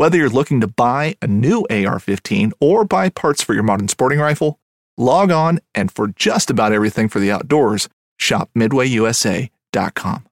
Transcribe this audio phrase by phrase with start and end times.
[0.00, 3.88] Whether you're looking to buy a new AR 15 or buy parts for your modern
[3.88, 4.58] sporting rifle,
[4.96, 10.26] log on and for just about everything for the outdoors, shop MidwayUSA.com.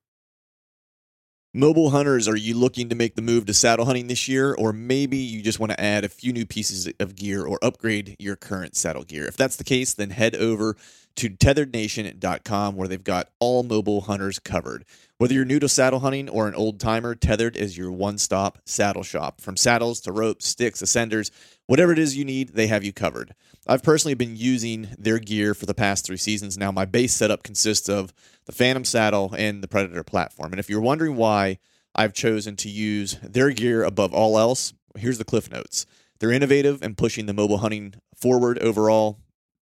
[1.53, 4.55] Mobile hunters, are you looking to make the move to saddle hunting this year?
[4.55, 8.17] Or maybe you just want to add a few new pieces of gear or upgrade
[8.19, 9.27] your current saddle gear?
[9.27, 10.77] If that's the case, then head over
[11.17, 14.87] to tetherednation.com where they've got all mobile hunters covered.
[15.19, 18.61] Whether you're new to saddle hunting or an old timer, Tethered is your one stop
[18.65, 19.41] saddle shop.
[19.41, 21.33] From saddles to ropes, sticks, ascenders,
[21.67, 23.35] whatever it is you need, they have you covered.
[23.67, 26.71] I've personally been using their gear for the past three seasons now.
[26.71, 28.13] My base setup consists of
[28.47, 30.53] the Phantom saddle and the Predator platform.
[30.53, 31.59] And if you're wondering why
[31.97, 35.85] I've chosen to use their gear above all else, here's the cliff notes.
[36.21, 39.19] They're innovative and pushing the mobile hunting forward overall.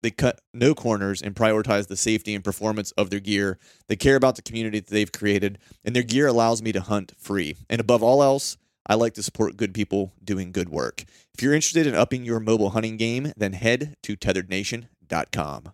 [0.06, 3.58] They cut no corners and prioritize the safety and performance of their gear.
[3.88, 7.14] They care about the community that they've created, and their gear allows me to hunt
[7.18, 7.56] free.
[7.68, 8.56] And above all else,
[8.86, 11.02] I like to support good people doing good work.
[11.34, 15.72] If you're interested in upping your mobile hunting game, then head to tetherednation.com.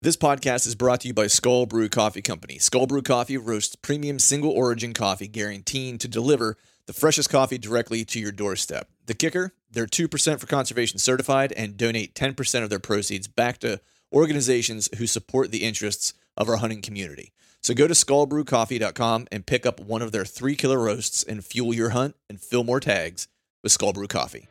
[0.00, 2.58] This podcast is brought to you by Skull Brew Coffee Company.
[2.58, 8.04] Skull Brew Coffee roasts premium single origin coffee guaranteed to deliver the freshest coffee directly
[8.04, 8.88] to your doorstep.
[9.06, 13.80] The kicker, they're 2% for conservation certified and donate 10% of their proceeds back to
[14.12, 17.32] organizations who support the interests of our hunting community.
[17.60, 21.74] So go to skullbrewcoffee.com and pick up one of their three killer roasts and fuel
[21.74, 23.26] your hunt and fill more tags
[23.62, 24.46] with Skull Brew Coffee.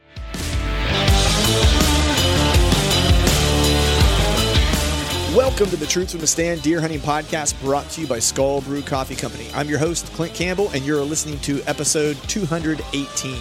[5.36, 8.62] Welcome to the Truth from the Stand Deer Hunting Podcast brought to you by Skull
[8.62, 9.50] Brew Coffee Company.
[9.54, 13.38] I'm your host, Clint Campbell, and you're listening to episode 218.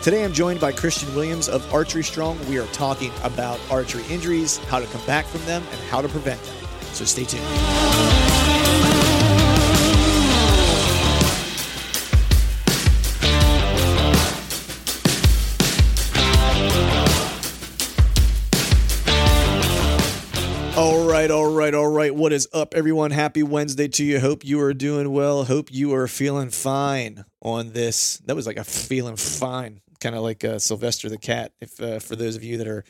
[0.00, 2.38] Today I'm joined by Christian Williams of Archery Strong.
[2.48, 6.08] We are talking about archery injuries, how to come back from them, and how to
[6.08, 6.54] prevent them.
[6.92, 8.23] So stay tuned.
[20.84, 22.14] All right, all right, all right.
[22.14, 23.10] What is up, everyone?
[23.10, 24.20] Happy Wednesday to you.
[24.20, 25.44] Hope you are doing well.
[25.44, 28.18] Hope you are feeling fine on this.
[28.26, 31.52] That was like a feeling fine, kind of like uh, Sylvester the cat.
[31.58, 32.84] If uh, for those of you that are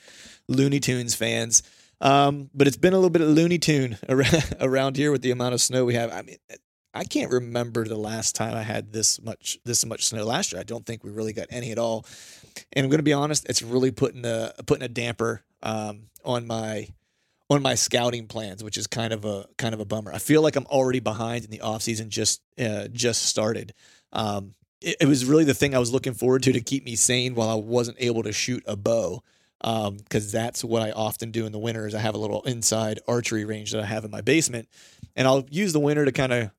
[0.48, 1.62] Looney Tunes fans,
[2.00, 3.96] um, but it's been a little bit of Looney Tune
[4.60, 6.12] around here with the amount of snow we have.
[6.12, 6.38] I mean,
[6.94, 10.60] I can't remember the last time I had this much this much snow last year.
[10.60, 12.06] I don't think we really got any at all.
[12.72, 16.48] And I'm going to be honest, it's really putting a putting a damper um, on
[16.48, 16.88] my
[17.50, 20.12] on my scouting plans, which is kind of a kind of a bummer.
[20.12, 23.74] I feel like I'm already behind in the off season just uh, just started.
[24.12, 26.96] Um, it, it, was really the thing I was looking forward to to keep me
[26.96, 29.22] sane while I wasn't able to shoot a bow.
[29.60, 31.86] Because um, that's what I often do in the winter.
[31.86, 34.68] Is I have a little inside archery range that I have in my basement,
[35.16, 36.50] and I'll use the winter to kind of,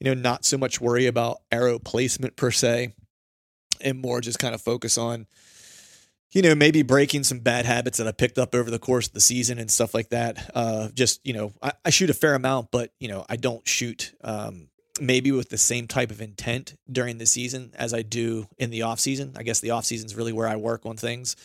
[0.00, 2.94] you know, not so much worry about arrow placement per se,
[3.82, 5.26] and more just kind of focus on
[6.34, 9.12] you know, maybe breaking some bad habits that I picked up over the course of
[9.12, 10.50] the season and stuff like that.
[10.52, 13.66] Uh, just, you know, I, I, shoot a fair amount, but, you know, I don't
[13.66, 14.66] shoot um,
[15.00, 18.82] maybe with the same type of intent during the season as I do in the
[18.82, 19.34] off season.
[19.36, 21.36] I guess the off season is really where I work on things,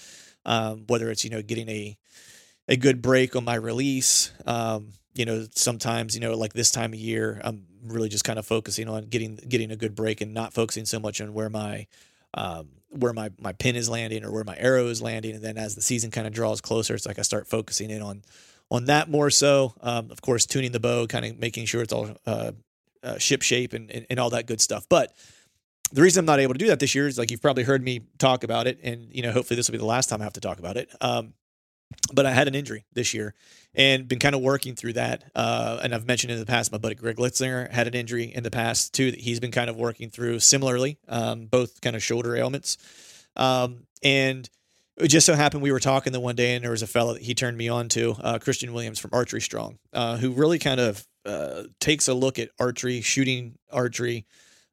[0.43, 1.95] um, whether it's, you know, getting a,
[2.67, 4.31] a good break on my release.
[4.47, 8.39] Um, you know, sometimes, you know, like this time of year, I'm really just kind
[8.39, 11.49] of focusing on getting, getting a good break and not focusing so much on where
[11.49, 11.85] my,
[12.33, 15.57] um, where my my pin is landing or where my arrow is landing, and then
[15.57, 18.23] as the season kind of draws closer, it's like I start focusing in on
[18.71, 19.73] on that more so.
[19.81, 22.51] Um, of course, tuning the bow, kind of making sure it's all uh,
[23.03, 24.85] uh, ship shape and, and and all that good stuff.
[24.89, 25.13] But
[25.91, 27.83] the reason I'm not able to do that this year is like you've probably heard
[27.83, 30.23] me talk about it, and you know hopefully this will be the last time I
[30.23, 30.89] have to talk about it.
[31.01, 31.33] Um,
[32.13, 33.33] but I had an injury this year
[33.75, 35.23] and been kind of working through that.
[35.35, 38.43] Uh, and I've mentioned in the past, my buddy Greg Litzinger had an injury in
[38.43, 42.03] the past too that he's been kind of working through similarly, um, both kind of
[42.03, 42.77] shoulder ailments.
[43.35, 44.49] Um, and
[44.97, 47.13] it just so happened we were talking the one day and there was a fellow
[47.13, 50.59] that he turned me on to, uh, Christian Williams from Archery Strong, uh, who really
[50.59, 54.25] kind of uh, takes a look at archery, shooting archery,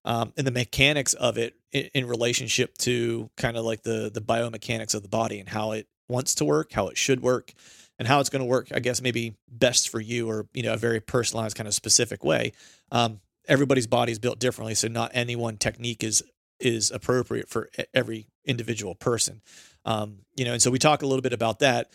[0.04, 4.20] um, and the mechanics of it in, in relationship to kind of like the the
[4.20, 7.52] biomechanics of the body and how it wants to work, how it should work,
[7.98, 8.68] and how it's going to work.
[8.74, 12.24] I guess maybe best for you, or you know, a very personalized kind of specific
[12.24, 12.52] way.
[12.90, 16.22] Um, everybody's body is built differently, so not any one technique is
[16.58, 19.42] is appropriate for every individual person.
[19.84, 21.90] Um, you know, and so we talk a little bit about that.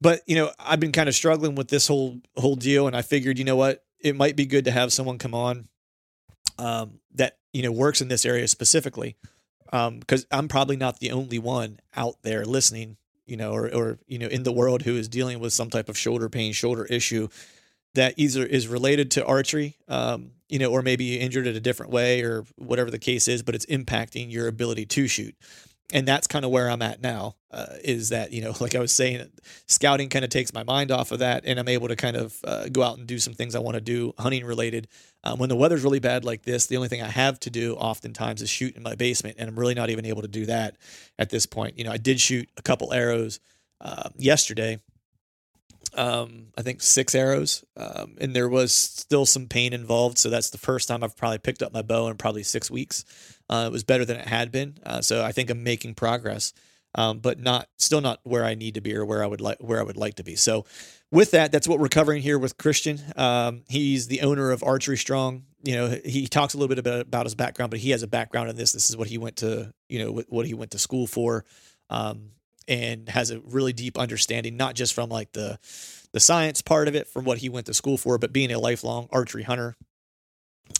[0.00, 3.02] But you know, I've been kind of struggling with this whole whole deal, and I
[3.02, 5.68] figured, you know what, it might be good to have someone come on
[6.58, 9.16] um, that you know works in this area specifically,
[9.64, 13.98] because um, I'm probably not the only one out there listening you know, or, or,
[14.06, 16.84] you know, in the world who is dealing with some type of shoulder pain, shoulder
[16.84, 17.28] issue
[17.94, 21.60] that either is related to archery, um, you know, or maybe you injured in a
[21.60, 25.34] different way or whatever the case is, but it's impacting your ability to shoot
[25.92, 27.36] and that's kind of where I'm at now.
[27.50, 29.30] Uh, is that you know, like I was saying,
[29.66, 32.38] scouting kind of takes my mind off of that, and I'm able to kind of
[32.44, 34.88] uh, go out and do some things I want to do, hunting related.
[35.24, 37.74] Um, when the weather's really bad like this, the only thing I have to do
[37.74, 40.76] oftentimes is shoot in my basement, and I'm really not even able to do that
[41.18, 41.78] at this point.
[41.78, 43.40] You know, I did shoot a couple arrows
[43.80, 44.78] uh, yesterday.
[45.96, 50.18] Um, I think six arrows, um, and there was still some pain involved.
[50.18, 53.04] So that's the first time I've probably picked up my bow in probably six weeks.
[53.48, 54.78] Uh, it was better than it had been.
[54.84, 56.52] Uh, so I think I'm making progress,
[56.94, 59.58] um, but not still not where I need to be or where I would like
[59.58, 60.36] where I would like to be.
[60.36, 60.66] So
[61.10, 63.00] with that, that's what we're covering here with Christian.
[63.16, 65.44] Um, he's the owner of Archery Strong.
[65.62, 68.08] You know, he talks a little bit about, about his background, but he has a
[68.08, 68.72] background in this.
[68.72, 71.44] This is what he went to, you know, what he went to school for,
[71.90, 72.30] um,
[72.68, 75.58] and has a really deep understanding, not just from like the
[76.12, 78.58] the science part of it, from what he went to school for, but being a
[78.58, 79.76] lifelong archery hunter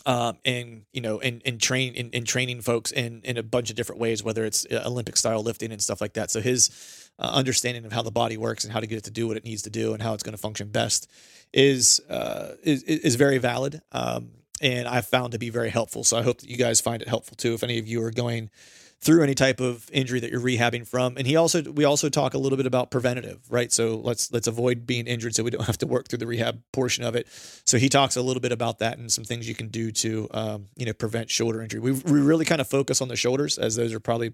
[0.05, 3.69] um, and you know, and and train in, in training folks in in a bunch
[3.69, 6.31] of different ways, whether it's uh, Olympic style lifting and stuff like that.
[6.31, 9.11] So his uh, understanding of how the body works and how to get it to
[9.11, 11.09] do what it needs to do and how it's going to function best
[11.53, 13.81] is uh, is is very valid.
[13.91, 16.03] Um, and I've found to be very helpful.
[16.03, 17.53] So I hope that you guys find it helpful too.
[17.53, 18.49] If any of you are going
[18.99, 21.17] through any type of injury that you're rehabbing from.
[21.17, 23.71] And he also we also talk a little bit about preventative, right?
[23.71, 26.61] So let's let's avoid being injured so we don't have to work through the rehab
[26.73, 27.27] portion of it.
[27.65, 30.27] So he talks a little bit about that and some things you can do to
[30.31, 31.79] um, you know prevent shoulder injury.
[31.79, 34.33] We we really kind of focus on the shoulders as those are probably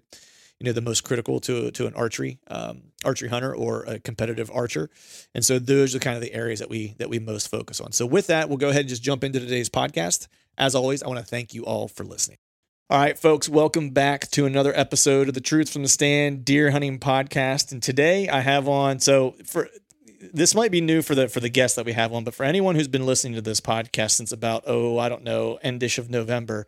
[0.59, 4.49] you know the most critical to to an archery um, archery hunter or a competitive
[4.53, 4.89] archer
[5.33, 7.91] and so those are kind of the areas that we that we most focus on
[7.91, 10.27] so with that we'll go ahead and just jump into today's podcast
[10.57, 12.37] as always i want to thank you all for listening
[12.89, 16.69] all right, folks, welcome back to another episode of the Truth from the Stand Deer
[16.69, 17.71] Hunting Podcast.
[17.71, 19.69] And today I have on so for
[20.33, 22.43] this might be new for the for the guests that we have on, but for
[22.43, 26.09] anyone who's been listening to this podcast since about oh I don't know endish of
[26.09, 26.67] November,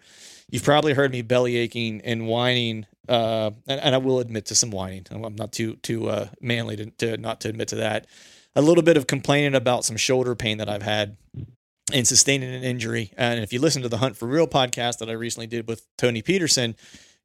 [0.50, 4.56] you've probably heard me belly aching and whining, uh, and, and, I will admit to
[4.56, 5.06] some whining.
[5.12, 8.08] I'm not too too uh, manly to, to not to admit to that.
[8.56, 11.18] A little bit of complaining about some shoulder pain that I've had
[11.94, 13.12] and sustaining an injury.
[13.18, 15.86] And if you listen to the Hunt for Real podcast that I recently did with
[15.98, 16.76] Tony Peterson,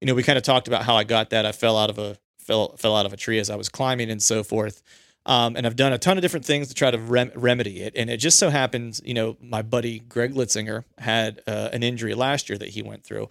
[0.00, 1.46] you know, we kind of talked about how I got that.
[1.46, 4.10] I fell out of a fell fell out of a tree as I was climbing
[4.10, 4.82] and so forth.
[5.26, 7.92] Um, and I've done a ton of different things to try to rem- remedy it.
[7.94, 12.14] And it just so happens, you know, my buddy Greg Litzinger had uh, an injury
[12.14, 13.28] last year that he went through,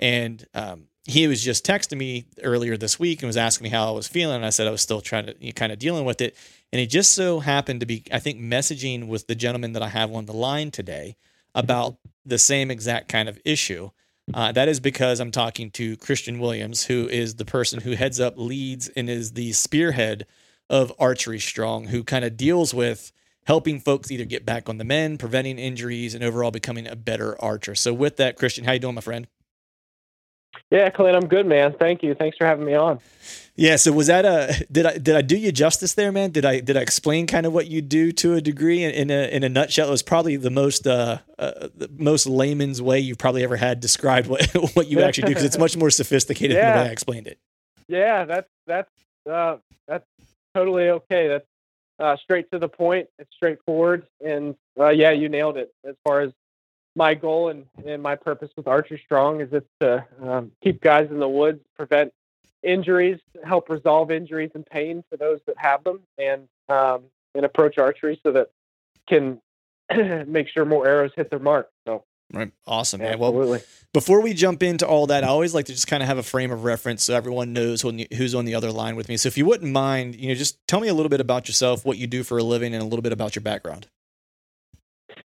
[0.00, 3.88] and um, he was just texting me earlier this week and was asking me how
[3.88, 4.36] I was feeling.
[4.36, 6.36] And I said I was still trying to you know, kind of dealing with it.
[6.72, 9.88] And he just so happened to be, I think, messaging with the gentleman that I
[9.88, 11.16] have on the line today
[11.54, 11.96] about
[12.26, 13.90] the same exact kind of issue.
[14.34, 18.20] Uh, that is because I'm talking to Christian Williams, who is the person who heads
[18.20, 20.26] up, leads, and is the spearhead
[20.68, 23.10] of Archery Strong, who kind of deals with
[23.46, 27.40] helping folks either get back on the men, preventing injuries, and overall becoming a better
[27.40, 27.74] archer.
[27.74, 29.26] So, with that, Christian, how you doing, my friend?
[30.70, 31.74] Yeah, Clint, I'm good, man.
[31.78, 32.14] Thank you.
[32.14, 33.00] Thanks for having me on.
[33.56, 33.76] Yeah.
[33.76, 36.30] So was that a did I did I do you justice there, man?
[36.30, 39.10] Did I did I explain kind of what you do to a degree in, in
[39.10, 39.88] a in a nutshell?
[39.88, 43.80] It was probably the most uh, uh the most layman's way you've probably ever had
[43.80, 46.70] described what what you actually do because it's much more sophisticated yeah.
[46.70, 47.38] than the way I explained it.
[47.88, 48.90] Yeah, that's that's
[49.28, 50.06] uh, that's
[50.54, 51.28] totally okay.
[51.28, 51.46] That's
[51.98, 53.08] uh, straight to the point.
[53.18, 56.32] It's straightforward, and uh, yeah, you nailed it as far as
[56.98, 61.08] my goal and, and my purpose with Archery Strong is it's to um, keep guys
[61.10, 62.12] in the woods, prevent
[62.62, 67.78] injuries, help resolve injuries and pain for those that have them, and um, and approach
[67.78, 68.50] archery so that
[69.08, 69.40] can
[70.26, 71.70] make sure more arrows hit their mark.
[71.86, 72.52] So Right.
[72.66, 73.18] Awesome, man.
[73.18, 73.60] Well, absolutely.
[73.94, 76.22] before we jump into all that, I always like to just kind of have a
[76.22, 79.16] frame of reference so everyone knows who's on the other line with me.
[79.16, 81.86] So if you wouldn't mind, you know, just tell me a little bit about yourself,
[81.86, 83.86] what you do for a living, and a little bit about your background.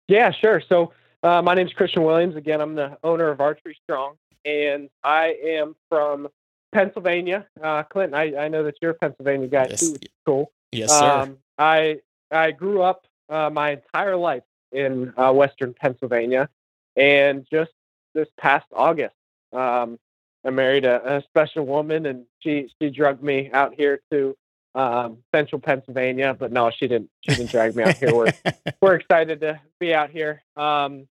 [0.08, 0.60] Yeah, sure.
[0.68, 0.90] So
[1.22, 2.36] uh, my is Christian Williams.
[2.36, 6.28] Again, I'm the owner of Archery Strong, and I am from
[6.72, 7.46] Pennsylvania.
[7.62, 9.80] Uh, Clinton, I, I know that you're a Pennsylvania guy Yes.
[9.80, 10.52] too, which is cool.
[10.72, 11.10] Yes, sir.
[11.10, 12.00] Um, I
[12.30, 16.48] I grew up uh, my entire life in uh, Western Pennsylvania,
[16.96, 17.72] and just
[18.14, 19.14] this past August,
[19.52, 19.98] um,
[20.44, 24.36] I married a, a special woman, and she she drugged me out here to
[24.74, 26.34] um, Central Pennsylvania.
[26.38, 27.10] But no, she didn't.
[27.20, 28.14] She didn't drag me out here.
[28.14, 28.32] We're
[28.80, 30.42] we're excited to be out here.
[30.56, 31.08] Um,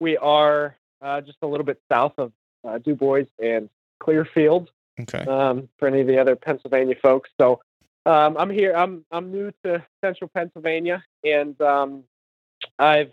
[0.00, 2.32] we are uh, just a little bit south of
[2.66, 3.68] uh, DuBois and
[4.00, 4.70] Clearfield
[5.00, 5.24] okay.
[5.24, 7.30] um, for any of the other Pennsylvania folks.
[7.40, 7.60] So
[8.04, 8.74] um, I'm here.
[8.74, 12.04] I'm I'm new to Central Pennsylvania, and um,
[12.78, 13.12] I've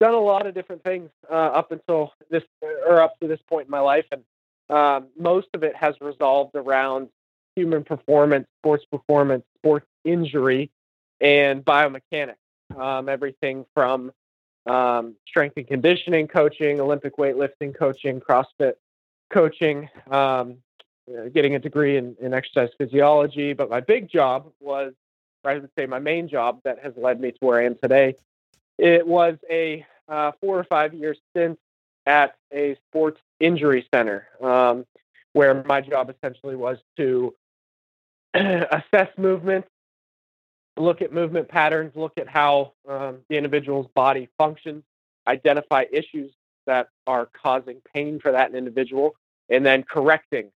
[0.00, 2.42] done a lot of different things uh, up until this
[2.86, 4.22] or up to this point in my life, and
[4.68, 7.08] um, most of it has resolved around
[7.56, 10.70] human performance, sports performance, sports injury,
[11.20, 12.36] and biomechanics.
[12.76, 14.12] Um, everything from
[14.66, 18.74] um, strength and conditioning coaching, Olympic weightlifting coaching, CrossFit
[19.30, 20.58] coaching, um,
[21.08, 23.52] uh, getting a degree in, in exercise physiology.
[23.52, 24.92] But my big job was,
[25.44, 27.76] or I would say my main job that has led me to where I am
[27.82, 28.16] today,
[28.78, 31.58] it was a uh, four or five year stint
[32.06, 34.84] at a sports injury center, um,
[35.32, 37.34] where my job essentially was to
[38.34, 39.64] assess movement,
[40.76, 44.82] look at movement patterns, look at how um, the individual's body functions,
[45.26, 46.32] identify issues
[46.66, 49.14] that are causing pain for that individual,
[49.48, 50.50] and then correcting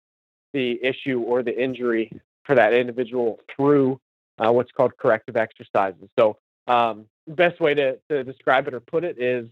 [0.53, 2.13] the issue or the injury
[2.45, 4.01] for that individual through
[4.39, 6.09] uh, what's called corrective exercises.
[6.19, 9.49] So, um, best way to, to describe it or put it is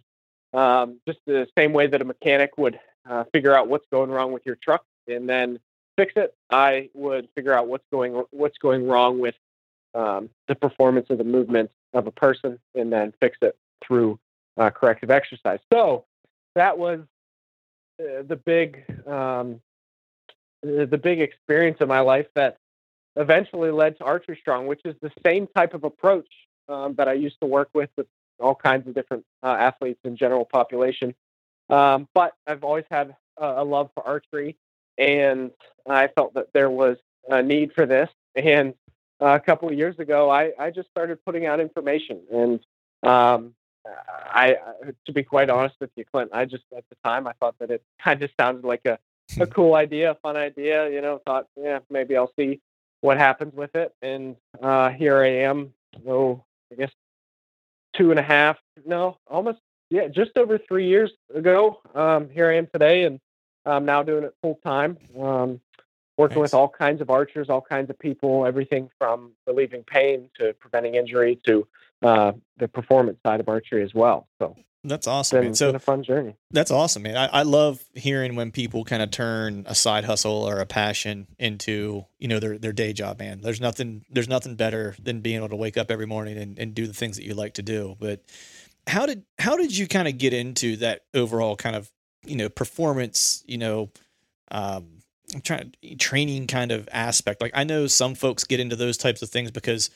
[0.55, 4.33] um, just the same way that a mechanic would uh, figure out what's going wrong
[4.33, 5.59] with your truck and then
[5.97, 6.35] fix it.
[6.51, 9.35] I would figure out what's going what's going wrong with
[9.95, 14.19] um, the performance of the movement of a person and then fix it through
[14.57, 15.61] uh, corrective exercise.
[15.73, 16.05] So
[16.55, 17.01] that was
[18.01, 19.61] uh, the big um,
[20.63, 22.59] the big experience of my life that
[23.17, 26.29] eventually led to Archery Strong, which is the same type of approach
[26.69, 28.07] um, that I used to work with with
[28.39, 31.15] all kinds of different uh, athletes and general population.
[31.69, 34.57] Um, but I've always had a love for archery,
[34.99, 35.51] and
[35.89, 36.97] I felt that there was
[37.29, 38.09] a need for this.
[38.37, 38.75] And
[39.21, 42.21] uh, a couple of years ago, I, I just started putting out information.
[42.33, 42.61] And
[43.03, 43.55] um,
[43.87, 47.33] I, I- to be quite honest with you, Clint, I just at the time I
[47.41, 48.99] thought that it kind of sounded like a,
[49.41, 50.91] a cool idea, a fun idea.
[50.91, 52.61] You know, thought yeah maybe I'll see
[53.01, 53.93] what happens with it.
[54.03, 55.73] And uh, here I am.
[56.09, 56.91] Oh, I guess
[57.95, 58.57] two and a half,
[58.87, 59.59] no, almost
[59.91, 61.81] yeah, just over three years ago.
[61.95, 63.21] Um, here I am today, and
[63.65, 64.99] I'm now doing it full time.
[65.19, 65.61] Um,
[66.19, 66.53] working Nice.
[66.53, 70.95] with all kinds of archers, all kinds of people, everything from relieving pain to preventing
[70.95, 71.67] injury to
[72.03, 74.27] uh, the performance side of archery as well.
[74.39, 75.37] So That's awesome.
[75.37, 75.55] been, man.
[75.55, 76.35] So been a fun journey.
[76.51, 77.17] That's awesome, man.
[77.17, 81.29] I, I love hearing when people kind of turn a side hustle or a passion
[81.39, 83.41] into, you know, their, their day job, man.
[83.41, 86.75] There's nothing there's nothing better than being able to wake up every morning and, and
[86.75, 87.97] do the things that you like to do.
[87.99, 88.23] But
[88.87, 91.91] how did how did you kind of get into that overall kind of,
[92.25, 93.91] you know, performance, you know,
[94.51, 94.99] um
[95.35, 97.41] I'm trying training kind of aspect.
[97.41, 99.89] Like I know some folks get into those types of things because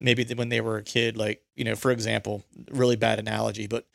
[0.00, 3.86] maybe when they were a kid, like, you know, for example, really bad analogy, but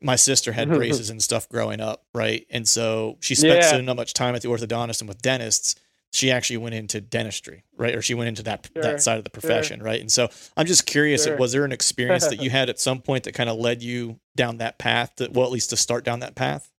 [0.00, 2.46] my sister had braces and stuff growing up, right?
[2.50, 3.70] And so she spent Yeah.
[3.70, 5.74] so not much time at the orthodontist and with dentists.
[6.12, 7.94] She actually went into dentistry, right?
[7.94, 10.00] Or she went into that Sure, that side of the profession, right?
[10.00, 11.36] And so I'm just curious, Sure.
[11.36, 14.20] was there an experience that you had at some point that kind of led you
[14.36, 15.16] down that path?
[15.16, 16.70] To, well, at least to start down that path.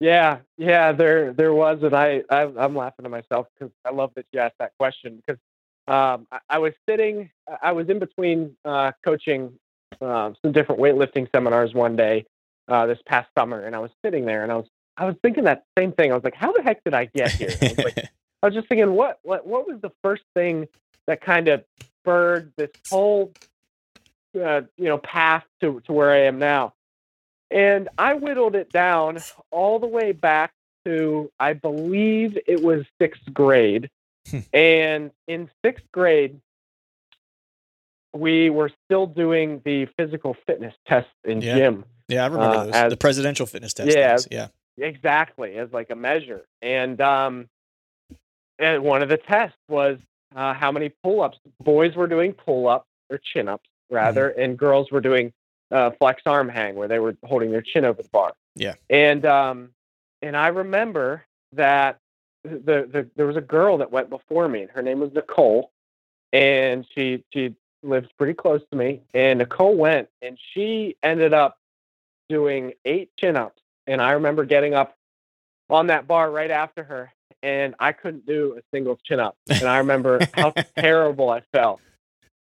[0.00, 4.12] Yeah, yeah, there there was, and I, I I'm laughing to myself because I love
[4.16, 5.40] that you asked that question because
[5.86, 7.30] um, I, I was sitting,
[7.62, 9.52] I was in between uh, coaching
[10.00, 12.26] um, some different weightlifting seminars one day
[12.68, 15.44] uh, this past summer, and I was sitting there and I was I was thinking
[15.44, 16.12] that same thing.
[16.12, 17.50] I was like, how the heck did I get here?
[17.60, 17.98] I was like,
[18.42, 20.68] I was just thinking, what what what was the first thing
[21.06, 23.32] that kind of spurred this whole
[24.34, 26.74] uh, you know path to to where I am now?
[27.54, 29.18] And I whittled it down
[29.50, 30.52] all the way back
[30.84, 33.88] to I believe it was sixth grade.
[34.52, 36.40] and in sixth grade,
[38.12, 41.56] we were still doing the physical fitness test in Yeah.
[41.56, 41.84] gym.
[42.08, 42.74] yeah, I remember Uh, those.
[42.74, 43.94] as- the presidential fitness test.
[43.96, 44.18] Yeah.
[44.30, 44.48] Yeah.
[44.86, 46.44] Exactly, as like a measure.
[46.60, 47.48] And um
[48.58, 49.98] and one of the tests was
[50.34, 55.32] uh, how many pull-ups boys were doing pull-ups or chin-ups rather, and girls were doing
[55.70, 58.32] uh, flex arm hang where they were holding their chin over the bar.
[58.54, 58.74] Yeah.
[58.88, 59.70] And um,
[60.22, 61.98] and I remember that
[62.44, 65.70] the, the there was a girl that went before me, and her name was Nicole,
[66.32, 69.02] and she she lived pretty close to me.
[69.12, 71.58] And Nicole went, and she ended up
[72.28, 74.96] doing eight chin ups, and I remember getting up
[75.70, 79.64] on that bar right after her, and I couldn't do a single chin up, and
[79.64, 81.80] I remember how terrible I felt.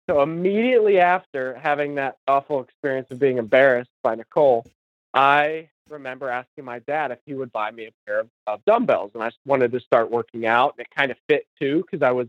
[0.10, 4.66] So immediately after having that awful experience of being embarrassed by Nicole,
[5.14, 9.12] I remember asking my dad if he would buy me a pair of, of dumbbells,
[9.14, 10.76] and I wanted to start working out.
[10.78, 12.28] And it kind of fit too because I was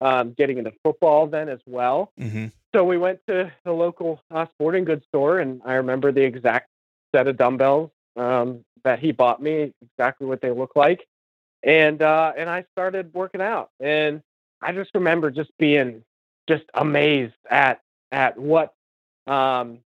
[0.00, 2.12] um, getting into football then as well.
[2.18, 2.46] Mm-hmm.
[2.74, 6.68] So we went to the local uh, sporting goods store, and I remember the exact
[7.14, 11.06] set of dumbbells um, that he bought me, exactly what they look like,
[11.62, 13.70] and uh, and I started working out.
[13.80, 14.22] And
[14.62, 16.02] I just remember just being
[16.48, 17.80] just amazed at
[18.12, 18.74] at what
[19.26, 19.78] um,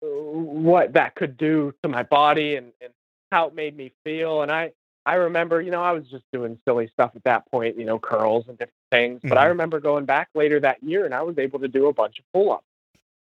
[0.00, 2.92] what that could do to my body and, and
[3.32, 4.42] how it made me feel.
[4.42, 4.72] And I,
[5.06, 7.98] I remember, you know, I was just doing silly stuff at that point, you know,
[7.98, 9.20] curls and different things.
[9.28, 9.48] But I Mhm.
[9.48, 12.24] remember going back later that year and I was able to do a bunch of
[12.32, 12.66] pull ups.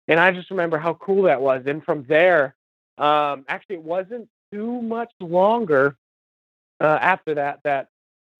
[0.09, 1.65] And I just remember how cool that was.
[1.67, 2.55] And from there,
[2.99, 5.97] um, actually, it wasn't too much longer
[6.81, 7.89] uh, after that that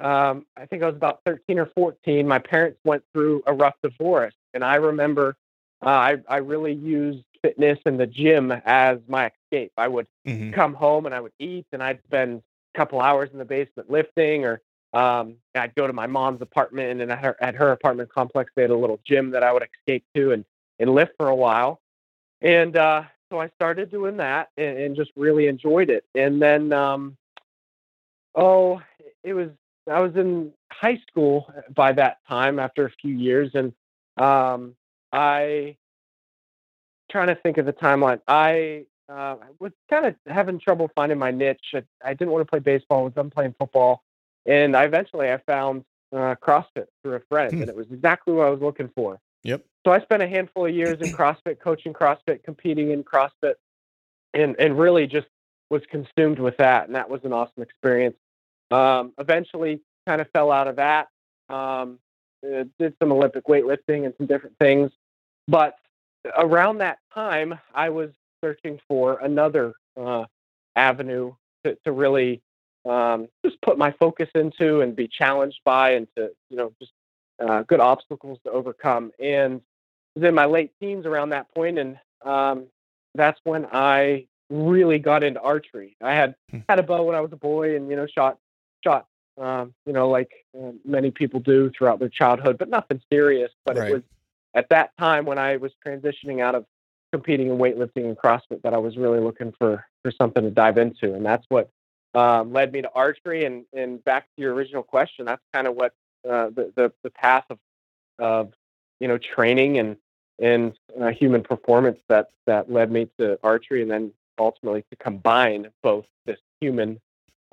[0.05, 2.29] um, I think I was about 13 or 14.
[2.29, 4.35] My parents went through a rough divorce.
[4.53, 5.37] And I remember
[5.85, 9.73] uh, I, I really used fitness and the gym as my escape.
[9.77, 10.53] I would Mm-hmm.
[10.53, 12.43] come home and I would eat and I'd spend
[12.75, 14.61] a couple hours in the basement lifting or
[14.95, 18.63] um, I'd go to my mom's apartment and at her, at her apartment complex, they
[18.63, 20.45] had a little gym that I would escape to and,
[20.79, 21.81] and lift for a while.
[22.41, 26.05] And uh, so I started doing that and, and just really enjoyed it.
[26.15, 27.17] And then, um,
[28.35, 28.81] oh,
[29.23, 29.51] it was,
[29.91, 33.51] I was in high school by that time after a few years.
[33.55, 33.73] And
[34.17, 34.75] um,
[35.13, 35.77] I,
[37.11, 38.21] trying to think of the timeline.
[38.27, 41.75] I uh, was kind of having trouble finding my niche.
[41.75, 43.01] I, I didn't want to play baseball.
[43.01, 44.03] I was done playing football,
[44.47, 47.61] and I eventually I found uh, CrossFit through a friend, Hmm.
[47.63, 49.21] and it was exactly what I was looking for.
[49.43, 49.65] Yep.
[49.87, 53.55] So I spent a handful of years in CrossFit, coaching CrossFit, competing in CrossFit,
[54.33, 55.27] and and really just
[55.71, 58.17] was consumed with that, and that was an awesome experience.
[58.71, 61.09] Um, eventually, kind of fell out of that.
[61.49, 61.99] Um,
[62.45, 64.91] uh, did some Olympic weightlifting and some different things,
[65.49, 65.77] but
[66.37, 68.11] around that time, I was
[68.43, 70.25] searching for another uh,
[70.77, 72.43] avenue to, to really
[72.85, 76.93] um, just put my focus into and be challenged by, and to you know just
[77.41, 79.11] uh, good obstacles to overcome.
[79.19, 79.61] And
[80.15, 82.67] was in my late teens around that point, and um,
[83.15, 85.97] that's when I really got into archery.
[86.03, 86.59] I had Hmm.
[86.69, 88.39] had a bow when I was a boy, and you know shot
[88.85, 89.07] shot
[89.41, 93.51] um, you know like uh, many people do throughout their childhood, but nothing serious.
[93.65, 93.91] But Right.
[93.91, 94.03] it was
[94.55, 96.65] at that time when I was transitioning out of
[97.13, 100.79] competing in weightlifting and CrossFit that I was really looking for for something to dive
[100.79, 101.71] into, and that's what
[102.15, 103.45] um, led me to archery.
[103.45, 105.93] And and back to your original question, that's kind of what
[106.29, 107.59] uh, the, the the path of
[108.19, 108.53] of
[109.01, 109.97] you know training and
[110.39, 115.69] and uh, human performance that that led me to archery, and then ultimately to combine
[115.83, 117.01] both this human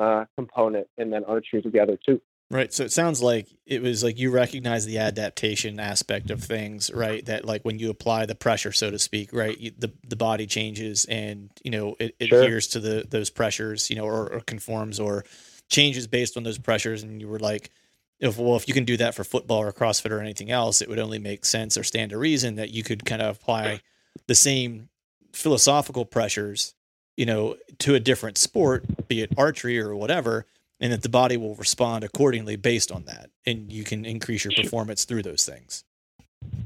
[0.01, 2.21] uh, component and then archery together too.
[2.49, 2.73] Right.
[2.73, 7.25] So it sounds like it was like you recognize the adaptation aspect of things, right?
[7.25, 10.47] That like when you apply the pressure, so to speak, right, you, the the body
[10.47, 12.41] changes and you know it, it Sure.
[12.41, 15.23] adheres to the those pressures, you know, or, or conforms or
[15.69, 17.03] changes based on those pressures.
[17.03, 17.69] And you were like,
[18.19, 20.89] if well, if you can do that for football or CrossFit or anything else, it
[20.89, 23.79] would only make sense or stand to reason that you could kind of apply
[24.27, 24.89] the same
[25.31, 26.73] philosophical pressures,
[27.21, 30.45] you know, to a different sport, be it archery or whatever
[30.81, 33.29] and that the body will respond accordingly based on that.
[33.45, 35.85] And you can increase your performance through those things.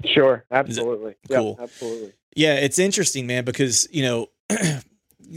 [0.05, 1.59] Sure, absolutely, cool?
[1.61, 2.13] absolutely.
[2.33, 4.29] yeah it's interesting man because you know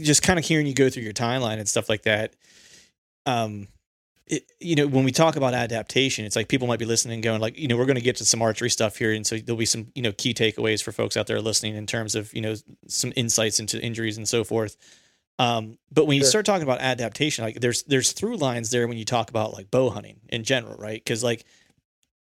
[0.01, 2.33] just kind of hearing you go through your timeline and stuff like that
[3.25, 3.67] um
[4.27, 7.23] it, you know when we talk about adaptation it's like people might be listening and
[7.23, 9.37] going like you know we're going to get to some archery stuff here and so
[9.37, 12.33] there'll be some you know key takeaways for folks out there listening in terms of
[12.33, 12.55] you know
[12.87, 14.77] some insights into injuries and so forth
[15.39, 16.29] um, but when you Sure.
[16.29, 19.71] start talking about adaptation like there's there's through lines there when you talk about like
[19.71, 21.45] bow hunting in general right because like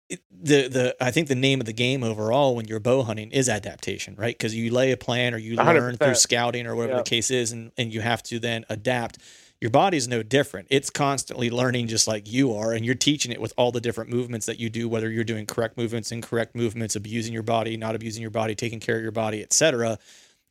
[0.09, 3.33] it, the the I think the name of the game overall when you're bow hunting
[3.33, 4.37] is adaptation, right?
[4.39, 7.03] Because you lay a plan or you learn through scouting or whatever Yeah.
[7.03, 9.19] the case is, and and you have to then adapt.
[9.61, 10.69] Your body's no different.
[10.71, 14.11] It's constantly learning just like you are, and you're teaching it with all the different
[14.11, 17.97] movements that you do, whether you're doing correct movements, incorrect movements, abusing your body, not
[17.97, 19.99] abusing your body, taking care of your body, etc.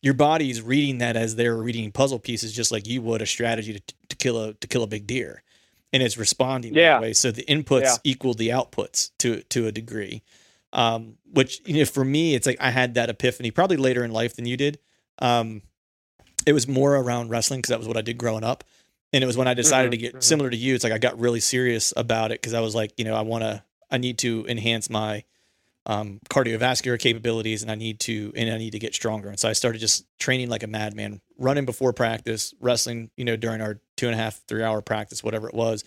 [0.06, 3.74] Your body's reading that as they're reading puzzle pieces, just like you would a strategy
[3.74, 5.42] to, to kill a to kill a big deer
[5.92, 6.94] and it's responding Yeah.
[6.94, 7.14] that way.
[7.14, 7.96] So the inputs Yeah.
[8.04, 10.22] equal the outputs to to a degree.
[10.74, 14.12] Um, which you know, for me, it's like I had that epiphany probably later in
[14.12, 14.78] life than you did.
[15.18, 15.64] Um,
[16.46, 18.64] it was more around wrestling because that was what I did growing up.
[19.12, 20.24] And it was when I decided Mhm, to get mhm.
[20.24, 20.76] similar to you.
[20.76, 23.22] It's like I got really serious about it because I was like, you know, I
[23.22, 25.24] want to, I need to enhance my
[25.86, 29.30] um, cardiovascular capabilities, and I need to, and I need to get stronger.
[29.30, 33.36] And so I started just training like a madman, running before practice, wrestling, you know,
[33.36, 35.84] during our two and a half, three hour practice, whatever it was.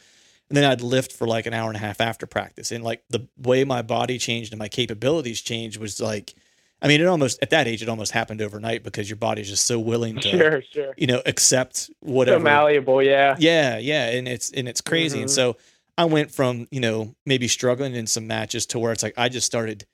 [0.48, 2.70] And then I'd lift for like an hour and a half after practice.
[2.72, 6.32] And like the way my body changed and my capabilities changed was like,
[6.80, 9.66] I mean, it almost at that age, it almost happened overnight because your body's just
[9.66, 10.94] so willing to, Sure, sure.
[10.96, 12.38] you know, accept So whatever.
[12.38, 13.37] malleable, yeah.
[13.38, 15.18] Yeah, yeah, and it's and it's crazy.
[15.20, 15.34] And Mhm.
[15.34, 15.56] so
[15.98, 19.28] I went from you know maybe struggling in some matches to where it's like I
[19.28, 19.84] just started.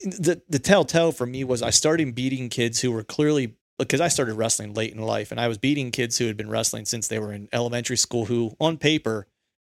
[0.00, 4.08] The the telltale for me was I started beating kids who were clearly because I
[4.08, 7.08] started wrestling late in life, and I was beating kids who had been wrestling since
[7.08, 9.26] they were in elementary school, who on paper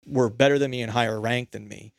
[0.07, 1.93] were better than me and higher ranked than me.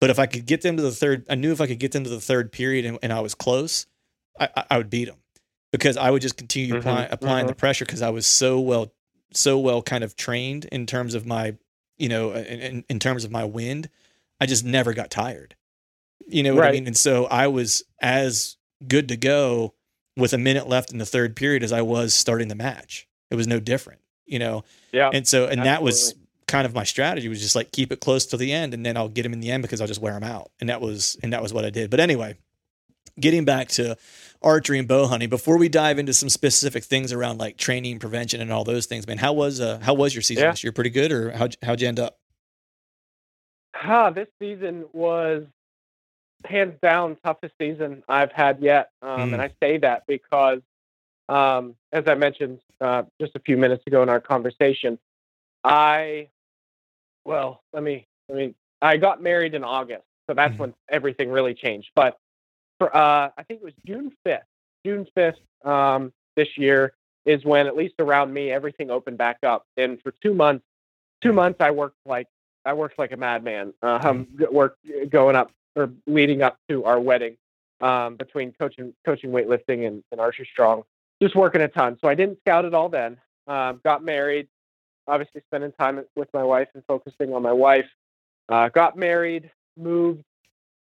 [0.00, 1.92] But if I could get them to the third, I knew if I could get
[1.92, 3.86] them to the third period and, and I was close,
[4.38, 5.18] I, I- I would beat them
[5.72, 7.56] because I would just continue Mhm, applying, applying the mhm.
[7.56, 8.92] pressure because I was so well,
[9.32, 11.56] so well kind of trained in terms of my,
[11.98, 13.88] you know, uh, in, in, in terms of my wind.
[14.40, 15.54] I just never got tired.
[16.26, 16.86] You know what I mean?
[16.86, 19.74] And so I was as good to go
[20.16, 23.06] with a minute left in the third period as I was starting the match.
[23.30, 24.64] It was no different, you know?
[24.92, 25.10] Yeah.
[25.12, 26.14] And so, and that was
[26.46, 28.96] kind of my strategy was just like keep it close to the end and then
[28.96, 30.50] I'll get him in the end because I'll just wear him out.
[30.60, 31.90] And that was, and that was what I did.
[31.90, 32.36] But anyway,
[33.18, 33.96] getting back to
[34.44, 38.40] archery and bow hunting, before we dive into some specific things around like training, prevention,
[38.40, 40.50] and all those things, man, how was, uh, how was your season Yeah.
[40.52, 40.72] this year?
[40.72, 42.18] Pretty good or how, how'd you end up?
[43.74, 45.46] Ah, this season was
[46.44, 49.32] hands down toughest season I've had yet, um, Mm.
[49.34, 50.60] and I say that because,
[51.28, 54.98] um, as I mentioned uh, just a few minutes ago in our conversation,
[55.64, 56.28] I,
[57.24, 60.58] well, let me, let me, I got married in August, so that's Mhm.
[60.58, 61.90] when everything really changed.
[61.94, 62.18] But
[62.94, 64.42] uh, I think it was June fifth,
[64.84, 66.94] June fifth, um, this year
[67.24, 70.64] is when at least around me everything opened back up, and for two months,
[71.22, 72.26] two months I worked like
[72.64, 73.72] I worked like a madman.
[73.82, 74.76] Uh, um, g- work
[75.10, 77.36] going up or leading up to our wedding,
[77.80, 80.84] um, between coaching, coaching weightlifting and, and archery strong,
[81.22, 81.98] just working a ton.
[82.00, 83.18] So I didn't scout at all then.
[83.46, 84.48] Um, got married,
[85.06, 87.86] obviously spending time with my wife and focusing on my wife.
[88.48, 90.22] Uh, got married, moved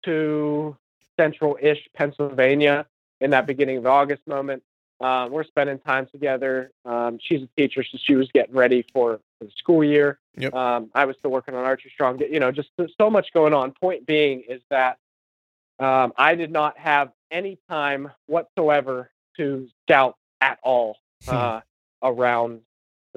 [0.03, 0.75] to
[1.19, 2.85] central-ish Pennsylvania
[3.21, 4.63] in that beginning of August moment.
[5.01, 6.71] Um, we're spending time together.
[6.85, 10.19] Um, she's a teacher, so she was getting ready for, for the school year.
[10.37, 10.53] Yep.
[10.53, 12.19] Um, I was still working on Archer Strong.
[12.21, 13.71] You know, just so- so much going on.
[13.73, 14.97] Point being is that
[15.79, 21.35] um, I did not have any time whatsoever to scout at all Hmm.
[21.35, 21.59] uh,
[22.03, 22.61] around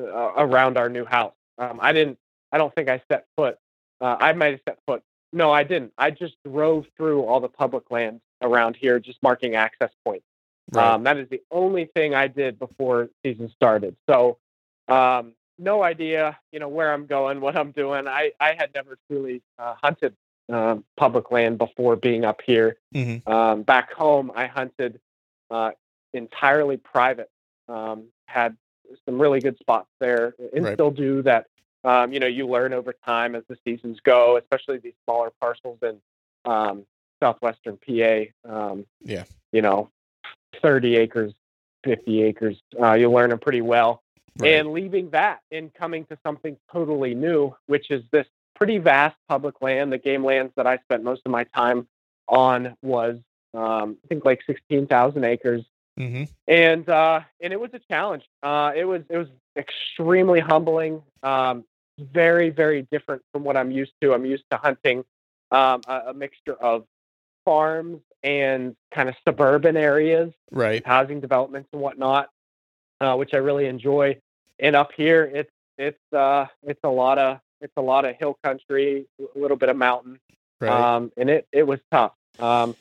[0.01, 0.05] uh,
[0.37, 1.35] around our new house.
[1.59, 2.19] Um, I didn't.
[2.53, 3.59] I don't think I set foot.
[4.01, 5.03] Uh, I might have set foot.
[5.33, 5.93] No, I didn't.
[5.99, 10.25] I just drove through all the public lands around here, just marking access points.
[10.75, 13.97] Um, that is the only thing I did before season started.
[14.09, 14.38] So,
[14.88, 18.07] um, no idea, you know, where I'm going, what I'm doing.
[18.07, 20.14] I, I had never truly uh, hunted
[20.51, 22.77] um, public land before being up here.
[22.95, 23.27] Mhm.
[23.27, 25.01] Um, back home, I hunted
[25.51, 25.71] uh,
[26.12, 27.31] entirely private.
[27.69, 28.57] Um, had
[29.05, 30.75] some really good spots there, and Right.
[30.75, 31.47] still do that.
[31.85, 35.79] Um, you know, you learn over time as the seasons go, especially these smaller parcels
[35.83, 36.01] in
[36.45, 36.85] um,
[37.23, 38.25] southwestern PA.
[38.45, 39.25] Um, Yeah.
[39.53, 39.91] you know,
[40.61, 41.33] 30 acres,
[41.85, 42.61] 50 acres.
[42.81, 44.03] Uh, you learn them pretty well.
[44.38, 44.55] Right.
[44.55, 49.61] And leaving that and coming to something totally new, which is this pretty vast public
[49.62, 49.93] land.
[49.93, 51.87] The game lands that I spent most of my time
[52.29, 53.17] on was,
[53.55, 55.64] um, I think, like 16,000 acres
[55.99, 56.29] Mhm.
[56.47, 58.23] and uh, and it was a challenge.
[58.43, 59.27] Uh, it was it was
[59.59, 61.03] extremely humbling.
[61.23, 61.64] Um,
[61.99, 64.14] very very different from what I'm used to.
[64.14, 65.05] I'm used to hunting
[65.51, 66.85] um, a, a mixture of
[67.44, 70.85] farms and kind of suburban areas, Right.
[70.87, 72.31] housing developments and whatnot,
[73.01, 74.18] uh, which I really enjoy.
[74.61, 78.38] And up here, it's it's uh, it's a lot of it's a lot of hill
[78.44, 80.21] country, a little bit of mountain,
[80.61, 80.71] Right.
[80.71, 82.12] um, and it it was tough.
[82.38, 82.77] Um,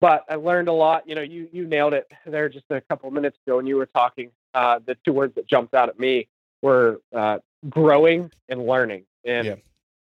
[0.00, 1.08] but I learned a lot.
[1.08, 3.86] You know, you you nailed it there just a couple minutes ago when you were
[3.86, 4.30] talking.
[4.58, 6.26] Uh, the two words that jumped out at me
[6.62, 9.54] were uh, growing and learning, and Yeah.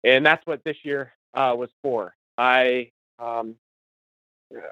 [0.04, 2.14] and that's what this year uh, was for.
[2.36, 3.56] I um,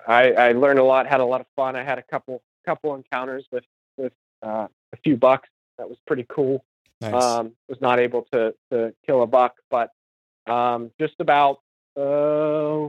[0.07, 1.77] I, I learned a lot, had a lot of fun.
[1.77, 3.65] I had a couple couple encounters with
[3.97, 4.13] with
[4.43, 5.49] uh, a few bucks.
[5.79, 6.63] That was pretty cool.
[7.01, 7.15] nice.
[7.15, 9.89] Um, was not able to to kill a buck, but
[10.47, 11.57] um, just about
[11.97, 12.89] uh,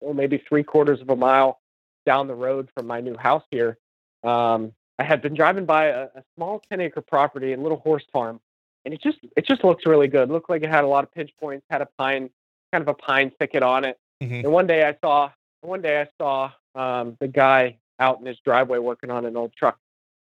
[0.00, 1.60] well, maybe three quarters of a mile
[2.06, 3.76] down the road from my new house here,
[4.24, 8.04] um, I had been driving by a, a small ten acre property, a little horse
[8.12, 8.38] farm,
[8.84, 10.28] and it just it just looks really good.
[10.28, 12.28] Looked like it had a lot of pinch points, had a pine
[12.70, 13.98] kind of a pine thicket on it.
[14.22, 14.44] Mhm.
[14.44, 15.30] And one day I saw
[15.62, 19.52] one day I saw um, the guy out in his driveway working on an old
[19.56, 19.78] truck.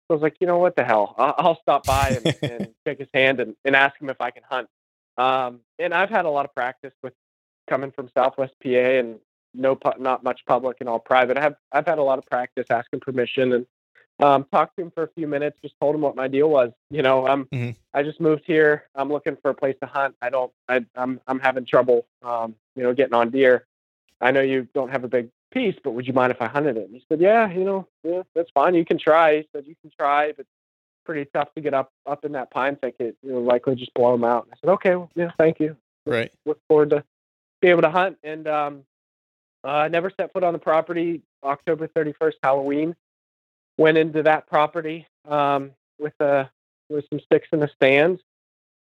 [0.07, 1.15] So I was like, you know what the hell?
[1.17, 4.31] I'll, I'll stop by and, and shake his hand and, and ask him if I
[4.31, 4.67] can hunt.
[5.17, 7.13] Um, and I've had a lot of practice with
[7.69, 9.19] coming from Southwest PA and
[9.53, 11.37] no pu- not much public and all private.
[11.37, 13.65] I've I've had a lot of practice asking permission and
[14.19, 15.57] um, talked to him for a few minutes.
[15.61, 16.71] Just told him what my deal was.
[16.89, 17.75] You know, I'm Mhm.
[17.93, 18.85] I just moved here.
[18.95, 20.15] I'm looking for a place to hunt.
[20.21, 20.51] I don't.
[20.67, 22.05] I, I'm I'm having trouble.
[22.21, 23.65] Um, you know, getting on deer.
[24.21, 26.77] I know you don't have a big piece, but would you mind if I hunted
[26.77, 26.85] it?
[26.85, 28.73] And he said, Yeah, you know, yeah, that's fine.
[28.75, 29.37] You can try.
[29.37, 30.49] He said, You can try, but it's
[31.05, 33.15] pretty tough to get up up in that pine thicket.
[33.21, 34.45] You'll likely just blow them out.
[34.45, 36.31] And I said, Okay, well, yeah, thank you Right.
[36.45, 37.03] look forward to
[37.61, 38.17] be able to hunt.
[38.23, 38.83] And um,
[39.63, 41.21] uh, I never set foot on the property.
[41.43, 42.95] October 31st, Halloween.
[43.77, 46.49] Went into that property um, with a
[46.89, 48.21] with some sticks in the stands,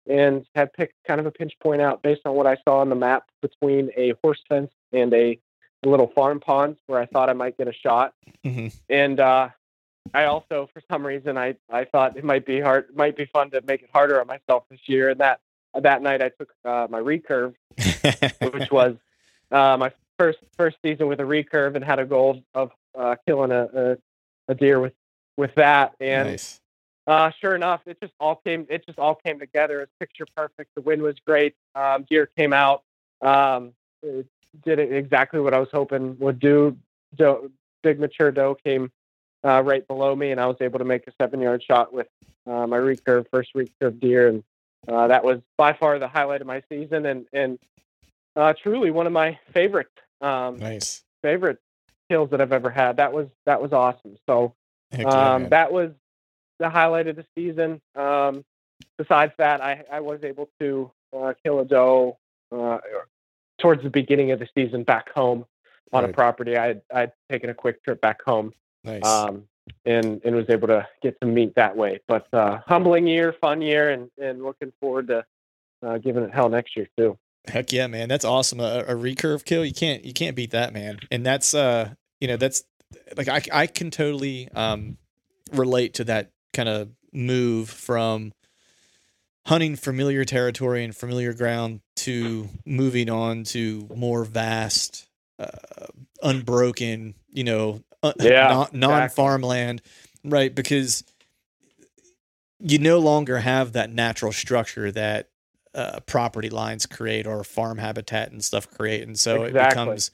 [0.08, 2.88] and had picked kind of a pinch point out based on what I saw on
[2.88, 5.38] the map between a horse fence and a
[5.84, 8.14] little farm pond where I thought I might get a shot.
[8.42, 9.48] hmm And uh,
[10.12, 13.50] I also, for some reason, I I thought it might be hard, might be fun
[13.50, 15.10] to make it harder on myself this year.
[15.10, 15.40] And that
[15.74, 18.96] that night, I took uh, my recurve which was
[19.50, 23.50] uh, my first first season with a recurve and had a goal of uh, killing
[23.50, 23.96] a, a
[24.48, 24.92] a deer with
[25.36, 25.94] with that.
[26.00, 26.60] And nice.
[27.06, 29.80] uh, sure enough, it just all came it just all came together.
[29.80, 30.70] It's picture perfect.
[30.74, 31.54] The wind was great.
[31.74, 32.82] Um, deer came out.
[33.22, 34.26] Um, it
[34.64, 36.76] did exactly what I was hoping would do.
[37.16, 37.50] Doe,
[37.82, 38.90] big mature doe came
[39.44, 42.08] uh, right below me, and I was able to make a seven yard shot with
[42.46, 44.44] uh, my recurve first recurve deer, and
[44.88, 47.58] uh, that was by far the highlight of my season, and and
[48.36, 49.88] uh, truly one of my favorite
[50.20, 51.04] um, Nice.
[51.22, 51.58] favorite
[52.10, 52.96] kills that I've ever had.
[52.96, 54.16] That was that was awesome.
[54.28, 54.54] So
[54.96, 55.92] yeah, um, that was
[56.58, 57.80] the highlight of the season.
[57.94, 58.44] Um,
[58.96, 62.18] besides that, I, I was able to uh, kill a doe
[62.52, 62.78] uh,
[63.58, 65.46] towards the beginning of the season back home
[65.92, 66.56] on a property.
[66.56, 69.04] I I'd taken a quick trip back home nice.
[69.04, 69.44] um,
[69.84, 72.00] and and was able to get some meat that way.
[72.08, 75.24] But uh, humbling year, fun year, and and looking forward to
[75.82, 77.18] uh, giving it hell next year too.
[77.46, 78.08] Heck yeah, man.
[78.08, 78.60] That's awesome.
[78.60, 79.64] A, a recurve kill.
[79.64, 80.98] You can't you can't beat that, man.
[81.10, 82.64] And that's uh you know, that's
[83.16, 84.96] like I I can totally um
[85.52, 88.32] relate to that kind of move from
[89.46, 95.06] hunting familiar territory and familiar ground to moving on to more vast
[95.38, 95.48] uh,
[96.22, 99.82] unbroken, you know, uh, Yeah, non, non-farmland,
[100.24, 100.54] right?
[100.54, 101.04] Because
[102.58, 105.28] you no longer have that natural structure that
[105.74, 110.10] uh, property lines create or farm habitat and stuff create, and so it becomes,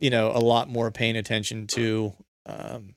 [0.00, 2.12] you know, a lot more paying attention to
[2.46, 2.94] um,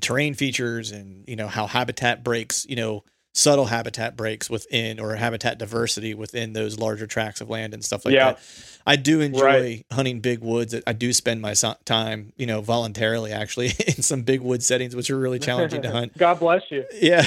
[0.00, 3.04] terrain features and you know how habitat breaks, you know,
[3.34, 8.04] subtle habitat breaks within or habitat diversity within those larger tracts of land and stuff
[8.04, 8.32] like Yeah.
[8.32, 8.40] that.
[8.86, 9.86] I do enjoy Right.
[9.92, 10.74] hunting big woods.
[10.86, 11.54] I do spend my
[11.84, 15.90] time, you know, voluntarily actually in some big wood settings, which are really challenging to
[15.98, 16.84] hunt God bless you.
[16.94, 17.22] yeah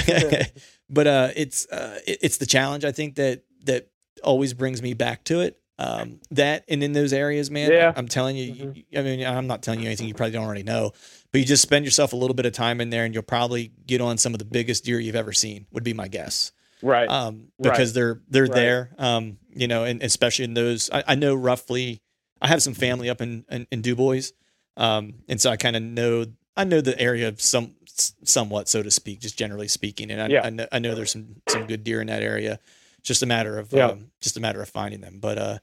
[0.90, 3.88] but uh it's uh it- it's the challenge i think that that
[4.22, 7.92] always brings me back to it um that and in those areas man Yeah.
[7.96, 8.76] i'm telling you, Mhm.
[8.76, 10.92] you i mean i'm not telling you anything you probably don't already know
[11.32, 13.72] but you just spend yourself a little bit of time in there and you'll probably
[13.86, 17.08] get on some of the biggest deer you've ever seen would be my guess Right.
[17.08, 17.70] um, Right.
[17.72, 18.54] because they're they're Right.
[18.54, 18.90] there.
[18.98, 22.02] Um, you know, and especially in those, I, I know roughly.
[22.40, 24.32] I have some family up in in, in DuBois,
[24.76, 27.76] um, and so I kind of know I know the area of some
[28.24, 30.40] somewhat, so to speak, just generally speaking, and I, Yeah.
[30.46, 32.58] I, know, I know there's some some good deer in that area.
[33.02, 33.88] It's just a matter of Yeah.
[33.88, 35.18] um, just a matter of finding them.
[35.20, 35.58] But uh,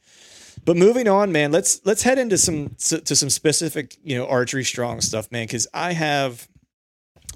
[0.66, 4.66] but moving on, man, let's let's head into some to some specific you know archery
[4.66, 6.48] strong stuff, man, because I have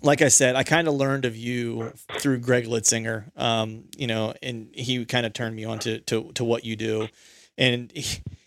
[0.02, 4.34] like I said, I kind of learned of you through Greg Litzinger, um, you know,
[4.44, 7.08] and he kind of turned me on to, to, to what you do.
[7.58, 7.90] And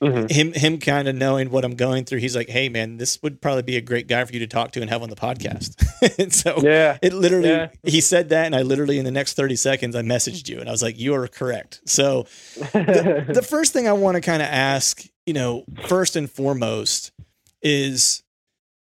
[0.02, 0.30] Mhm.
[0.30, 3.40] him, him kind of knowing what I'm going through, he's like, Hey man, this would
[3.40, 5.74] probably be a great guy for you to talk to and have on the podcast.
[6.18, 6.98] and so Yeah.
[7.00, 7.68] it literally, Yeah.
[7.84, 8.46] he said that.
[8.46, 10.98] And I literally, in the next 30 seconds, I messaged you and I was like,
[10.98, 11.80] you are correct.
[11.86, 12.26] So
[12.72, 17.12] the, the first thing I want to kind of ask, you know, first and foremost
[17.62, 18.22] is,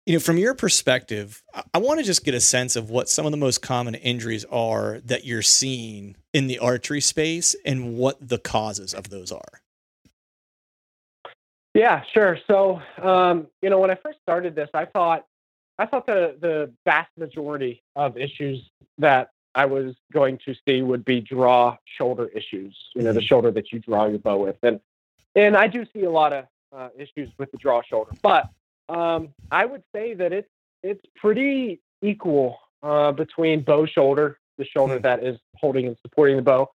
[0.04, 3.08] you know, from your perspective, I, I want to just get a sense of what
[3.08, 7.96] some of the most common injuries are that you're seeing in the archery space and
[7.96, 9.62] what the causes of those are.
[11.78, 12.36] Yeah, sure.
[12.48, 15.24] So, um, you know, when I first started this, I thought,
[15.78, 21.04] I thought the the vast majority of issues that I was going to see would
[21.04, 22.76] be draw shoulder issues.
[22.96, 24.80] You know, the shoulder that you draw your bow with, and
[25.36, 28.48] and I do see a lot of uh, issues with the draw shoulder, but
[28.88, 30.50] um, I would say that it's
[30.82, 35.02] it's pretty equal uh, between bow shoulder, the shoulder Hmm.
[35.02, 36.70] that is holding and supporting the bow,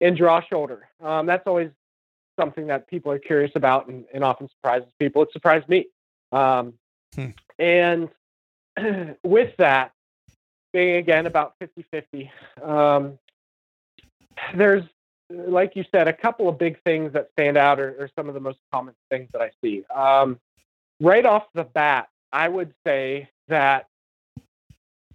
[0.00, 0.88] and draw shoulder.
[1.00, 1.70] Um, that's always
[2.38, 5.22] something that people are curious about and, and often surprises people.
[5.22, 5.88] It surprised me.
[6.32, 6.74] Um,
[7.14, 7.28] Hmm.
[7.58, 8.08] And
[9.22, 9.92] with that,
[10.72, 12.30] being again about 50 50,
[12.62, 13.18] um,
[14.54, 14.84] there's,
[15.30, 18.40] like you said, a couple of big things that stand out are some of the
[18.40, 19.84] most common things that I see.
[19.94, 20.38] Um,
[21.00, 23.86] right off the bat, I would say that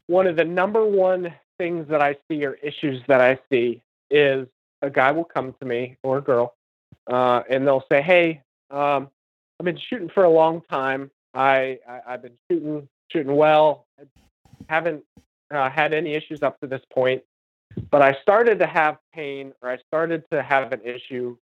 [0.08, 4.48] one of the number one things that I see or issues that I see is
[4.82, 6.56] a guy will come to me or a girl,
[7.08, 9.10] uh, and they'll say, "Hey, um,
[9.60, 11.12] I've been shooting for a long time.
[11.34, 13.86] I, I I've been shooting shooting well.
[14.00, 14.04] I
[14.70, 15.04] Haven't
[15.52, 17.24] uh, had any issues up to this point,
[17.92, 21.38] but I started to have pain or I started to have an issue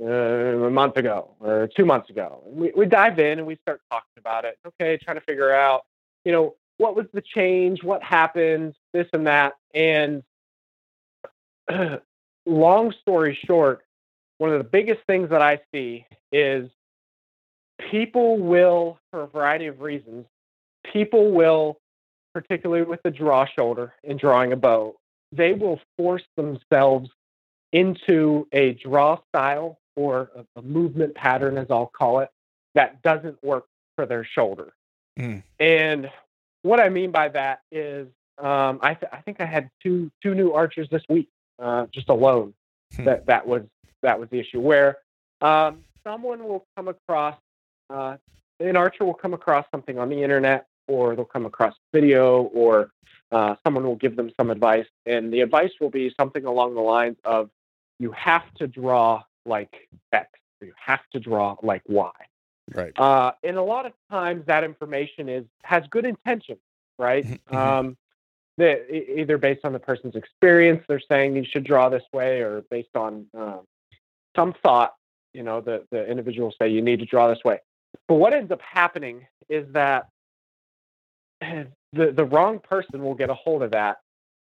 [0.00, 2.42] uh, a month ago or two months ago.
[2.46, 4.58] and We, we dive in and we start talking about it.
[4.66, 5.84] Okay, trying to figure out,
[6.24, 9.54] you know, what was the change, what happened, this and that.
[9.74, 10.22] And
[12.46, 13.85] long story short,
[14.38, 16.70] one of the biggest things that I see is
[17.90, 20.26] people will, for a variety of reasons,
[20.92, 21.78] people will,
[22.34, 24.96] particularly with the draw shoulder and drawing a bow,
[25.32, 27.10] they will force themselves
[27.72, 32.28] into a draw style or a, movement pattern, as I'll call it,
[32.74, 34.72] that doesn't work for their shoulder.
[35.18, 35.42] Mm.
[35.58, 36.10] And
[36.62, 40.34] what I mean by that is, um, I, th- I think I had two two
[40.34, 42.52] new archers this week, uh, just alone.
[42.94, 43.04] Hmm.
[43.04, 43.62] that that was
[44.02, 44.98] that was the issue where
[45.40, 47.36] um, someone will come across
[47.90, 48.16] uh,
[48.60, 52.90] an archer will come across something on the internet or they'll come across video or
[53.32, 56.80] uh, someone will give them some advice and the advice will be something along the
[56.80, 57.50] lines of
[57.98, 60.28] you have to draw like x
[60.60, 62.10] you have to draw like y
[62.74, 62.92] Right.
[62.98, 66.56] uh, and a lot of times that information is has good intention,
[66.98, 67.24] right?
[67.24, 67.54] Mhm.
[67.54, 67.96] Um,
[68.58, 72.40] the, e- either based on the person's experience, they're saying you should draw this way,
[72.40, 73.60] or based on um,
[74.36, 74.94] some thought,
[75.32, 77.58] you know, the the individual say you need to draw this way.
[78.06, 80.08] But what ends up happening is that
[81.40, 83.98] the the wrong person will get a hold of that,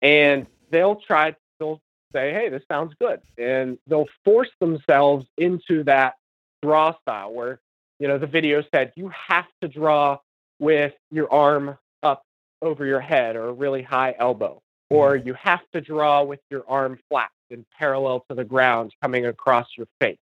[0.02, 1.36] and they'll try.
[1.60, 1.82] They'll
[2.14, 6.16] say, "Hey, this sounds good," and they'll force themselves into that
[6.64, 7.60] draw style where
[8.00, 10.18] you know the video said you have to draw
[10.60, 12.24] with your arm up
[12.62, 15.28] over your head or a really high elbow or mm-hmm.
[15.28, 19.68] you have to draw with your arm flat and parallel to the ground coming across
[19.78, 20.18] your face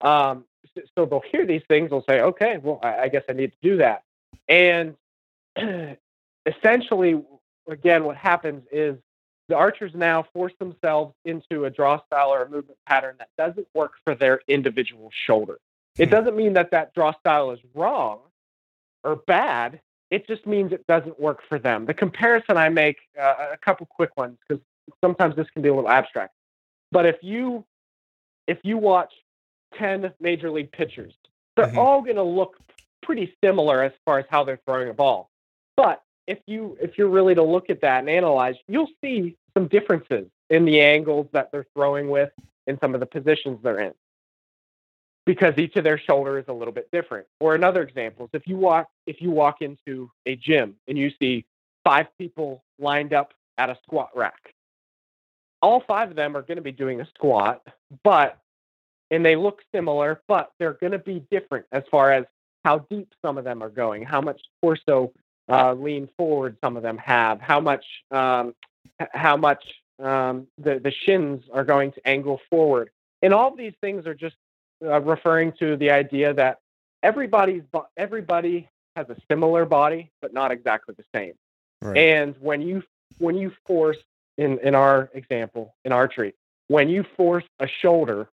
[0.00, 0.44] um,
[0.76, 3.52] s- so they'll hear these things they'll say okay well i, I guess i need
[3.52, 4.02] to do that
[4.48, 4.96] and
[6.46, 7.22] essentially
[7.68, 8.96] again what happens is
[9.48, 13.66] the archers now force themselves into a draw style or a movement pattern that doesn't
[13.74, 15.58] work for their individual shoulder
[15.98, 16.10] it Hmm.
[16.10, 18.20] doesn't mean that that draw style is wrong
[19.04, 19.80] or bad.
[20.10, 21.86] It just means it doesn't work for them.
[21.86, 24.62] The comparison I make, uh, a couple quick ones, because
[25.02, 26.32] sometimes this can be a little abstract.
[26.94, 27.66] But if you
[28.46, 29.12] if you watch
[29.76, 31.12] ten major league pitchers,
[31.56, 31.78] they're Mhm.
[31.78, 32.56] all going to look
[33.02, 35.28] pretty similar as far as how they're throwing a ball.
[35.76, 39.66] But if you if you're really to look at that and analyze, you'll see some
[39.66, 42.30] differences in the angles that they're throwing with
[42.68, 43.94] in some of the positions they're in
[45.26, 47.26] because each of their shoulder is a little bit different.
[47.40, 51.10] Or another example is if you walk if you walk into a gym and you
[51.20, 51.44] see
[51.82, 54.53] five people lined up at a squat rack,
[55.64, 57.66] all five of them are going to be doing a squat,
[58.02, 58.38] but
[59.10, 62.24] and they look similar, but they're going to be different as far as
[62.64, 65.12] how deep some of them are going, how much torso
[65.48, 68.54] uh, lean forward some of them have, how much um,
[69.12, 69.64] how much
[70.02, 72.90] um, the the shins are going to angle forward,
[73.22, 74.36] and all of these things are just
[74.84, 76.60] uh, referring to the idea that
[77.02, 81.34] everybody's bo- everybody has a similar body, but not exactly the same.
[81.80, 81.96] Right.
[81.96, 82.82] And when you
[83.18, 83.98] when you force
[84.38, 86.34] in in our example in archery,
[86.68, 88.28] when you force a shoulder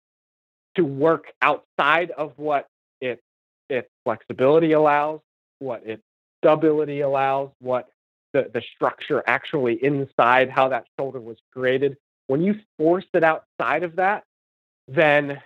[0.76, 2.68] to work outside of what
[3.00, 3.20] it
[3.68, 5.20] its flexibility allows,
[5.58, 6.02] what its
[6.42, 7.88] stability allows, what
[8.32, 13.82] the, the structure actually inside how that shoulder was created, when you force it outside
[13.82, 14.24] of that,
[14.86, 15.40] then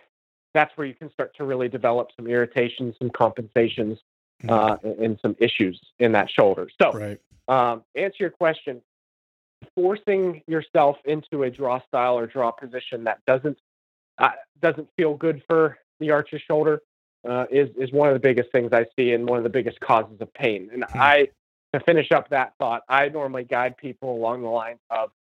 [0.55, 3.99] that's where you can start to really develop some irritations, some compensations,
[4.49, 6.69] uh, and, and some issues in that shoulder.
[6.81, 7.21] So, right.
[7.49, 8.83] um, answer your question.
[9.75, 13.59] Forcing yourself into a draw style or draw position that doesn't
[14.19, 16.81] uh, doesn't feel good for the archer's shoulder
[17.29, 19.81] uh, is is one of the biggest things I see and one of the biggest
[19.81, 20.71] causes of pain.
[20.73, 20.99] And Hmm.
[21.01, 21.29] I,
[21.73, 25.11] to finish up that thought, I normally guide people along the lines of: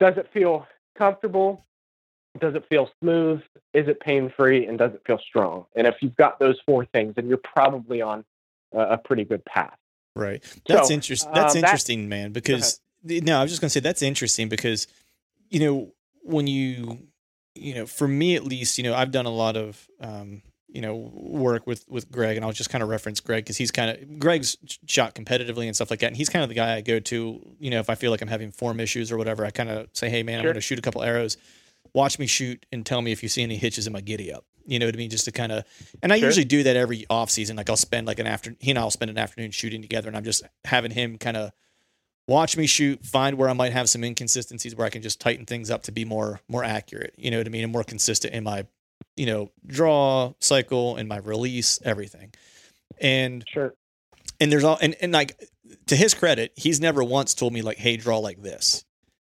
[0.00, 1.64] Does it feel comfortable?
[2.40, 3.42] Does it feel smooth?
[3.74, 4.66] Is it pain free?
[4.66, 5.66] And does it feel strong?
[5.76, 8.24] And if you've got those four things, then you're probably on
[8.72, 9.76] a, a pretty good path.
[10.16, 10.42] Right.
[10.66, 11.30] That's So, interesting.
[11.34, 12.32] That's um, that- interesting, man.
[12.32, 14.86] Because no, I was just gonna say that's interesting because
[15.50, 15.92] you know
[16.22, 17.08] when you
[17.54, 20.80] you know, for me at least, you know, I've done a lot of, um, you
[20.80, 23.90] know, work with with Greg, and I'll just kind of reference Greg because he's kind
[23.90, 26.80] of Greg's shot competitively and stuff like that, and he's kind of the guy I
[26.80, 29.50] go to, you know, if I feel like I'm having form issues or whatever, I
[29.50, 31.36] kind of say, hey man, I'm going to shoot a couple arrows,
[31.92, 34.46] watch me shoot, and tell me if you see any hitches in my giddy up.
[34.64, 35.10] You know what I mean?
[35.10, 35.64] Just to kind of,
[36.02, 36.28] and I sure.
[36.28, 37.56] usually do that every off season.
[37.56, 40.16] Like I'll spend like an after he and I'll spend an afternoon shooting together, and
[40.16, 41.52] I'm just having him kind of
[42.28, 45.46] watch me shoot, find where I might have some inconsistencies where I can just tighten
[45.46, 47.14] things up to be more more accurate.
[47.16, 47.64] You know what I mean?
[47.64, 48.66] And more consistent in my,
[49.16, 52.32] you know, draw cycle and my release, everything.
[53.00, 53.74] And sure.
[54.40, 55.40] And there's all and, and like
[55.86, 58.84] to his credit, he's never once told me like, hey, draw like this.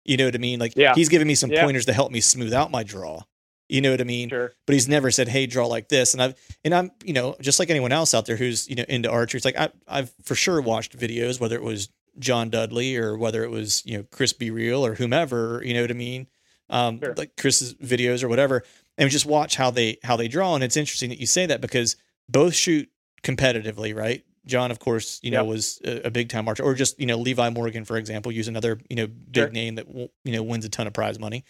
[0.03, 0.59] You know what I mean?
[0.59, 0.95] Like yeah.
[0.95, 1.63] he's giving me some yeah.
[1.63, 3.21] pointers to help me smooth out my draw.
[3.69, 4.27] You know what I mean?
[4.27, 4.51] Sure.
[4.67, 6.35] But he's never said, "Hey, draw like this." And I've
[6.65, 9.37] and I'm you know just like anyone else out there who's you know into archery.
[9.37, 11.87] It's like I, I've for sure watched videos, whether it was
[12.19, 15.91] John Dudley or whether it was, you know, Chris BeReal or whomever, you know what
[15.91, 16.27] I mean?
[16.69, 17.13] Um, sure.
[17.15, 18.63] like Chris's videos or whatever,
[18.97, 20.55] and just watch how they how they draw.
[20.55, 21.97] And it's interesting that you say that because
[22.29, 22.89] both shoot
[23.23, 24.23] competitively, right?
[24.45, 27.17] John, of course, you know, was a, a big time archer, or just you know
[27.17, 29.49] Levi Morgan, for example, use another you know big sure.
[29.49, 31.43] name that you know wins a ton of prize money.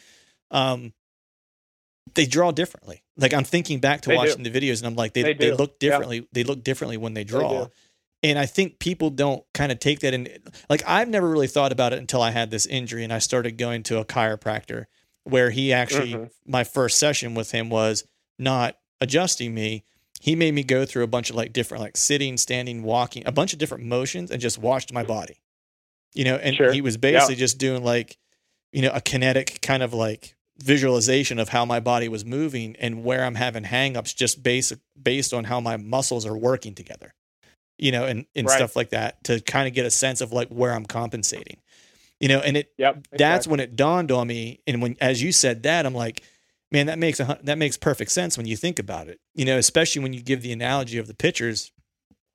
[0.50, 0.94] Um,
[2.16, 3.04] they draw differently.
[3.16, 4.50] Like I'm thinking back to they watching do.
[4.50, 6.18] the videos, and I'm like, they they, they look differently.
[6.18, 6.26] Yeah.
[6.34, 7.50] They look differently when they draw.
[7.66, 7.70] They
[8.24, 10.28] and I think people don't kind of take that in.
[10.70, 13.58] Like, I've never really thought about it until I had this injury and I started
[13.58, 14.86] going to a chiropractor
[15.24, 16.52] where he actually, mm-hmm.
[16.52, 18.04] my first session with him was
[18.38, 19.84] not adjusting me.
[20.20, 23.32] He made me go through a bunch of like different, like sitting, standing, walking, a
[23.32, 25.42] bunch of different motions and just watched my body,
[26.14, 26.72] you know, and sure.
[26.72, 28.18] he was basically just doing like,
[28.72, 33.04] you know, a kinetic kind of like visualization of how my body was moving and
[33.04, 37.16] where I'm having hangups just based based on how my muscles are working together
[37.82, 38.56] you know, and, and right.
[38.56, 41.58] stuff like that to kind of get a sense of like where I'm compensating,
[42.20, 43.18] you know, and it, yep, exactly.
[43.18, 44.62] that's when it dawned on me.
[44.68, 46.24] And when, as you said that, I'm like,
[46.72, 49.58] man, that makes a, that makes perfect sense when you think about it, you know,
[49.58, 51.72] especially when you give the analogy of the pitchers,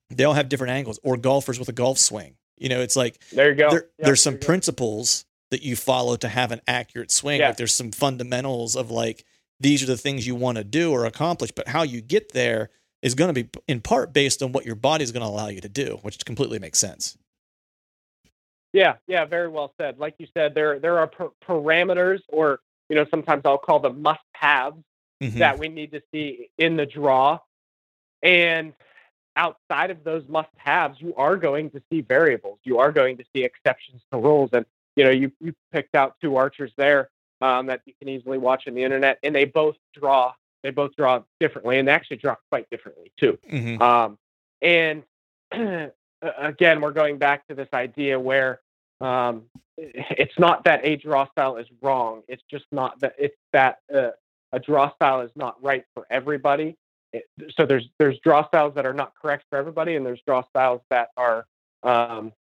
[0.09, 2.35] they all have different angles or golfers with a golf swing.
[2.57, 3.69] You know, it's like, there you go.
[3.69, 7.39] There, yep, there's some principles that you follow to have an accurate swing.
[7.39, 7.47] Yeah.
[7.49, 9.23] Like there's some fundamentals of like,
[9.61, 12.69] these are the things you want to do or accomplish, but how you get there
[13.07, 15.47] is going to be in part based on what your body is going to allow
[15.47, 17.17] you to do, which completely makes sense.
[18.73, 19.97] Yeah, yeah, very well said.
[19.97, 21.09] Like you said, there there are
[21.43, 24.77] parameters, or you know, sometimes I'll call them must-haves
[25.23, 25.39] mm-hmm.
[25.39, 27.39] that we need to see in the draw,
[28.21, 28.73] and
[29.35, 32.59] outside of those must-haves, you are going to see variables.
[32.63, 36.15] You are going to see exceptions to rules, and you know, you you picked out
[36.21, 37.09] two archers there
[37.41, 40.33] um, that you can easily watch on the internet, and they both draw
[40.63, 43.37] they both draw differently, and they actually draw quite differently too.
[43.51, 43.81] Mm-hmm.
[43.81, 44.17] Um,
[44.61, 45.03] and
[46.21, 48.59] again, we're going back to this idea where
[49.01, 49.43] um,
[49.77, 52.23] it's not that a draw style is wrong.
[52.27, 54.09] It's just not that it's that uh,
[54.51, 56.75] a draw style is not right for everybody.
[57.13, 57.23] It,
[57.55, 60.81] so there's there's draw styles that are not correct for everybody, and there's draw styles
[60.89, 61.45] that are
[61.83, 62.33] um,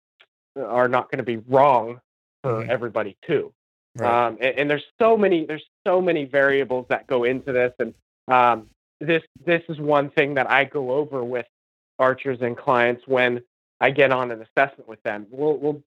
[0.56, 2.00] are not going to be wrong
[2.42, 2.70] for mm-hmm.
[2.70, 3.52] everybody too.
[3.96, 4.26] Right.
[4.26, 7.94] Um, and, and, there's so many there's so many variables that go into this, and
[8.28, 8.68] um,
[9.00, 11.46] this this is one thing that I go over with
[11.98, 13.42] archers and clients when
[13.80, 15.26] I get on an assessment with them.
[15.30, 15.82] We'll we'll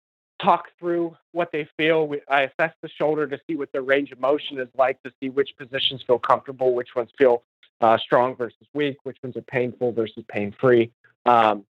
[0.43, 2.07] talk through what they feel.
[2.07, 5.12] We, I assess the shoulder to see what their range of motion is like, to
[5.20, 7.43] see which positions feel comfortable, which ones feel
[7.80, 10.91] uh, strong versus weak, which ones are painful versus pain free.
[11.24, 11.64] Um,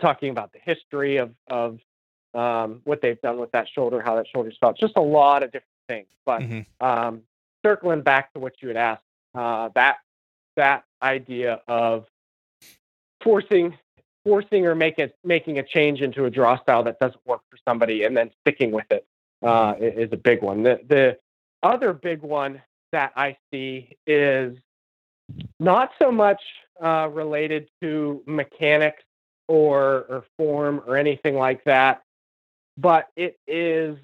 [0.00, 1.78] talking about the history of of
[2.34, 5.52] um, what they've done with that shoulder, how that shoulder's felt, just a lot of
[5.52, 6.08] different things.
[6.26, 6.86] But mm-hmm.
[6.86, 7.22] um,
[7.64, 9.03] circling back to what you had asked,
[9.34, 9.96] uh, that
[10.56, 12.06] that idea of
[13.22, 13.76] forcing
[14.24, 17.58] forcing or make it, making a change into a draw style that doesn't work for
[17.68, 19.06] somebody and then sticking with it
[19.42, 20.62] uh, is a big one.
[20.62, 21.18] The the
[21.62, 22.62] other big one
[22.92, 24.56] that I see is
[25.58, 26.40] not so much
[26.82, 29.02] uh, related to mechanics
[29.48, 32.02] or or form or anything like that,
[32.78, 33.98] but it is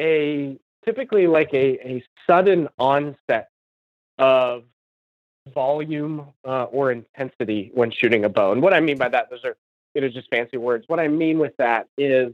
[0.00, 3.48] a typically like a, a sudden onset
[4.18, 4.64] of
[5.54, 8.52] volume uh, or intensity when shooting a bow.
[8.52, 9.56] And what I mean by that, those are
[9.94, 10.84] you know just fancy words.
[10.88, 12.32] What I mean with that is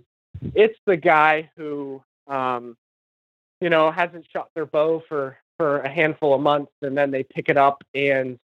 [0.54, 2.76] it's the guy who um,
[3.60, 7.22] you know hasn't shot their bow for for a handful of months, and then they
[7.22, 8.38] pick it up and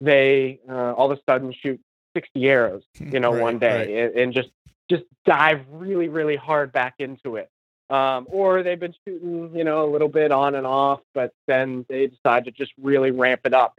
[0.00, 1.80] they uh, all of a sudden shoot
[2.16, 3.88] 60 arrows, you know, right, one day, right.
[3.88, 4.50] and, and just
[4.90, 7.50] just dive really really hard back into it.
[7.90, 11.84] Um, or they've been shooting, you know, a little bit on and off, but then
[11.88, 13.78] they decide to just really ramp it up.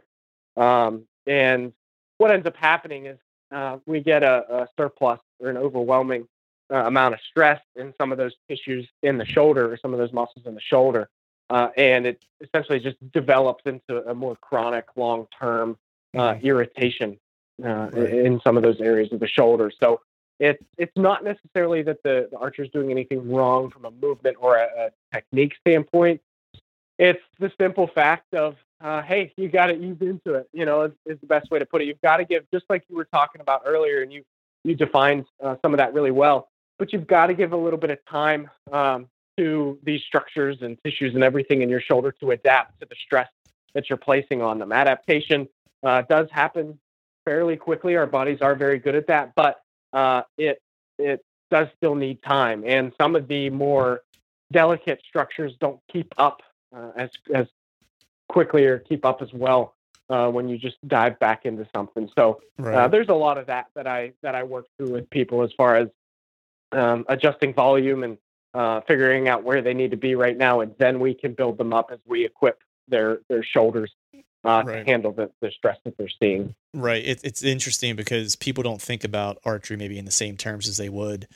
[0.56, 1.72] Um, and
[2.18, 3.18] what ends up happening is
[3.52, 6.26] uh, we get a, a, surplus or an overwhelming
[6.72, 9.98] uh, amount of stress in some of those tissues in the shoulder or some of
[9.98, 11.08] those muscles in the shoulder.
[11.50, 15.76] uh, and it essentially just develops into a more chronic, long term
[16.16, 16.46] uh, Mm-hmm.
[16.46, 17.18] irritation
[17.64, 18.12] uh, Right.
[18.26, 19.70] in some of those areas of the shoulder.
[19.82, 20.00] So
[20.40, 24.36] it's it's not necessarily that the, the archer is doing anything wrong from a movement
[24.40, 26.20] or a, a technique standpoint.
[26.98, 30.48] It's the simple fact of uh, hey, you got to ease into it.
[30.52, 31.86] You know, is, is the best way to put it.
[31.86, 34.22] You've got to give, just like you were talking about earlier, and you
[34.64, 36.48] you defined uh, some of that really well.
[36.78, 39.08] But you've got to give a little bit of time um,
[39.38, 43.28] to these structures and tissues and everything in your shoulder to adapt to the stress
[43.74, 44.72] that you're placing on them.
[44.72, 45.48] Adaptation
[45.82, 46.78] uh, does happen
[47.24, 47.96] fairly quickly.
[47.96, 49.60] Our bodies are very good at that, but
[49.92, 50.60] uh, it
[50.98, 52.64] it does still need time.
[52.66, 54.02] And some of the more
[54.52, 56.42] delicate structures don't keep up
[56.74, 57.46] uh, as as
[58.28, 59.74] quickly or keep up as well
[60.10, 62.10] uh, when you just dive back into something.
[62.16, 65.42] So uh, there's a lot of that that I that I work through with people
[65.42, 65.88] as far as
[66.72, 68.18] um, adjusting volume and
[68.54, 71.58] uh, figuring out where they need to be right now, and then we can build
[71.58, 73.92] them up as we equip their their shoulders
[74.44, 74.78] uh, Right.
[74.78, 76.54] to handle the, the stress that they're seeing.
[76.72, 77.04] Right.
[77.04, 80.76] It, it's interesting because people don't think about archery maybe in the same terms as
[80.76, 81.26] they would,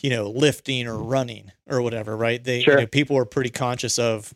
[0.00, 2.16] you know, lifting or running or whatever.
[2.16, 2.42] Right.
[2.42, 2.74] They, Sure.
[2.74, 4.32] you know, people are pretty conscious of,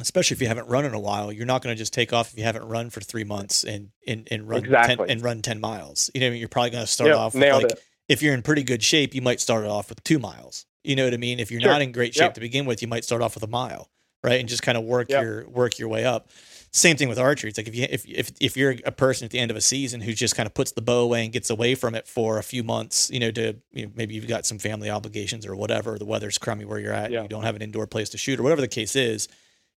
[0.00, 1.32] especially if you haven't run in a while.
[1.32, 3.90] You're not going to just take off if you haven't run for three months and
[4.06, 5.06] and, and run Exactly.
[5.06, 6.10] 10, and run ten miles.
[6.14, 7.82] You know, you're probably going to start Yep, off with like it.
[8.08, 10.66] if you're in pretty good shape, you might start it off with two miles.
[10.84, 11.40] You know what I mean?
[11.40, 11.70] If you're Sure.
[11.70, 12.34] not in great shape Yep.
[12.34, 13.90] to begin with, you might start off with a mile,
[14.24, 14.40] right?
[14.40, 15.22] And just kind of work Yep.
[15.22, 16.28] your work your way up.
[16.70, 17.48] Same thing with archery.
[17.48, 19.60] It's like if you if if if you're a person at the end of a
[19.60, 22.38] season who just kind of puts the bow away and gets away from it for
[22.38, 25.56] a few months, you know, to you know, maybe you've got some family obligations or
[25.56, 27.22] whatever, the weather's crummy where you're at, Yeah.
[27.22, 29.28] you don't have an indoor place to shoot or whatever the case is,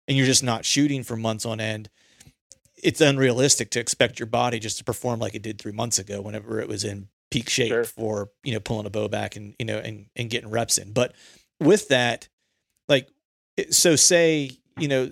[0.08, 1.88] and you're just not shooting for months on end.
[2.82, 6.20] It's unrealistic to expect your body just to perform like it did three months ago,
[6.20, 7.84] whenever it was in peak shape Sure.
[7.84, 10.92] for you know pulling a bow back and you know and and getting reps in.
[10.92, 11.14] But
[11.60, 12.28] with that,
[12.88, 13.08] like,
[13.70, 15.10] so say you know,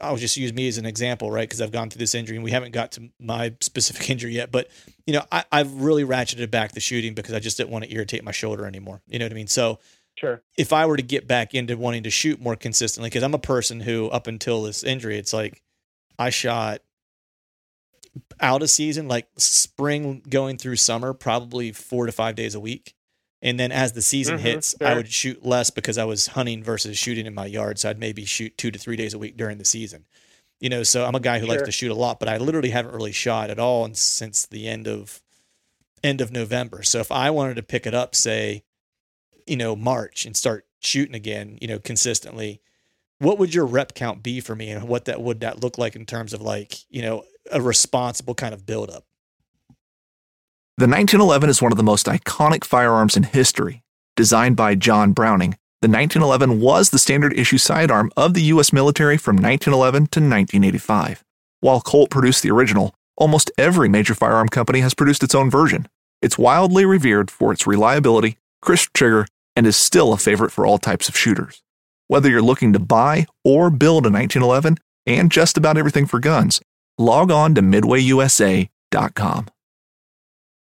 [0.00, 1.46] I'll just use me as an example, right?
[1.46, 4.50] Because I've gone through this injury and we haven't got to my specific injury yet.
[4.50, 4.68] But
[5.06, 7.92] you know, I, I've really ratcheted back the shooting because I just didn't want to
[7.92, 9.02] irritate my shoulder anymore.
[9.06, 9.48] You know what I mean?
[9.48, 9.78] So
[10.22, 10.40] Sure.
[10.56, 13.38] if I were to get back into wanting to shoot more consistently, because I'm a
[13.38, 15.62] person who, up until this injury, it's like
[16.18, 16.80] I shot
[18.40, 22.94] out of season, like spring going through summer, probably four to five days a week.
[23.40, 26.62] And then as the season Mhm, hits, I would shoot less because I was hunting
[26.62, 27.78] versus shooting in my yard.
[27.80, 30.04] So I'd maybe shoot two to three days a week during the season.
[30.60, 32.70] You know, so I'm a guy who likes to shoot a lot, but I literally
[32.70, 35.20] haven't really shot at all since the end of
[36.04, 36.84] end of November.
[36.84, 38.62] So if I wanted to pick it up, say,
[39.46, 42.60] you know, March and start shooting again, you know, consistently,
[43.18, 45.94] what would your rep count be for me and what that would that look like
[45.94, 49.04] in terms of like, you know, a responsible kind of buildup?
[50.78, 53.82] The 1911 is one of the most iconic firearms in history.
[54.16, 58.72] Designed by John Browning, the 1911 was the standard issue sidearm of the U.S.
[58.72, 61.24] military from 1911 to 1985.
[61.60, 65.88] While Colt produced the original, almost every major firearm company has produced its own version.
[66.20, 70.78] It's wildly revered for its reliability, crisp trigger, and is still a favorite for all
[70.78, 71.62] types of shooters.
[72.08, 76.62] Whether you're looking to buy or build a 1911 and just about everything for guns,
[76.96, 79.46] log on to midwayusa.com.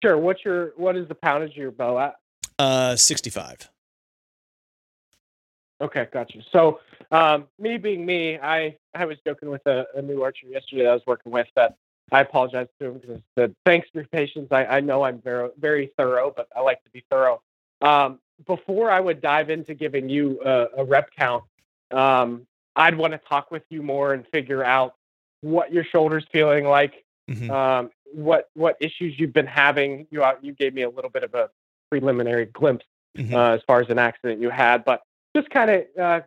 [0.03, 0.17] Sure.
[0.17, 2.15] What's your what is the poundage of your bow at?
[2.59, 3.69] Uh 65.
[5.79, 6.39] Okay, gotcha.
[6.51, 6.79] So,
[7.11, 10.89] um, me being me, I I was joking with a, a new archer yesterday that
[10.89, 11.75] I was working with that
[12.11, 14.47] I apologized to him because I said, "Thanks for your patience.
[14.51, 17.41] I, I know I'm very very thorough, but I like to be thorough."
[17.81, 21.43] Um, before I would dive into giving you a, a rep count,
[21.91, 24.95] um, I'd want to talk with you more and figure out
[25.41, 27.49] what your shoulders feeling like, Mhm.
[27.49, 30.07] um, what what issues you've been having.
[30.11, 31.49] You uh, you gave me a little bit of a
[31.89, 32.85] preliminary glimpse
[33.17, 33.33] Mhm.
[33.33, 35.01] uh, as far as an accident you had, but
[35.35, 36.21] just kind of uh,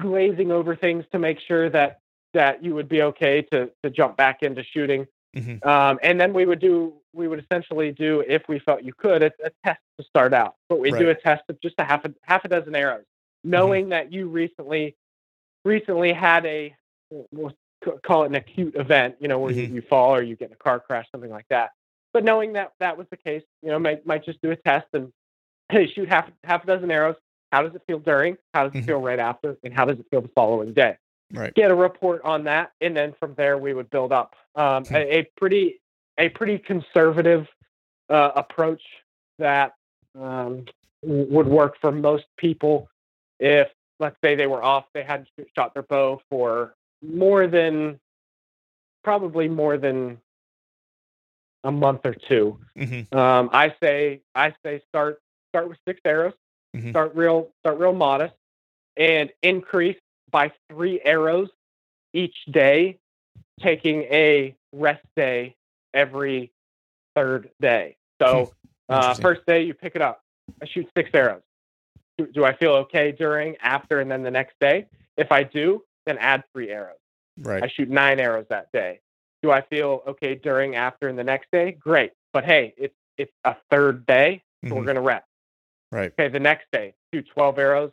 [0.00, 2.00] glazing over things to make sure that
[2.34, 5.06] that you would be okay to to jump back into shooting.
[5.34, 5.64] Mhm.
[5.66, 9.22] Um, and then we would do we would essentially do if we felt you could
[9.22, 11.84] a, a test to start out, but we would do a test of just a
[11.84, 13.04] half a half a dozen arrows,
[13.42, 14.96] knowing that you recently
[15.64, 16.74] recently had a
[17.32, 17.52] we'll
[18.04, 20.52] call it an acute event, you know, where you, you fall or you get in
[20.54, 21.70] a car crash, something like that.
[22.12, 24.86] But knowing that that was the case, you know, might might just do a test
[24.92, 25.12] and
[25.70, 27.16] hey, shoot half half a dozen arrows.
[27.52, 28.36] How does it feel during?
[28.52, 28.86] How does it Mhm.
[28.86, 29.56] feel right after?
[29.62, 30.96] And how does it feel the following day?
[31.32, 31.54] Right.
[31.54, 34.94] Get a report on that, and then from there we would build up um, Hmm.
[34.94, 35.80] a, a pretty
[36.18, 37.46] a pretty conservative
[38.08, 38.82] uh, approach
[39.38, 39.74] that
[40.18, 40.64] um,
[41.02, 42.88] would work for most people
[43.38, 47.98] if let's say they were off, they hadn't shot their bow for more than
[49.04, 50.18] probably more than
[51.64, 52.58] a month or two.
[52.76, 53.12] Mhm.
[53.14, 56.34] Um, I say I say start start with six arrows.
[56.74, 56.90] Mhm.
[56.90, 58.34] Start real start real modest,
[58.96, 59.98] and increase
[60.30, 61.50] by three arrows
[62.12, 62.98] each day,
[63.60, 65.56] taking a rest day
[65.94, 66.52] every
[67.14, 67.96] third day.
[68.20, 68.52] So,
[68.88, 70.22] uh, first day you pick it up.
[70.62, 71.42] I shoot six arrows.
[72.18, 74.86] Do, do I feel okay during, after, and then the next day?
[75.16, 76.96] If I do, then add three arrows.
[77.38, 77.62] Right.
[77.62, 79.00] I shoot nine arrows that day.
[79.42, 81.72] Do I feel okay during, after, and the next day?
[81.72, 82.12] Great.
[82.32, 84.86] But hey, it's it's a third day, so we're Mhm.
[84.86, 85.26] gonna rest.
[85.90, 86.12] Right.
[86.12, 87.92] Okay, the next day, shoot 12 arrows,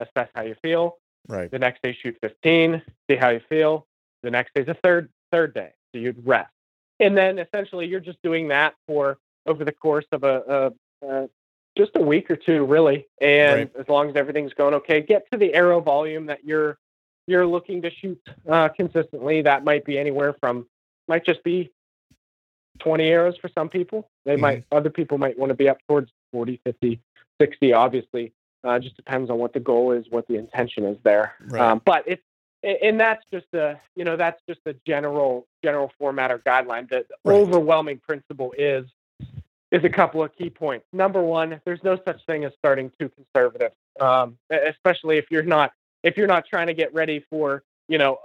[0.00, 0.98] assess how you feel.
[1.28, 1.48] Right.
[1.50, 3.86] The next day, shoot 15, see how you feel.
[4.22, 6.50] The next day's a third third day, so you'd rest.
[7.04, 11.28] And then essentially, you're just doing that for over the course of a, a, a
[11.76, 13.06] just a week or two, really.
[13.20, 13.70] And Right.
[13.78, 16.78] as long as everything's going okay, get to the arrow volume that you're
[17.26, 19.42] you're looking to shoot uh, consistently.
[19.42, 20.66] That might be anywhere from
[21.06, 21.70] might just be
[22.78, 24.08] 20 arrows for some people.
[24.24, 24.40] They Mhm.
[24.40, 27.00] might other people might want to be up towards 40, 50,
[27.38, 27.72] 60.
[27.74, 28.32] Obviously,
[28.62, 31.34] uh, just depends on what the goal is, what the intention is there.
[31.48, 31.60] Right.
[31.60, 32.22] Um, but it's
[32.64, 36.88] and that's just a you know that's just a general general format or guideline.
[36.88, 37.40] The, the Right.
[37.40, 38.86] overwhelming principle is
[39.70, 40.86] is a couple of key points.
[40.92, 45.72] Number one, there's no such thing as starting too conservative, um, especially if you're not
[46.02, 48.18] if you're not trying to get ready for you know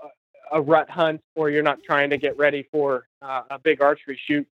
[0.52, 3.82] a, a rut hunt or you're not trying to get ready for uh, a big
[3.82, 4.48] archery shoot,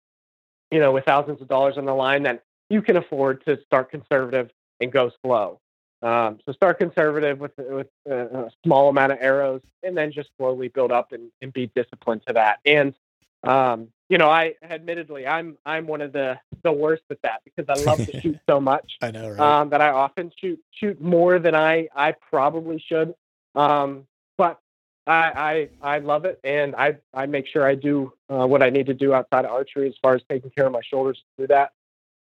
[0.70, 2.22] you know, with thousands of dollars on the line.
[2.22, 5.60] Then you can afford to start conservative and go slow.
[6.00, 10.30] Um, so start conservative with with a, a small amount of arrows, and then just
[10.36, 12.60] slowly build up and, and be disciplined to that.
[12.64, 12.94] And
[13.42, 17.66] um, you know, I admittedly I'm I'm one of the the worst at that because
[17.68, 19.30] I love to shoot so much I know.
[19.30, 19.40] Right.
[19.40, 23.14] um, that I often shoot shoot more than I I probably should.
[23.54, 24.60] Um, but
[25.06, 28.70] I, I I love it, and I I make sure I do uh, what I
[28.70, 31.46] need to do outside of archery as far as taking care of my shoulders to
[31.46, 31.72] do that.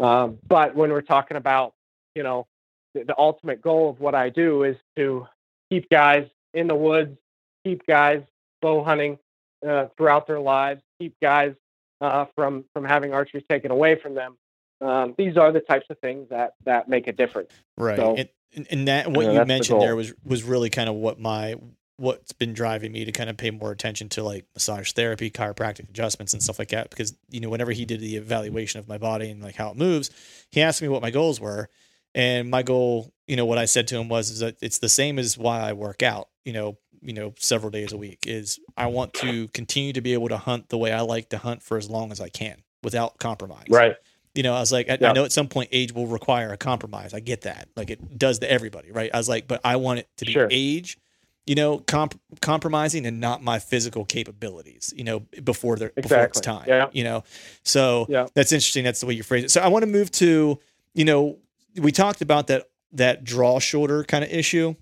[0.05, 1.75] Um, but when we're talking about
[2.15, 2.47] you know
[2.95, 5.27] the, the ultimate goal of what I do is to
[5.71, 7.17] keep guys in the woods,
[7.65, 8.23] keep guys
[8.61, 9.19] bow hunting
[9.67, 11.55] uh, throughout their lives, keep guys
[12.01, 14.37] uh, from from having archery taken away from them.
[14.81, 17.51] Um, these are the types of things that that make a difference.
[17.77, 17.97] Right.
[17.97, 20.89] So, and, and- that what know, you that's the mentioned there was was really kind
[20.89, 21.57] of what my
[22.01, 25.91] what's been driving me to kind of pay more attention to like massage therapy, chiropractic
[25.91, 26.89] adjustments and stuff like that.
[26.89, 29.77] Because, you know, whenever he did the evaluation of my body and like how it
[29.77, 30.11] moves,
[30.51, 31.69] he asked me what my goals were.
[32.15, 34.89] And my goal, you know, what I said to him was is that it's the
[34.89, 38.59] same as why I work out, you know, you know, several days a week is
[38.77, 41.63] I want to continue to be able to hunt the way I like to hunt
[41.63, 43.97] for as long as I can without compromise Right.
[44.35, 46.57] you know, I was like, I, I know at some point age will require a
[46.57, 47.15] compromise.
[47.15, 47.69] I get that.
[47.77, 49.11] Like it does to everybody, right?
[49.15, 50.49] I was like, but I want it to be Sure.
[50.51, 50.99] age,
[51.47, 56.41] you know, comp- compromising and not my physical capabilities, you know, before they're before it's
[56.41, 56.89] time, Yeah.
[56.93, 57.25] you know?
[57.65, 58.27] So Yeah.
[58.35, 58.85] that's interesting.
[58.85, 59.51] That's the way you phrase it.
[59.51, 60.59] So I want to move to,
[60.95, 61.39] you know,
[61.77, 64.75] we talked about that, that draw shoulder kind of issue.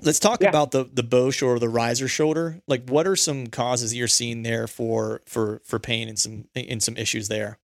[0.00, 0.48] Let's talk Yeah.
[0.48, 2.60] about the the bow shoulder, the riser shoulder.
[2.66, 6.82] Like, what are some causes you're seeing there for for for pain and some and
[6.82, 7.58] some issues there?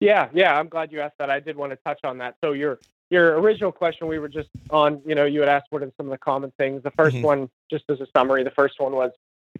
[0.00, 1.30] Yeah, yeah, I'm glad you asked that.
[1.30, 2.36] I did want to touch on that.
[2.42, 2.78] So your
[3.10, 5.02] your original question, we were just on.
[5.06, 6.82] You know, you had asked what are some of the common things.
[6.82, 7.22] The 1st Mhm.
[7.22, 9.12] one, just as a summary, the first one was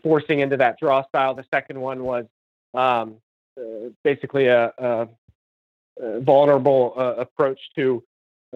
[0.03, 1.35] forcing into that draw style.
[1.35, 2.27] The second one was
[2.73, 3.19] um,
[3.57, 5.09] uh, basically a, a
[6.01, 8.03] vulnerable uh, approach to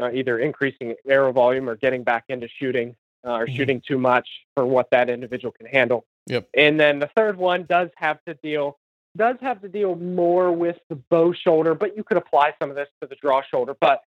[0.00, 2.94] uh, either increasing arrow volume or getting back into shooting
[3.26, 3.56] uh, or Mhm.
[3.56, 6.04] shooting too much for what that individual can handle.
[6.26, 6.48] Yep.
[6.54, 8.78] And then the third one does have to deal
[9.16, 12.76] does have to deal more with the bow shoulder, but you could apply some of
[12.76, 13.74] this to the draw shoulder.
[13.80, 14.02] But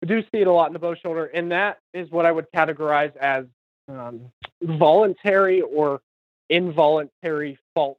[0.00, 2.32] we do see it a lot in the bow shoulder, and that is what I
[2.32, 3.44] would categorize as
[3.88, 6.00] um, voluntary or
[6.48, 7.98] involuntary fault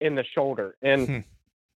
[0.00, 0.76] in the shoulder.
[0.80, 1.24] And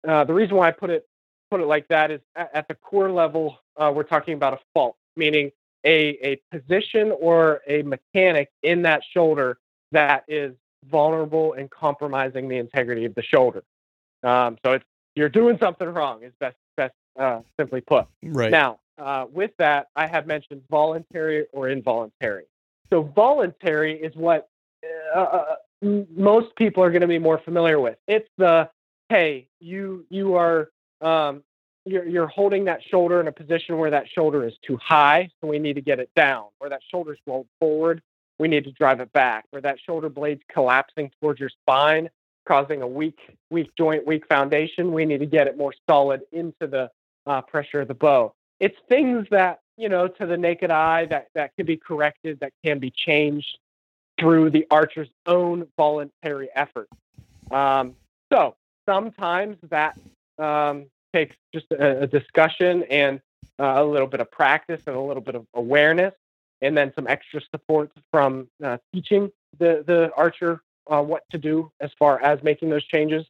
[0.07, 1.07] uh, the reason why I put it
[1.53, 4.97] put it like that is at, the core level, uh, we're talking about a fault,
[5.17, 5.51] meaning
[5.85, 9.59] a a position or a mechanic in that shoulder
[9.91, 10.55] that is
[10.91, 13.63] vulnerable and compromising the integrity of the shoulder.
[14.23, 14.85] Um, so it's
[15.15, 16.23] you're doing something wrong.
[16.23, 18.07] Is best best uh, simply put.
[18.23, 18.51] Right.
[18.51, 22.45] Now, uh, with that, I have mentioned voluntary or involuntary.
[22.89, 24.49] So voluntary is what
[25.15, 27.99] uh, uh, m- most people are going to be more familiar with.
[28.09, 28.71] It's the
[29.11, 30.72] hey, you you are
[31.03, 31.43] um,
[31.85, 35.49] you're you're holding that shoulder in a position where that shoulder is too high, so
[35.49, 36.47] we need to get it down.
[36.61, 38.03] Or that shoulder's rolled forward,
[38.39, 39.45] we need to drive it back.
[39.53, 42.09] Or that shoulder blade's collapsing towards your spine,
[42.47, 43.19] causing a weak
[43.51, 44.93] weak joint, weak foundation.
[44.93, 46.91] We need to get it more solid into the
[47.27, 48.35] uh, pressure of the bow.
[48.61, 52.53] It's things that you know to the naked eye that that can be corrected, that
[52.65, 53.59] can be changed
[54.21, 56.89] through the archer's own voluntary effort.
[57.51, 57.97] Um,
[58.33, 58.55] so
[58.87, 59.99] sometimes that
[60.39, 63.21] um, takes just a, a discussion and
[63.59, 66.15] uh, a little bit of practice and a little bit of awareness.
[66.63, 71.71] and then some extra support from uh, teaching the the archer uh, what to do
[71.81, 73.27] as far as making those changes.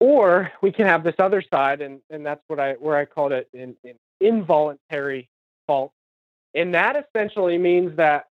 [0.00, 3.32] Or we can have this other side, and, and that's what I where I called
[3.32, 5.28] it an, an involuntary
[5.66, 5.92] fault,
[6.54, 8.26] and that essentially means that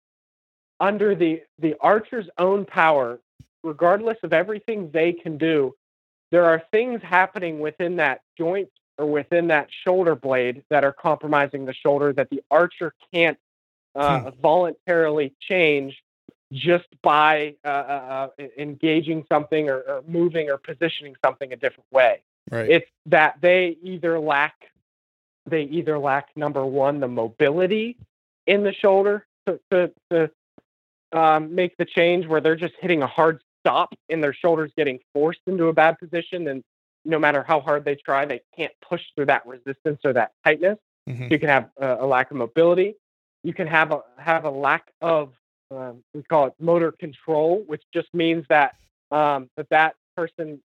[0.80, 3.18] under the the archer's own power,
[3.62, 5.74] regardless of everything they can do,
[6.34, 8.68] there are things happening within that joint
[8.98, 13.38] or within that shoulder blade that are compromising the shoulder that the archer can't
[13.94, 14.28] uh, hmm.
[14.42, 16.02] voluntarily change
[16.52, 21.86] just by uh, uh, uh engaging something or, or, moving or positioning something a different
[21.92, 22.20] way.
[22.50, 22.68] Right.
[22.68, 24.54] It's that they either lack
[25.46, 27.96] they either lack number one the mobility
[28.48, 30.30] in the shoulder to to, to
[31.16, 34.98] um, make the change where they're just hitting a hard stop and their shoulders getting
[35.12, 36.62] forced into a bad position and
[37.04, 40.78] no matter how hard they try they can't push through that resistance or that tightness
[41.08, 41.32] mm-hmm.
[41.32, 42.94] you can have a, a, lack of mobility
[43.42, 45.32] you can have a have a lack of
[45.70, 48.74] um, we call it motor control which just means that
[49.10, 50.60] um, that that person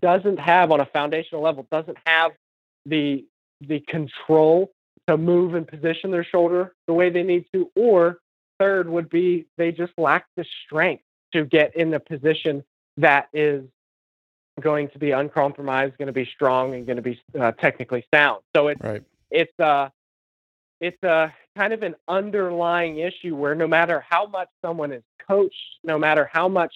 [0.00, 2.32] doesn't have on a foundational level doesn't have
[2.86, 3.24] the
[3.60, 4.70] the control
[5.08, 8.18] to move and position their shoulder the way they need to or
[8.60, 11.02] third would be they just lack the strength
[11.32, 12.64] to get in the position
[12.96, 13.64] that is
[14.60, 18.42] going to be uncompromised, going to be strong, and going to be uh, technically sound.
[18.54, 19.02] So it's right.
[19.30, 19.88] it's uh
[20.80, 25.02] it's a uh, kind of an underlying issue where no matter how much someone is
[25.26, 25.54] coached,
[25.84, 26.74] no matter how much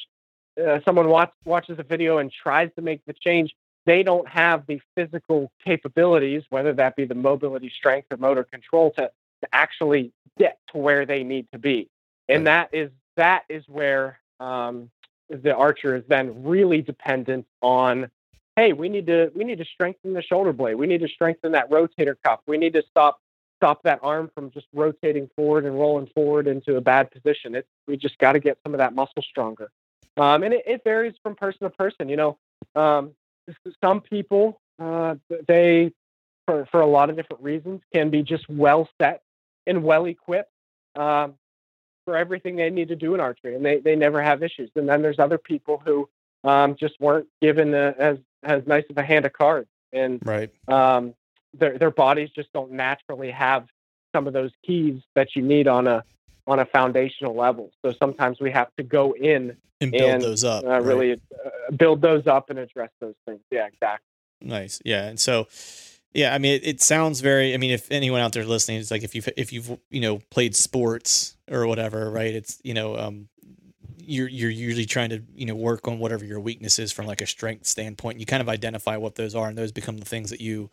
[0.62, 3.54] uh, someone watch, watches a video and tries to make the change,
[3.86, 8.90] they don't have the physical capabilities, whether that be the mobility, strength, or motor control,
[8.92, 9.10] to,
[9.42, 11.88] to actually get to where they need to be.
[12.28, 14.90] And that is that is where um,
[15.30, 18.10] the archer is then really dependent on
[18.56, 20.74] hey we need to we need to strengthen the shoulder blade.
[20.74, 22.40] We need to strengthen that rotator cuff.
[22.46, 23.20] We need to stop
[23.56, 27.54] stop that arm from just rotating forward and rolling forward into a bad position.
[27.54, 29.70] It's we just got to get some of that muscle stronger.
[30.16, 32.38] Um, and it, it, varies from person to person you know
[32.76, 33.12] um,
[33.82, 35.16] some people uh,
[35.48, 35.92] they
[36.46, 39.22] for, for a lot of different reasons can be just well set
[39.66, 40.50] and well equipped.
[40.94, 41.34] Um,
[42.04, 44.70] for everything they need to do in archery, and they, they never have issues.
[44.76, 46.08] And then there's other people who
[46.44, 50.50] um, just weren't given a, as as nice of a hand of cards, and right.
[50.68, 51.14] um,
[51.54, 53.66] their their bodies just don't naturally have
[54.14, 56.04] some of those keys that you need on a
[56.46, 57.70] on a foundational level.
[57.82, 61.70] So sometimes we have to go in and build and, those up, uh, really uh,
[61.74, 63.40] build those up and address those things.
[63.50, 64.06] Yeah, exactly.
[64.42, 64.80] Nice.
[64.84, 65.48] Yeah, and so
[66.14, 67.54] yeah, I mean, it, it, sounds very.
[67.54, 70.20] I mean, if anyone out there listening, it's like if you've if you've you know
[70.30, 72.32] played sports or whatever, right?
[72.32, 73.28] It's you know, um,
[73.98, 77.20] you're you're usually trying to you know work on whatever your weakness is from like
[77.20, 78.20] a strength standpoint.
[78.20, 80.70] You kind of identify what those are, and those become the things that you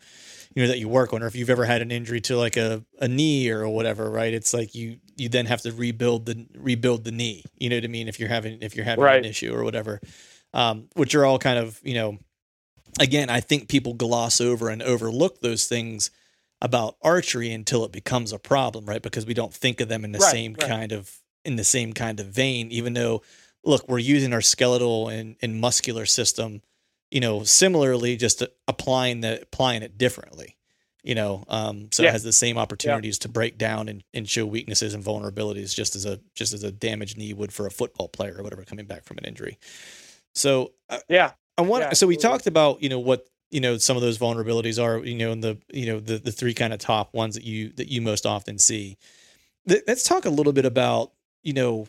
[0.54, 1.24] you know that you work on.
[1.24, 4.34] Or if you've ever had an injury to like a, a knee or whatever, right?
[4.36, 7.44] It's like you you then have to rebuild the rebuild the knee.
[7.58, 8.08] You know what I mean?
[8.08, 9.18] If you're having if you're having right.
[9.18, 10.02] an issue or whatever,
[10.54, 12.20] um, which are all kind of you know
[13.00, 16.12] again, I think people gloss over and overlook those things
[16.62, 19.02] about archery until it becomes a problem, right?
[19.02, 20.70] Because we don't think of them in the right, same right.
[20.70, 23.22] kind of in the same kind of vein, even though
[23.64, 26.62] look, we're using our skeletal and, and muscular system,
[27.10, 30.58] you know, similarly, just applying the applying it differently.
[31.04, 32.10] You know, um, so yeah.
[32.10, 33.24] it has the same opportunities yeah.
[33.24, 36.72] to break down and, and show weaknesses and vulnerabilities just as a just as a
[36.72, 39.58] damaged knee would for a football player or whatever coming back from an injury.
[40.36, 41.32] So uh, yeah,
[41.62, 41.84] I want.
[41.84, 45.04] Yeah, so we talked about you know what you know some of those vulnerabilities are
[45.06, 47.70] you know in the you know the the three kind of top ones that you
[47.74, 48.98] that you most often see.
[49.68, 51.12] Let's talk a little bit about
[51.44, 51.88] you know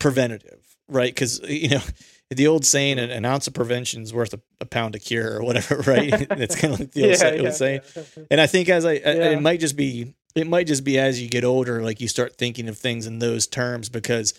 [0.00, 1.14] preventative, right?
[1.14, 1.82] Because you know
[2.30, 5.38] the old saying an, an ounce of prevention is worth a, a, pound of cure
[5.38, 6.10] or whatever, right?
[6.32, 7.80] It's kind of like the old, yeah, yeah, saying.
[8.30, 11.28] And I think as I, it might just be it might just be as you
[11.28, 14.34] get older, like you start thinking of things in those terms because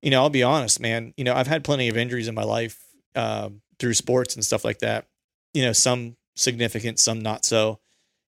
[0.00, 1.12] you know I'll be honest, man.
[1.16, 2.80] You know I've had plenty of injuries in my life.
[3.14, 5.08] Um, through sports and stuff like that.
[5.52, 7.80] You know, some significant, some not so.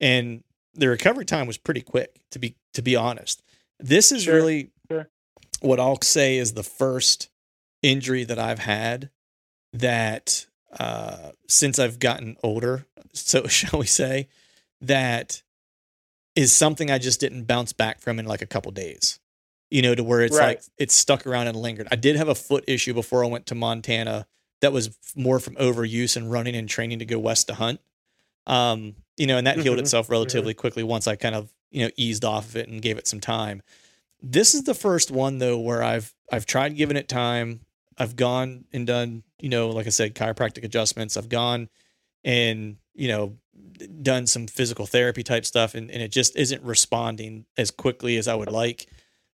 [0.01, 0.43] And
[0.75, 3.43] the recovery time was pretty quick to be to be honest.
[3.79, 5.09] This is sure, really sure.
[5.61, 7.31] what I'll say is the first
[7.81, 9.11] injury that I've had
[9.73, 10.47] that
[10.79, 14.29] uh, since I've gotten older, so shall we say,
[14.81, 15.43] that
[16.35, 19.21] is something I just didn't bounce back from in like a couple days.
[19.71, 20.59] You know, to where it's right.
[20.59, 21.87] like it's stuck around and lingered.
[21.93, 24.27] I did have a foot issue before I went to Montana
[24.61, 27.81] that was more from overuse and running and training to go west to hunt.
[28.47, 29.85] Um, you know, and that healed mm-hmm.
[29.85, 32.99] itself relatively quickly once I kind of, you know, eased off of it and gave
[32.99, 33.63] it some time.
[34.23, 37.61] This is the first one though where I've I've tried giving it time.
[37.99, 41.17] I've gone and done, you know, like I said, chiropractic adjustments.
[41.17, 41.69] I've gone
[42.25, 43.39] and, you know,
[44.03, 48.29] done some physical therapy type stuff and, and it just isn't responding as quickly as
[48.29, 48.87] I would like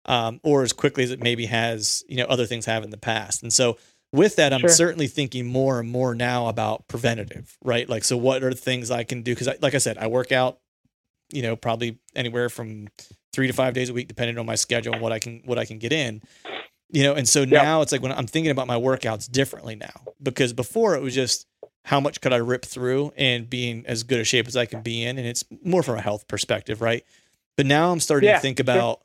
[0.05, 2.97] um, or as quickly as it maybe has, you know, other things have in the
[2.99, 3.43] past.
[3.43, 3.79] And so
[4.13, 4.71] with that, I'm Sure.
[4.71, 7.89] certainly thinking more and more now about preventative, right?
[7.89, 9.35] Like, so what are things I can do?
[9.37, 10.59] Cause I, like I said, I work out,
[11.33, 12.89] you know, probably anywhere from
[13.33, 15.59] three to five days a week, depending on my schedule and what I can, what
[15.59, 16.23] I can get in,
[16.91, 17.15] you know?
[17.15, 17.63] And so Yeah.
[17.63, 21.15] now it's like when I'm thinking about my workouts differently now, because before it was
[21.15, 21.47] just,
[21.87, 24.83] how much could I rip through and being as good a shape as I can
[24.83, 25.17] be in?
[25.19, 27.05] And it's more from a health perspective, right?
[27.57, 28.63] But now I'm starting Yeah, to think sure.
[28.65, 29.01] about,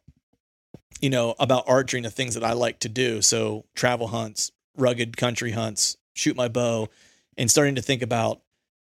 [1.00, 3.22] you know, about archery and the things that I like to do.
[3.22, 6.90] So travel hunts, rugged country hunts, shoot my bow,
[7.38, 8.42] and starting to think about,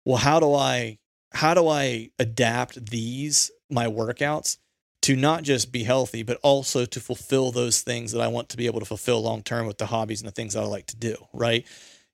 [0.05, 0.97] well, how do I
[1.31, 4.57] how do I adapt these my workouts
[5.03, 8.57] to not just be healthy, but also to fulfill those things that I want to
[8.57, 10.87] be able to fulfill long term with the hobbies and the things that I like
[10.87, 11.65] to do, right?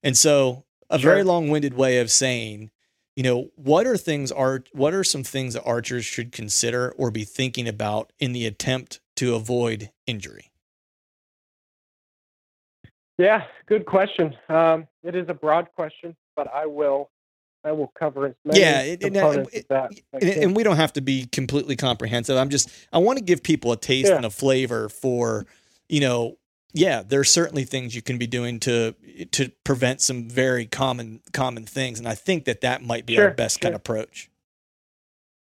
[0.03, 1.11] And so a Sure.
[1.11, 2.69] very long-winded way of saying,
[3.15, 7.09] you know, what are things are what are some things that archers should consider or
[7.09, 10.51] be thinking about in the attempt to avoid injury?
[13.17, 14.35] Yeah, good question.
[14.49, 17.09] Um, it is a broad question, but I will
[17.63, 19.91] I will cover as many Yeah, it- and, uh, it- of that.
[19.91, 22.37] as I and, and we don't have to be completely comprehensive.
[22.37, 24.17] I'm just I want to give people a taste Yeah.
[24.17, 25.45] and a flavor for,
[25.89, 26.37] you know,
[26.73, 28.93] yeah, there's certainly things you can be doing to
[29.31, 33.25] to prevent some very common common things, and I think that that might be our
[33.27, 34.29] Sure, best kind of approach.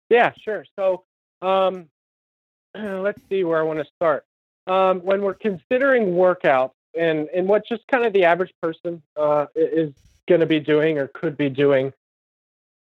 [0.09, 0.65] Yeah, sure.
[0.75, 1.05] So,
[1.43, 1.91] um,
[2.75, 4.25] let's see where I want to start.
[4.67, 9.47] Um, when we're considering workouts and and what just kind of the average person uh,
[9.55, 9.93] is
[10.29, 11.93] going to be doing or could be doing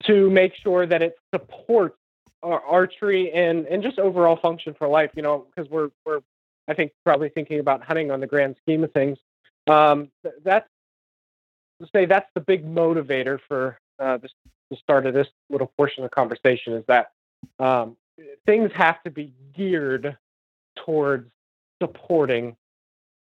[0.04, 1.98] to make sure that it supports
[2.44, 5.12] our archery and and just overall function for life.
[5.16, 6.22] You know, because we're we're
[6.68, 9.18] I think probably thinking about hunting on the grand scheme of things.
[9.68, 10.10] Um,
[10.44, 10.68] that's
[11.94, 14.32] say that's the big motivator for uh, this,
[14.70, 17.12] the start of this little portion of the conversation is that
[17.60, 17.98] um,
[18.46, 20.18] things have to be geared
[20.76, 21.30] towards
[21.82, 22.56] supporting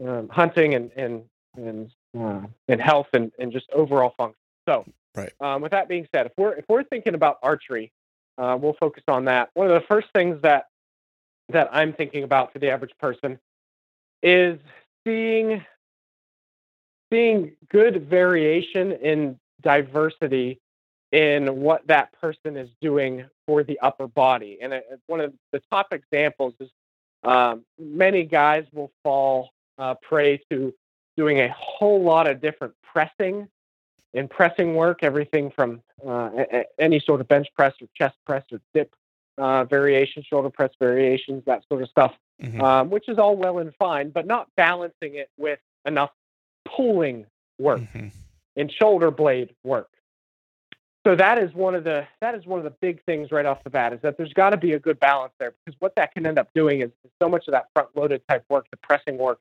[0.08, 1.24] um, hunting and and
[1.56, 4.40] and, uh, and health and, and just overall function.
[4.68, 4.86] So,
[5.16, 5.32] Right.
[5.40, 7.92] um, with that being said, if we're if we're thinking about archery,
[8.38, 9.50] uh, we'll focus on that.
[9.54, 10.66] One of the first things that
[11.50, 13.40] that I'm thinking about for the average person
[14.24, 14.58] is
[15.06, 15.64] seeing
[17.12, 20.60] seeing good variation in diversity
[21.12, 24.58] in what that person is doing for the upper body.
[24.62, 26.70] And uh, one of the top examples is
[27.24, 30.74] um, many guys will fall uh, prey to
[31.18, 33.48] doing a whole lot of different pressing
[34.14, 38.44] and pressing work, everything from uh, a- any sort of bench press or chest press
[38.52, 38.94] or dip
[39.38, 42.62] uh, variations, shoulder press variations, that sort of stuff, Mhm.
[42.62, 46.12] um, which is all well and fine, but not balancing it with enough
[46.66, 47.26] pulling
[47.58, 48.12] work Mhm.
[48.56, 49.90] and shoulder blade work.
[51.06, 53.64] So that is one of the that is one of the big things right off
[53.64, 56.14] the bat is that there's got to be a good balance there because what that
[56.14, 59.18] can end up doing is so much of that front loaded type work, the pressing
[59.18, 59.40] work,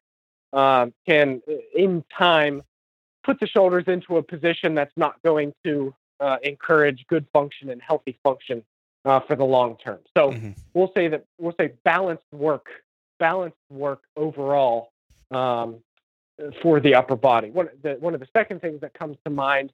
[0.53, 2.63] um, can uh, in time
[3.25, 7.81] put the shoulders into a position that's not going to uh, encourage good function and
[7.81, 8.65] healthy function
[9.05, 9.99] uh, for the long term.
[10.17, 10.55] So Mhm.
[10.75, 12.67] we'll say that we'll say balanced work,
[13.19, 14.93] balanced work overall
[15.31, 15.83] um,
[16.63, 17.51] for the upper body.
[17.51, 19.73] One, the, one of the second things that comes to mind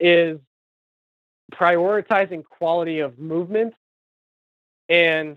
[0.00, 0.38] is
[1.52, 3.74] prioritizing quality of movement
[4.88, 5.36] and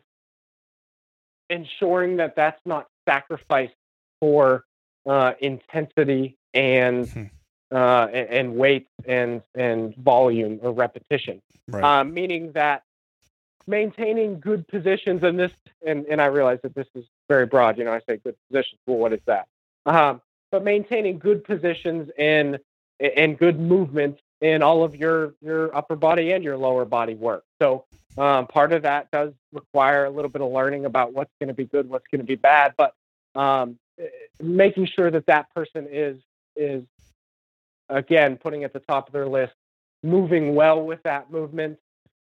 [1.49, 3.75] ensuring that that's not sacrificed
[4.19, 4.63] for
[5.05, 7.29] uh, intensity and Mhm.
[7.71, 11.83] uh, and, weight and and volume or repetition Right.
[11.83, 12.83] um, meaning that
[13.67, 15.51] maintaining good positions and this
[15.85, 18.79] and, and i realize that this is very broad you know i say good positions
[18.85, 19.47] well what is that
[19.87, 22.59] um, but maintaining good positions and
[22.99, 27.43] and good movement in all of your your upper body and your lower body work
[27.61, 27.85] so
[28.17, 31.53] um, part of that does require a little bit of learning about what's going to
[31.53, 32.93] be good what's going to be bad but
[33.33, 33.77] um,
[34.41, 36.17] making sure that that person is
[36.55, 36.83] is
[37.89, 39.53] again putting at the top of their list
[40.03, 41.77] moving well with that movement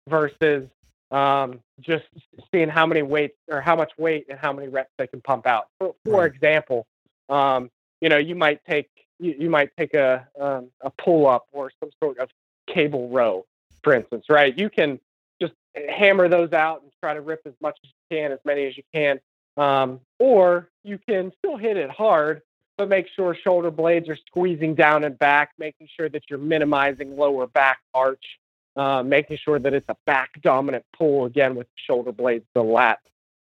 [0.08, 0.68] versus
[1.12, 2.06] um, just
[2.54, 5.48] seeing how many weights or how much weight and how many reps they can pump
[5.48, 5.68] out.
[5.80, 6.34] For, for Right.
[6.34, 6.86] example,
[7.30, 8.90] um, you know, you might take
[9.20, 12.30] you, you might take a um, a pull up or some sort of
[12.68, 13.46] cable row,
[13.84, 14.58] for instance, right?
[14.58, 15.00] You can
[15.42, 15.54] just
[15.90, 18.78] hammer those out and try to rip as much as you can, as many as
[18.78, 19.20] you can,
[19.60, 22.42] um, or you can still hit it hard,
[22.78, 27.18] but make sure shoulder blades are squeezing down and back, making sure that you're minimizing
[27.18, 28.24] lower back arch,
[28.78, 33.00] uh, making sure that it's a back dominant pull again with shoulder blades to lat,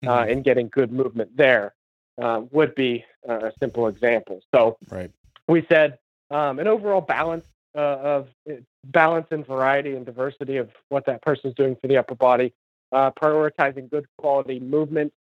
[0.07, 0.31] uh, Mhm.
[0.31, 1.73] and getting good movement there
[2.17, 4.41] uh, would be a simple example.
[4.53, 5.11] So Right.
[5.49, 5.99] we said
[6.31, 7.45] um, an overall balance
[7.75, 7.79] uh,
[8.15, 8.53] of uh,
[8.85, 12.53] balance and variety and diversity of what that person is doing for the upper body,
[12.93, 15.13] uh, prioritizing good quality movement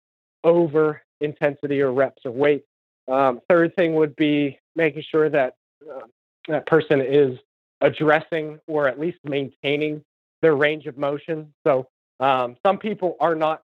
[0.43, 2.63] over intensity or reps or weight.
[3.07, 5.55] Um, third thing would be making sure that
[5.89, 6.01] uh,
[6.47, 7.37] that person is
[7.81, 10.03] addressing or at least maintaining
[10.41, 11.53] their range of motion.
[11.65, 11.87] So
[12.19, 13.61] um, some people are not,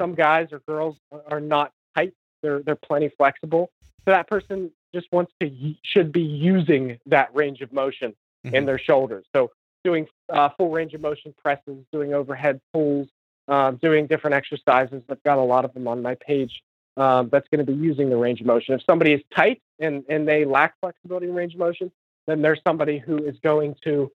[0.00, 0.96] some guys or girls
[1.30, 2.12] are not tight.
[2.42, 3.70] They're they're plenty flexible.
[4.04, 8.14] So that person just wants to should be using that range of motion
[8.44, 8.54] mm-hmm.
[8.54, 9.24] in their shoulders.
[9.34, 9.50] So
[9.84, 13.08] doing uh, full range of motion presses, doing overhead pulls,
[13.48, 15.02] uh, doing different exercises.
[15.08, 16.62] I've got a lot of them on my page.
[16.96, 18.74] Um, that's going to be using the range of motion.
[18.74, 21.92] If somebody is tight and, and they lack flexibility in range of motion,
[22.26, 24.10] then there's somebody who is going to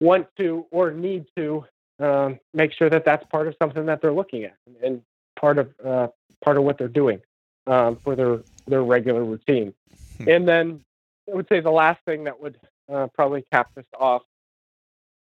[0.00, 1.64] want to or need to
[1.98, 5.02] um, make sure that that's part of something that they're looking at and
[5.38, 6.08] part of uh,
[6.42, 7.20] part of what they're doing
[7.66, 9.72] um, for their their regular routine.
[10.18, 10.28] Hmm.
[10.28, 10.84] And then
[11.30, 12.58] I would say the last thing that would
[12.92, 14.22] uh, probably cap this off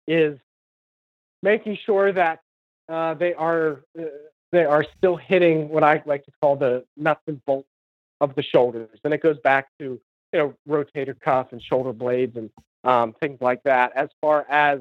[0.06, 0.38] is
[1.42, 2.40] making sure that
[2.88, 4.04] uh, they are uh,
[4.50, 7.68] they are still hitting what I like to call the nuts and bolts
[8.20, 10.00] of the shoulders, and it goes back to
[10.32, 12.50] you know rotator cuff and shoulder blades and
[12.84, 13.92] um, things like that.
[13.94, 14.80] As far as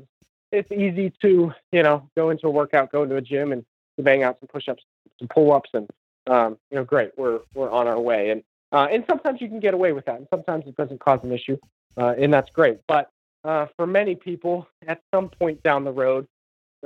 [0.51, 3.65] it's easy to you know go into a workout, go into a gym, and
[3.97, 4.83] bang out some push-ups,
[5.19, 5.89] some pull-ups, and
[6.27, 8.29] um, you know, great, we're we're on our way.
[8.29, 11.19] And uh, and sometimes you can get away with that, and sometimes it doesn't cause
[11.23, 11.57] an issue,
[11.97, 12.79] uh, and that's great.
[12.87, 13.09] But
[13.43, 16.27] uh, for many people, at some point down the road,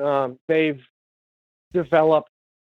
[0.01, 0.81] um, they've
[1.75, 2.31] developed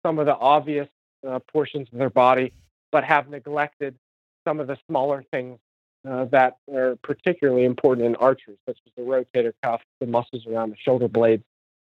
[0.03, 0.89] some of the obvious
[1.27, 2.51] uh, portions of their body,
[2.91, 3.95] but have neglected
[4.45, 5.59] some of the smaller things
[6.07, 10.71] uh, that are particularly important in archery, such as the rotator cuff, the muscles around
[10.71, 11.43] the shoulder blades,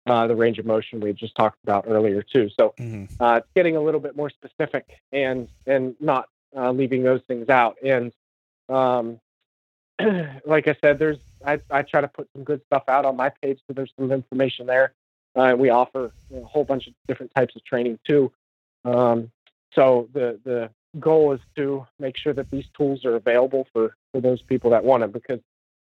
[0.06, 2.48] uh, the range of motion we just talked about earlier too.
[2.58, 3.04] So mm-hmm.
[3.18, 7.76] uh, getting a little bit more specific and and not uh, leaving those things out.
[7.82, 8.12] And
[8.68, 9.20] um,
[10.46, 13.30] like I said, there's I, I try to put some good stuff out on my
[13.42, 14.92] page, so there's some information there.
[15.36, 18.32] Uh, we offer you know, a whole bunch of different types of training too.
[18.84, 19.30] Um,
[19.72, 24.20] so the the goal is to make sure that these tools are available for for
[24.20, 25.40] those people that want them because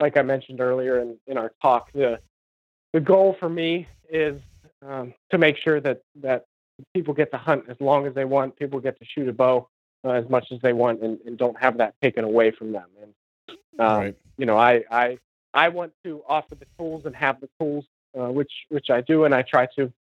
[0.01, 2.20] like I mentioned earlier in, in our talk, the
[2.93, 4.41] the goal for me is
[4.86, 6.47] um, to make sure that that
[6.95, 9.68] people get to hunt as long as they want, people get to shoot a bow
[10.05, 12.86] uh, as much as they want, and, and, don't have that taken away from them.
[13.03, 14.16] And um, right.
[14.36, 15.18] you know, I I
[15.53, 17.84] I want to offer the tools and have the tools,
[18.18, 19.92] uh, which which I do, and I try to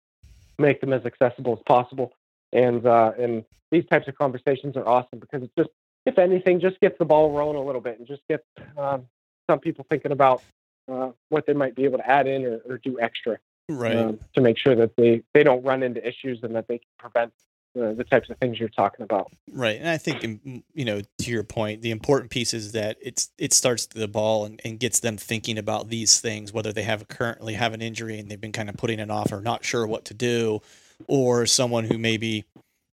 [0.59, 2.13] make them as accessible as possible.
[2.53, 5.69] And uh, and these types of conversations are awesome because it just,
[6.05, 8.43] if anything, just gets the ball rolling a little bit and just gets
[8.77, 9.07] um,
[9.49, 10.41] some people thinking about
[10.89, 13.37] uh, what they might be able to add in or, or do extra
[13.69, 16.77] right um, to make sure that they they don't run into issues and that they
[16.77, 17.33] can prevent
[17.76, 19.32] uh, the types of things you're talking about.
[19.51, 22.97] Right and i think um, you know to your point the important piece is that
[23.01, 26.84] it's it starts the ball and, and gets them thinking about these things whether they
[26.84, 29.63] have currently have an injury and they've been kind of putting it off or not
[29.63, 30.59] sure what to do
[31.07, 32.45] or someone who maybe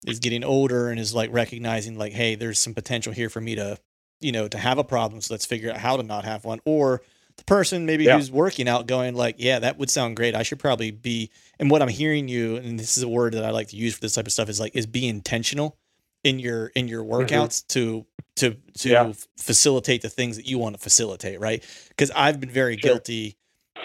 [0.06, 3.54] is getting older and is like recognizing like hey there's some potential here for me
[3.54, 3.78] to
[4.20, 6.60] you know to have a problem so let's figure out how to not have one
[6.64, 7.02] or
[7.36, 8.16] the person maybe yeah.
[8.16, 10.34] who's working out going like, yeah, that would sound great.
[10.34, 11.30] I should probably be.
[11.58, 13.94] And what I'm hearing you, and this is a word that I like to use
[13.94, 15.76] for this type of stuff, is like is be intentional
[16.24, 17.22] in your in your mm-hmm.
[17.22, 17.66] workouts mm-hmm.
[17.68, 18.06] to
[18.36, 19.12] to to yeah.
[19.36, 21.64] facilitate the things that you want to facilitate, right?
[21.88, 22.94] Because I've been very sure.
[22.94, 23.36] guilty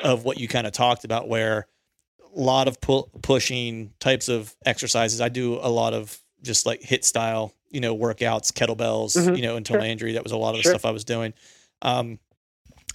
[0.04, 1.68] of what you kind of talked about, where
[2.36, 5.22] a lot of pu- pushing types of exercises.
[5.22, 9.36] I do a lot of just like HIIT style, you know, workouts, kettlebells, mm-hmm.
[9.36, 9.82] you know, until sure.
[9.82, 10.14] my injury.
[10.14, 10.74] That was a lot of the sure.
[10.74, 11.34] stuff I was doing.
[11.82, 12.20] Um,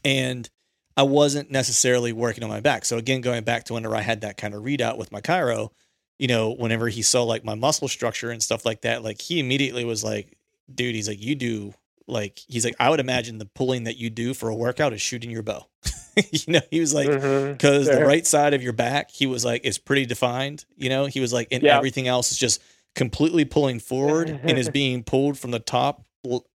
[0.05, 0.48] and
[0.96, 2.84] I wasn't necessarily working on my back.
[2.84, 5.70] So again, going back to whenever I had that kind of readout with my chiro,
[6.18, 9.40] you know, whenever he saw like my muscle structure and stuff like that, like he
[9.40, 10.36] immediately was like,
[10.72, 11.74] dude, he's like, you do
[12.07, 15.00] like, he's like, I would imagine the pulling that you do for a workout is
[15.00, 15.66] shooting your bow.
[16.30, 17.98] you know, he was like, because mm-hmm.
[17.98, 20.64] the right side of your back, he was like, is pretty defined.
[20.76, 21.76] You know, he was like, and yep.
[21.76, 22.62] everything else is just
[22.94, 26.05] completely pulling forward and is being pulled from the top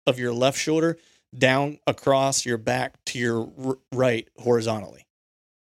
[0.05, 0.97] of your left shoulder
[1.37, 5.05] down across your back to your r- right horizontally.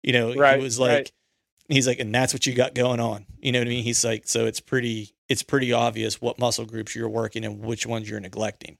[0.03, 1.13] You know, right, he was like, right.
[1.69, 3.27] he's like, and that's what you got going on.
[3.41, 3.85] You know what I mean?
[3.85, 7.87] He's like, so it's pretty, it's pretty obvious what muscle groups you're working and which
[7.87, 8.79] ones you're neglecting.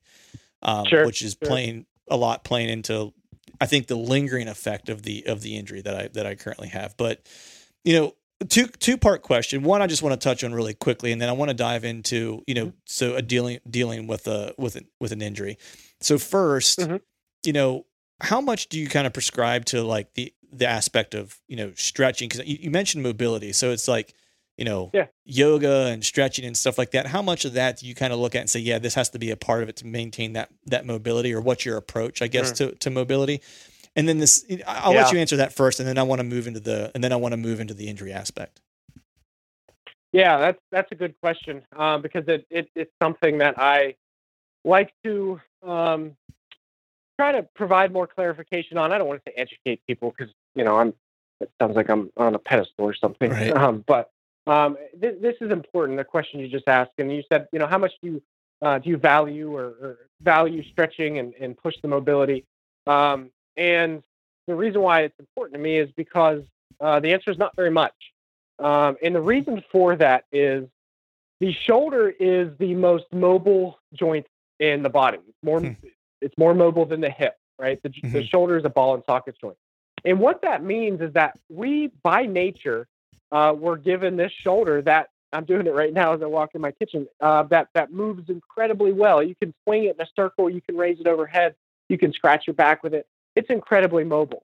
[0.63, 1.49] Um, sure, which is sure.
[1.49, 3.13] playing a lot playing into,
[3.61, 6.69] I think the lingering effect of the of the injury that I that I currently
[6.69, 6.97] have.
[6.97, 7.27] But
[7.85, 8.15] you know,
[8.49, 9.63] two two part question.
[9.63, 11.85] One, I just want to touch on really quickly, and then I want to dive
[11.85, 12.77] into you know, mm-hmm.
[12.87, 15.59] so a dealing dealing with a with an with an injury.
[16.01, 16.97] So 1st mm-hmm.
[17.45, 17.87] you know,
[18.21, 21.73] how much do you kind of prescribe to like the the aspect of you know
[21.77, 22.29] stretching?
[22.29, 24.15] Because you, you, mentioned mobility, so it's like
[24.59, 25.07] you know yeah.
[25.25, 27.07] yoga and stretching and stuff like that.
[27.07, 29.11] How much of that do you kind of look at and say, yeah, this has
[29.11, 32.21] to be a part of it to maintain that that mobility, or what's your approach,
[32.23, 32.57] I guess, mm.
[32.57, 33.41] to to mobility?
[33.97, 35.03] And then this, I'll Yeah.
[35.03, 37.13] let you answer that first, and then I want to move into the, and then
[37.13, 38.61] I want to move into the injury aspect.
[40.13, 43.95] Yeah, that's that's a good question um, because it, it it's something that I
[44.65, 46.17] like to um,
[47.19, 48.93] try to provide more clarification on.
[48.93, 50.95] I don't want to say educate people because you know I'm.
[51.41, 53.31] It sounds like I'm on a pedestal or something.
[53.31, 53.57] Right.
[53.57, 54.11] Um, but
[54.47, 55.97] um, th- this is important.
[55.97, 58.23] The question you just asked, and you said, you know, how much do you
[58.63, 62.45] uh, do you value or, or value stretching and, and push the mobility?
[62.87, 64.03] Um, and
[64.47, 66.43] the reason why it's important to me is because
[66.81, 67.95] uh, the answer is not very much.
[68.59, 70.69] Um, and the reason for that is
[71.41, 74.27] the shoulder is the most mobile joint
[74.61, 75.19] in the body.
[75.27, 75.73] It's more, Hmm.
[76.21, 77.83] it's more mobile than the hip, right?
[77.83, 78.31] The, the Mhm.
[78.31, 79.57] shoulder is a ball and socket joint.
[80.05, 82.87] And what that means is that we, by nature,
[83.33, 86.61] uh, were given this shoulder that I'm doing it right now as I walk in
[86.61, 87.07] my kitchen.
[87.21, 89.23] Uh, that that moves incredibly well.
[89.23, 90.51] You can swing it in a circle.
[90.51, 91.55] You can raise it overhead.
[91.89, 93.07] You can scratch your back with it.
[93.37, 94.43] It's incredibly mobile.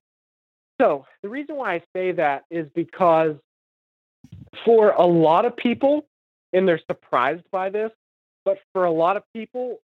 [0.80, 3.36] So the reason why I say that is because
[4.64, 6.06] for a lot of people,
[6.52, 7.90] and they're surprised by this,
[8.44, 9.80] but for a lot of people,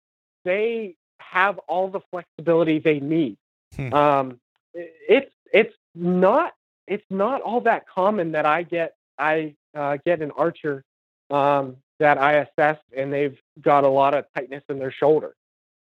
[0.43, 3.37] they have all the flexibility they need.
[3.75, 3.93] Hmm.
[3.93, 4.39] Um,
[4.73, 6.53] it's it's not
[6.87, 10.83] it's not all that common that I get I uh, get an archer
[11.29, 15.35] um, that I assess and they've got a lot of tightness in their shoulder.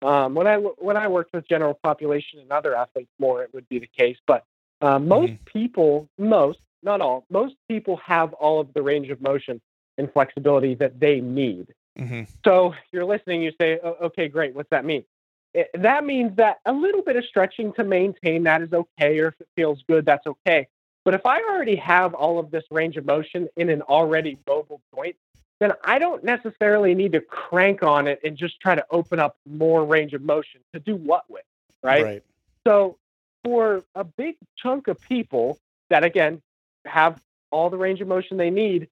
[0.01, 3.67] Um, when I when I worked with general population and other athletes more, it would
[3.69, 4.17] be the case.
[4.27, 4.43] But
[4.81, 9.61] uh, most people, most not all, most people have all of the range of motion
[9.97, 11.73] and flexibility that they need.
[11.97, 12.23] Mm-hmm.
[12.43, 14.55] So you're listening, you say, okay, great.
[14.55, 15.05] What's that mean?
[15.53, 19.29] It, that means that a little bit of stretching to maintain that is okay, or
[19.29, 20.67] if it feels good, that's okay.
[21.05, 24.81] But if I already have all of this range of motion in an already mobile
[24.93, 25.15] joint,
[25.59, 29.37] then I don't necessarily need to crank on it and just try to open up
[29.47, 31.45] more range of motion to do what with,
[31.81, 32.03] right?
[32.03, 32.23] Right.
[32.67, 32.97] So
[33.43, 35.57] for a big chunk of people
[35.89, 36.41] that again
[36.85, 37.21] have
[37.51, 38.89] all the range of motion they need,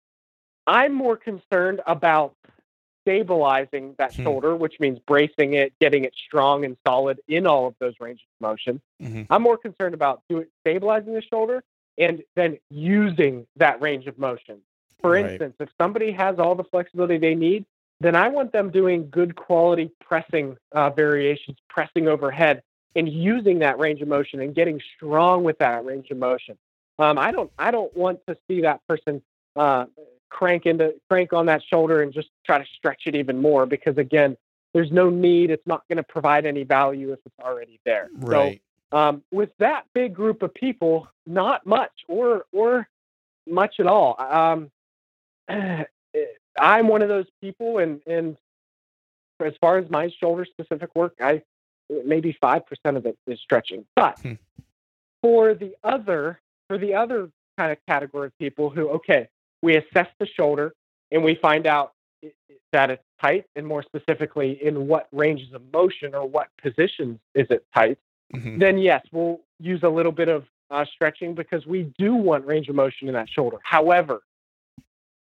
[0.65, 2.35] I'm more concerned about
[3.03, 4.23] stabilizing that Hmm.
[4.23, 8.25] shoulder, which means bracing it, getting it strong and solid in all of those ranges
[8.39, 8.81] of motion.
[9.01, 9.27] Mhm.
[9.29, 11.63] I'm more concerned about doing stabilizing the shoulder
[11.97, 14.61] and then using that range of motion.
[15.01, 15.25] For Right.
[15.31, 17.65] instance, if somebody has all the flexibility they need,
[17.99, 22.63] then I want them doing good quality pressing uh, variations, pressing overhead,
[22.95, 26.57] and using that range of motion and getting strong with that range of motion.
[26.99, 29.21] Um, I don't I don't want to see that person
[29.55, 29.85] uh,
[30.33, 33.97] crank into crank on that shoulder and just try to stretch it even more because
[33.97, 34.35] again,
[34.73, 35.51] there's no need.
[35.51, 38.09] It's not going to provide any value if it's already there.
[38.17, 38.61] Right.
[38.91, 42.87] So um, with that big group of people, not much or or
[43.47, 44.19] much at all.
[44.19, 44.71] Um,
[46.59, 48.37] I'm one of those people, and and
[49.39, 51.43] as far as my shoulder specific work, I
[52.05, 53.85] maybe five percent of it is stretching.
[53.95, 54.33] But Hmm.
[55.21, 59.27] for the other for the other kind of category of people who, okay,
[59.63, 60.73] we assess the shoulder
[61.11, 61.93] and we find out
[62.71, 67.47] that it's tight, and more specifically, in what ranges of motion or what positions is
[67.49, 67.97] it tight
[68.33, 68.59] Mhm.
[68.59, 72.67] then yes, we'll use a little bit of uh, stretching because we do want range
[72.67, 73.57] of motion in that shoulder.
[73.63, 74.23] However,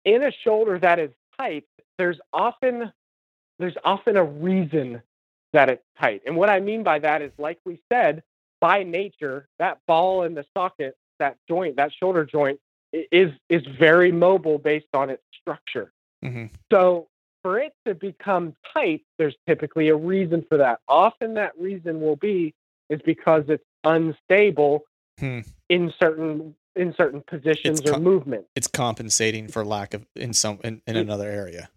[0.03, 1.65] in a shoulder that is tight,
[1.97, 2.91] there's often
[3.57, 5.01] there's often a reason
[5.53, 6.21] that it's tight.
[6.25, 8.21] And what I mean by that is, like we said,
[8.59, 12.59] by nature, that ball in the socket, that joint, that shoulder joint,
[12.91, 15.91] is is very mobile based on its structure.
[16.23, 16.49] Mhm.
[16.71, 17.07] So
[17.41, 20.79] for it to become tight, there's typically a reason for that.
[20.87, 22.53] Often that reason will be
[22.89, 24.85] is because it's unstable
[25.19, 25.41] Hmm.
[25.69, 28.45] in certain in certain positions It's or movement.
[28.55, 31.69] It's compensating for lack of in some in, in another area.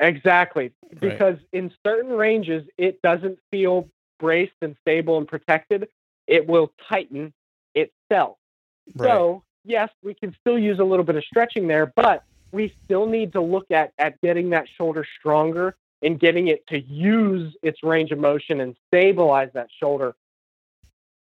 [0.00, 0.72] Exactly.
[1.00, 3.88] Because in certain ranges it doesn't feel
[4.18, 5.88] braced and stable and protected.
[6.26, 7.32] It will tighten
[7.74, 8.38] itself.
[8.94, 9.08] Right.
[9.08, 13.06] So, yes, we can still use a little bit of stretching there, but we still
[13.06, 17.82] need to look at at getting that shoulder stronger and getting it to use its
[17.82, 20.14] range of motion and stabilize that shoulder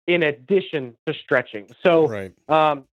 [0.06, 1.66] in addition to stretching.
[1.82, 2.32] So, right.
[2.48, 2.84] um,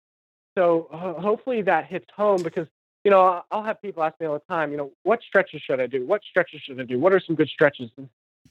[0.57, 2.67] so ho- hopefully that hits home because
[3.03, 5.61] you know I'll- I'll have people ask me all the time, you know, what stretches
[5.61, 6.05] should I do?
[6.05, 6.99] What stretches should I do?
[6.99, 7.91] What are some good stretches?
[7.97, 8.09] And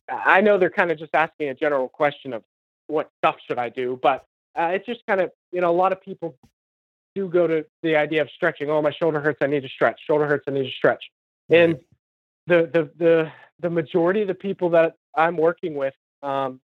[0.09, 2.43] I know they're kind of just asking a general question of
[2.87, 4.27] what stuff should I do, but
[4.57, 6.37] uh, it's just kind of you know a lot of people
[7.15, 8.71] do go to the idea of stretching.
[8.71, 10.01] Oh, my shoulder hurts, I need to stretch.
[10.07, 11.05] Shoulder hurts, I need to stretch.
[11.51, 11.79] And
[12.47, 16.61] the the the the majority of the people that I'm working with, um,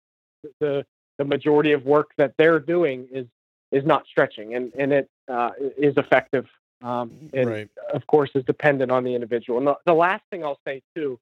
[0.59, 0.85] the
[1.17, 3.25] the majority of work that they're doing is
[3.71, 6.45] is not stretching, and and it uh, is effective.
[6.81, 7.69] Um, and right.
[7.93, 9.57] of course, is dependent on the individual.
[9.57, 11.19] And the, the last thing I'll say too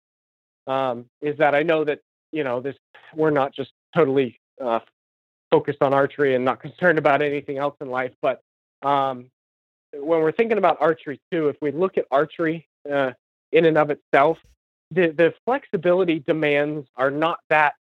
[0.68, 2.00] um, is that I know that
[2.32, 2.76] you know this.
[3.16, 4.80] We're not just totally uh,
[5.52, 8.12] focused on archery and not concerned about anything else in life.
[8.22, 8.42] But
[8.84, 9.30] um,
[9.94, 13.12] when we're thinking about archery too, if we look at archery uh,
[13.52, 14.38] in and of itself,
[14.92, 17.74] the the flexibility demands are not that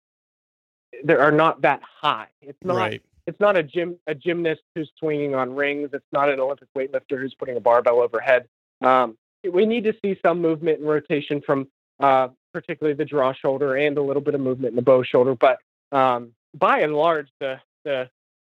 [1.04, 2.28] there are not that high.
[2.40, 3.02] It's not right.
[3.26, 5.90] it's not a gym a gymnast who's swinging on rings.
[5.92, 8.46] It's not an Olympic weightlifter who's putting a barbell overhead.
[8.80, 9.16] Um,
[9.50, 11.68] we need to see some movement and rotation from
[12.00, 15.34] uh, particularly the draw shoulder and a little bit of movement in the bow shoulder.
[15.34, 15.58] But
[15.90, 18.10] um, by and large, the the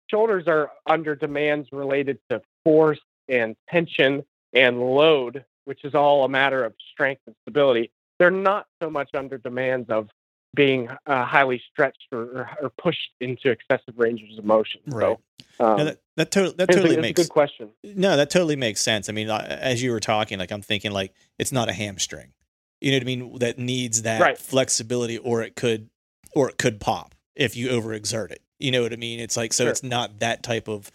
[0.08, 6.28] shoulders are under demands related to force and tension and load, which is all a
[6.28, 7.90] matter of strength and stability.
[8.18, 10.08] They're not so much under demands of
[10.54, 14.80] being uh, highly stretched or, or, pushed into excessive ranges of motion.
[14.86, 15.18] Right.
[15.58, 17.68] So, um, no, that that, to- that totally it's makes a good question.
[17.84, 19.10] No, that totally makes sense.
[19.10, 22.32] I mean, as you were talking, like I'm thinking, like it's not a hamstring.
[22.80, 23.38] You know what I mean?
[23.38, 24.38] That needs that Right.
[24.38, 25.90] flexibility, or it could,
[26.34, 28.42] or it could pop if you overexert it.
[28.58, 29.20] You know what I mean?
[29.20, 29.64] It's like so.
[29.64, 29.70] Sure.
[29.70, 30.90] It's not that type of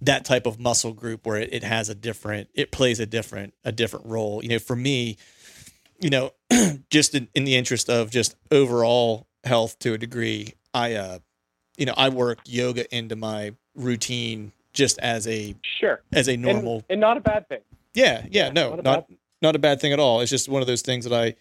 [0.00, 3.54] that type of muscle group where it, it has a different, it plays a different
[3.64, 4.42] a different role.
[4.42, 5.16] You know, for me,
[6.00, 6.32] you know,
[6.90, 11.18] just in, in the interest of just overall health to a degree, I uh,
[11.76, 16.00] you know, I work yoga into my routine just as a Sure.
[16.12, 17.60] as a And- normal and, not a bad thing.
[17.94, 19.06] yeah, yeah, no, not a not
[19.42, 20.20] not a bad thing at all.
[20.20, 21.34] It's just one of those things that I,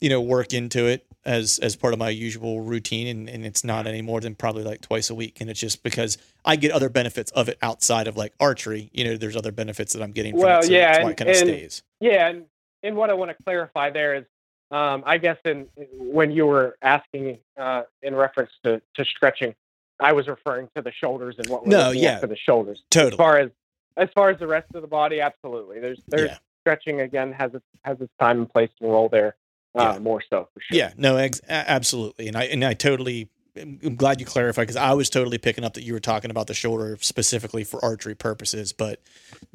[0.00, 3.64] you know, work into it as as part of my usual routine, and, and it's
[3.64, 6.70] not any more than probably like twice a week, and it's just because I get
[6.72, 8.88] other benefits of it outside of like archery.
[8.92, 10.32] You know, there's other benefits that I'm getting.
[10.32, 11.82] From Well, it, so yeah, that's why it and- kind of and- stays.
[12.00, 12.44] Yeah, and
[12.82, 14.24] and what I want to clarify there is,
[14.70, 15.66] um, I guess in
[15.98, 19.54] when you were asking uh, in reference to, to stretching,
[19.98, 22.18] I was referring to the shoulders and what we're No, yeah.
[22.20, 22.82] for the shoulders.
[22.90, 23.12] Totally.
[23.12, 23.50] As far as
[23.96, 25.80] as far as the rest of the body, absolutely.
[25.80, 26.38] There's there's Yeah.
[26.62, 29.34] stretching again has its has its time and place and role there.
[29.76, 29.98] Uh, Yeah.
[29.98, 30.78] More so for sure.
[30.78, 33.28] Yeah, no, ex- absolutely, and I and I totally.
[33.58, 36.46] I'm glad you clarified because I was totally picking up that you were talking about
[36.46, 39.00] the shoulder specifically for archery purposes, but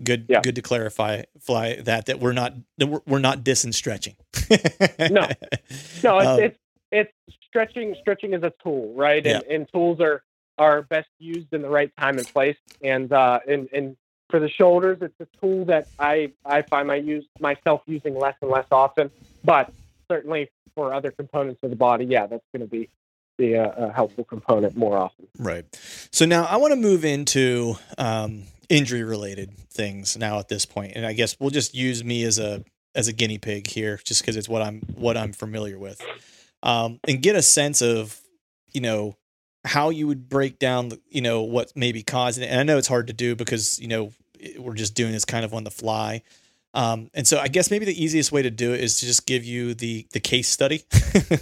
[0.03, 0.41] good, Yeah.
[0.41, 4.15] good to clarify fly that that we're not that we're, we're not dissing stretching.
[4.99, 5.27] No.
[6.03, 6.57] No, it's, Um, it's
[6.91, 7.11] it's
[7.47, 7.95] stretching.
[8.01, 9.25] Stretching is a tool, right?
[9.25, 10.23] And, and tools are
[10.57, 12.57] are best used in the right time and place.
[12.83, 13.95] And uh, and and
[14.31, 18.35] for the shoulders, it's a tool that I I find my use myself using less
[18.41, 19.11] and less often.
[19.43, 19.71] But
[20.11, 22.89] certainly for other components of the body, yeah, that's going to be
[23.37, 25.27] the uh, helpful component more often.
[25.39, 25.65] Right.
[26.11, 30.93] So now I want to move into um, injury related things now at this point,
[30.95, 32.63] and I guess we'll just use me as a
[32.93, 36.01] as a guinea pig here, just because it's what I'm what I'm familiar with,
[36.61, 38.19] um, and get a sense of
[38.73, 39.15] you know
[39.63, 42.47] how you would break down the, you know what may be causing it.
[42.47, 44.11] And I know it's hard to do because you know
[44.59, 46.21] we're just doing this kind of on the fly.
[46.73, 49.25] Um, and so I guess maybe the easiest way to do it is to just
[49.27, 50.83] give you the the case study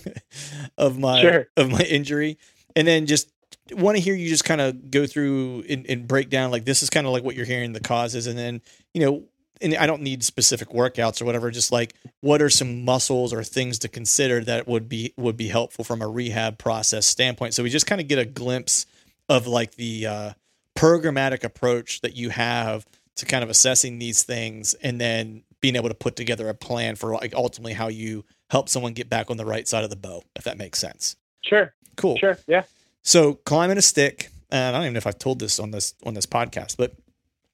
[0.77, 1.47] of my Sure.
[1.57, 2.37] of my injury,
[2.75, 3.31] and then just
[3.71, 6.81] want to hear you just kind of go through and, and break down like this
[6.81, 8.61] is kind of like what you're hearing the causes, and then
[8.93, 9.23] you know,
[9.61, 13.43] and I don't need specific workouts or whatever, just like what are some muscles or
[13.43, 17.53] things to consider that would be would be helpful from a rehab process standpoint.
[17.53, 18.87] So we just kind of get a glimpse
[19.27, 20.31] of like the uh,
[20.75, 22.85] programmatic approach that you have
[23.19, 26.95] to kind of assessing these things and then being able to put together a plan
[26.95, 29.95] for like ultimately how you help someone get back on the right side of the
[29.95, 31.15] bow, if that makes sense.
[31.43, 32.17] Sure, Cool.
[32.17, 32.63] sure, yeah.
[33.03, 35.93] So climbing a stick, and I don't even know if I've told this on this
[36.05, 36.93] on this podcast, but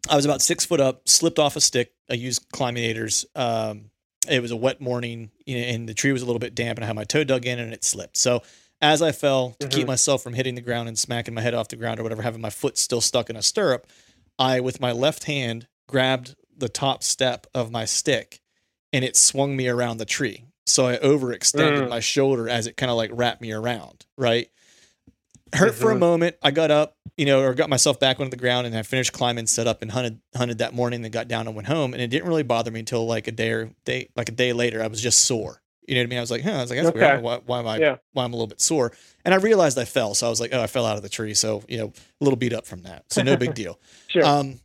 [0.10, 1.92] I was about six foot up, slipped off a stick.
[2.10, 3.26] I used climbinators.
[3.36, 3.90] Um,
[4.30, 6.78] it was a wet morning, you know, and the tree was a little bit damp,
[6.78, 8.18] and I had my toe dug in, and it slipped.
[8.18, 8.42] So
[8.82, 9.88] as I fell to keep Mhm.
[9.88, 12.42] myself from hitting the ground and smacking my head off the ground or whatever, having
[12.42, 13.88] my foot still stuck in a stirrup,
[14.40, 18.40] I with my left hand grabbed the top step of my stick,
[18.94, 20.46] and it swung me around the tree.
[20.66, 21.90] So I overextended Mm.
[21.90, 24.50] my shoulder as it kind of like wrapped me around, right?
[25.54, 26.00] hurt for a Mhm.
[26.00, 26.36] moment.
[26.42, 29.14] I got up, you know, or got myself back onto the ground and I finished
[29.14, 31.94] climbing, set up and hunted hunted that morning, then got down and went home.
[31.94, 34.52] And it didn't really bother me until like a day or day like a day
[34.52, 34.84] later.
[34.84, 35.62] I was just sore.
[35.88, 36.18] You know what I mean?
[36.18, 37.08] I was like, huh, I was like, that's weird.
[37.08, 37.96] Don't know Why, why am I Yeah.
[38.14, 38.92] why I'm a little bit sore?
[39.24, 40.16] And I realized I fell.
[40.16, 41.34] So I was like, oh, I fell out of the tree.
[41.34, 43.06] So, you know, a little beat up from that.
[43.12, 43.80] So no big deal.
[44.08, 44.26] Sure.
[44.26, 44.60] Um,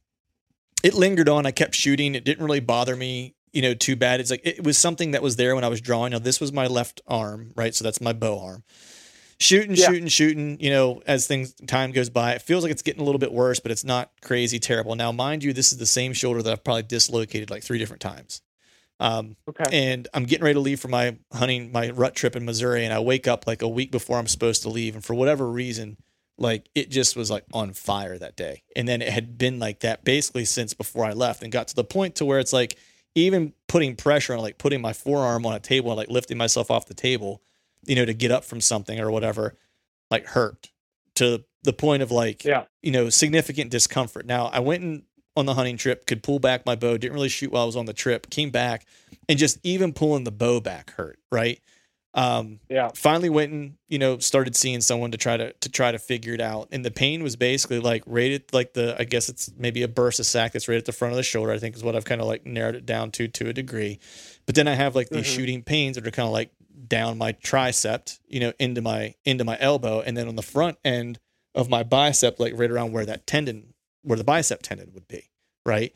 [0.83, 1.45] it lingered on.
[1.47, 2.15] I kept shooting.
[2.15, 4.21] It didn't really bother me, you know, too bad.
[4.21, 6.13] It's like it was something that was there when I was drawing.
[6.13, 7.75] Now this was my left arm, right?
[7.75, 8.65] So that's my bow arm.
[9.39, 9.87] Shooting, Yeah.
[9.87, 10.59] shooting, shooting.
[10.61, 13.33] You know, as things time goes by, it feels like it's getting a little bit
[13.33, 14.95] worse, but it's not crazy terrible.
[14.95, 18.03] Now, mind you, this is the same shoulder that I've probably dislocated like three different
[18.03, 18.43] times.
[19.01, 19.65] Um, okay.
[19.73, 22.93] and I'm getting ready to leave for my hunting, my rut trip in Missouri, and
[22.93, 25.97] I wake up like a week before I'm supposed to leave, and for whatever reason,
[26.39, 29.81] like it just was like on fire that day, and then it had been like
[29.81, 32.77] that basically since before I left, and got to the point to where it's like
[33.15, 36.71] even putting pressure on, like putting my forearm on a table and like lifting myself
[36.71, 37.43] off the table,
[37.87, 39.57] you know, to get up from something or whatever,
[40.11, 40.71] like hurt
[41.17, 42.65] to the point of like Yeah.
[42.83, 44.27] you know significant discomfort.
[44.27, 45.03] Now I went and
[45.37, 47.77] on the hunting trip, could pull back my bow, didn't really shoot while I was
[47.77, 48.85] on the trip, came back,
[49.29, 51.61] and just even pulling the bow back hurt, right?
[52.13, 52.91] Um, Yeah.
[52.97, 56.35] finally went and you know started seeing someone to try to to try to figure
[56.35, 59.83] it out and the pain was basically like rated like the i guess it's maybe
[59.85, 61.85] a burst bursa sac that's right at the front of the shoulder i think is
[61.85, 64.01] what i've kind of like narrowed it down to to a degree
[64.45, 65.35] but then i have like these Mhm.
[65.37, 66.51] shooting pains that are kind of like
[66.89, 70.79] down my tricep you know into my into my elbow and then on the front
[70.85, 71.21] end
[71.55, 75.31] of my bicep like right around where that tendon where the bicep tendon would be
[75.67, 75.95] right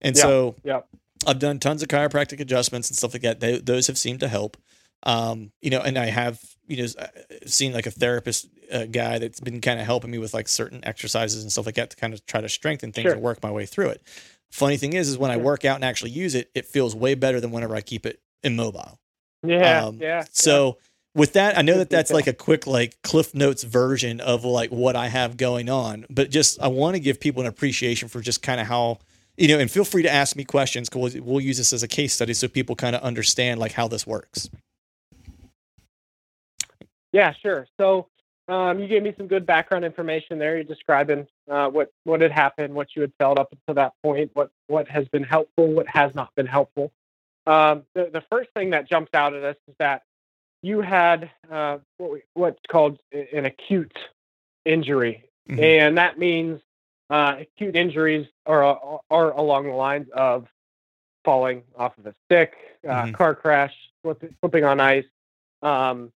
[0.00, 0.22] and Yeah.
[0.22, 0.80] so Yeah.
[1.26, 3.40] I've done tons of chiropractic adjustments and stuff like that.
[3.40, 4.58] They, those have seemed to help.
[5.04, 7.06] Um, you know, and I have, you know, uh,
[7.46, 10.80] seen like a therapist uh, guy that's been kind of helping me with like certain
[10.84, 13.12] exercises and stuff like that to kind of try to strengthen things Sure.
[13.14, 14.02] and work my way through it.
[14.50, 17.14] Funny thing is, is when I work out and actually use it, it feels way
[17.14, 18.98] better than whenever I keep it immobile.
[19.46, 19.84] Yeah.
[19.86, 20.24] Um, yeah.
[20.30, 20.78] So
[21.14, 24.70] with that, I know that that's like a quick like Cliff Notes version of like
[24.70, 28.20] what I have going on, but just I want to give people an appreciation for
[28.20, 28.98] just kind of how
[29.36, 31.82] you know, and feel free to ask me questions because we'll, we'll use this as
[31.82, 34.48] a case study so people kind of understand like how this works.
[37.12, 37.66] Yeah, sure.
[37.80, 38.08] So
[38.48, 40.56] um, you gave me some good background information there.
[40.56, 44.30] You're describing uh, what what had happened, what you had felt up until that point,
[44.34, 46.92] what what has been helpful, what has not been helpful.
[47.46, 50.02] Um, the the first thing that jumps out at us is that
[50.64, 53.96] you had uh, what we, what's called an acute
[54.64, 55.58] injury, Mhm.
[55.62, 56.60] and that means
[57.10, 60.48] uh, acute injuries are are along the lines of
[61.22, 62.54] falling off of a stick,
[62.88, 63.14] uh, Mhm.
[63.14, 65.04] car crash, slip, slipping on ice,
[65.62, 66.12] um,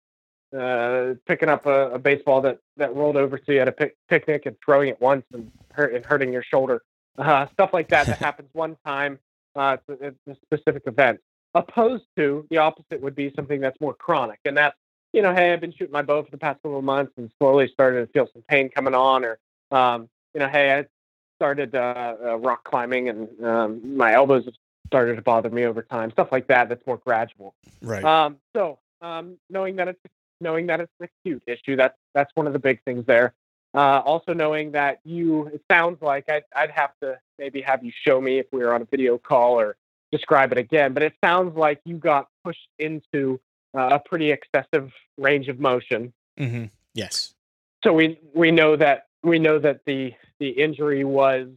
[0.56, 3.96] uh, picking up a, a baseball that, that rolled over to you at a pic-
[4.08, 6.82] picnic and throwing it once and, hurt, and hurting your shoulder.
[7.18, 9.18] Uh, stuff like that that happens one time.
[9.56, 11.20] Uh, it's, a, it's a specific event.
[11.56, 14.76] Opposed to the opposite would be something that's more chronic, and that's
[15.12, 17.30] you know, hey, I've been shooting my bow for the past couple of months and
[17.38, 19.38] slowly started to feel some pain coming on, or
[19.70, 20.84] um, you know, hey, I
[21.38, 24.54] started uh, uh, rock climbing and um, my elbows have
[24.86, 26.10] started to bother me over time.
[26.10, 26.68] Stuff like that.
[26.68, 27.54] That's more gradual.
[27.80, 28.04] Right.
[28.04, 30.00] Um, so um, knowing that it's
[30.40, 33.32] knowing that it's an acute issue, that's that's one of the big things there.
[33.74, 37.92] Uh, also knowing that you, it sounds like I'd, I'd have to maybe have you
[38.06, 39.76] show me if we were on a video call or
[40.12, 43.40] describe it again, but it sounds like you got pushed into
[43.76, 46.12] uh, a pretty excessive range of motion.
[46.38, 46.64] hmm
[46.94, 47.34] Yes.
[47.84, 51.48] So we we know that we know that the the injury was,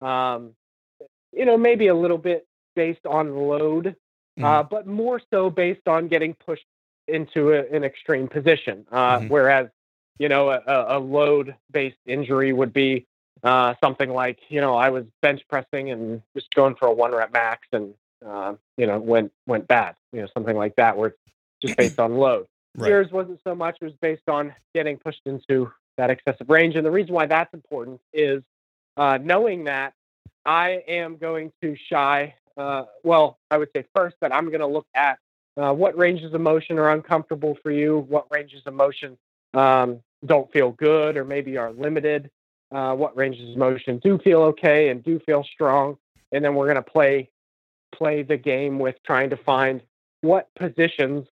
[0.00, 0.54] um,
[1.32, 2.46] you know, maybe a little bit
[2.76, 3.96] based on load,
[4.42, 6.64] uh, but more so based on getting pushed
[7.08, 8.86] into a, an extreme position.
[8.90, 9.28] Uh, Mhm.
[9.28, 9.68] Whereas,
[10.18, 13.06] you know, a, a load based injury would be
[13.42, 17.12] uh, something like, you know, I was bench pressing and just going for a one
[17.12, 17.94] rep max and,
[18.26, 19.96] uh, you know, went went bad.
[20.12, 21.18] You know, something like that where it's
[21.62, 22.46] just based on load.
[22.76, 22.90] Right.
[22.90, 26.76] Yours wasn't so much; it was based on getting pushed into that excessive range.
[26.76, 28.44] And the reason why that's important is
[28.96, 29.92] uh, knowing that
[30.46, 32.36] I am going to shy.
[32.56, 35.18] Uh, well, I would say first that I'm going to look at
[35.56, 39.18] uh, what ranges of motion are uncomfortable for you, what ranges of motion
[39.54, 42.30] um, don't feel good or maybe are limited,
[42.72, 45.96] uh, what ranges of motion do feel okay and do feel strong,
[46.32, 47.30] and then we're going to play
[47.92, 49.82] play the game with trying to find
[50.20, 51.26] what positions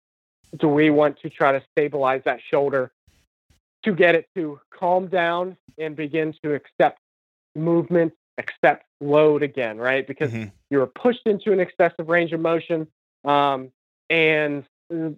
[0.58, 2.90] do we want to try to stabilize that shoulder
[3.84, 6.98] to get it to calm down and begin to accept
[7.54, 10.06] movement, accept load again, right?
[10.06, 10.50] Because Mhm.
[10.70, 12.88] you were pushed into an excessive range of motion,
[13.24, 13.70] um,
[14.10, 15.10] and uh,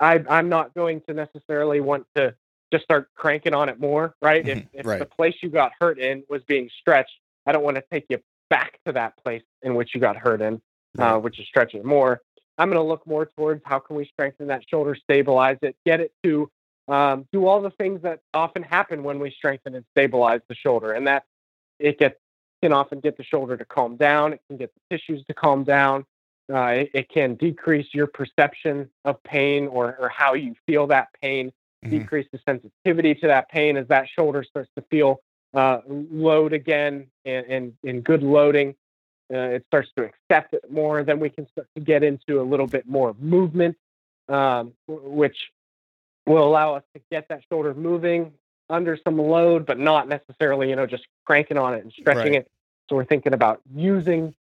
[0.00, 2.34] I, I'm not going to necessarily want to
[2.72, 4.46] just start cranking on it more, right?
[4.46, 4.98] If, Mhm, if right.
[4.98, 8.18] the place you got hurt in was being stretched, I don't want to take you
[8.50, 10.60] back to that place in which you got hurt in,
[10.98, 12.20] uh, which is stretching it more.
[12.58, 16.00] I'm going to look more towards how can we strengthen that shoulder, stabilize it, get
[16.00, 16.50] it to
[16.88, 20.92] um, do all the things that often happen when we strengthen and stabilize the shoulder,
[20.92, 21.24] and that
[21.78, 22.16] it gets
[22.62, 24.32] can often get the shoulder to calm down.
[24.32, 26.06] It can get the tissues to calm down.
[26.52, 31.08] Uh, it, it can decrease your perception of pain or, or how you feel that
[31.20, 31.52] pain,
[31.86, 31.90] Mhm.
[31.90, 35.20] decrease the sensitivity to that pain as that shoulder starts to feel
[35.54, 38.74] uh, load again and, and, and good loading.
[39.32, 41.02] Uh, it starts to accept it more.
[41.02, 43.76] Then we can start to get into a little bit more movement,
[44.28, 45.50] um, which
[46.26, 48.32] will allow us to get that shoulder moving
[48.68, 52.42] under some load, but not necessarily, you know, just cranking on it and stretching Right.
[52.42, 52.50] it.
[52.90, 54.34] So we're thinking about using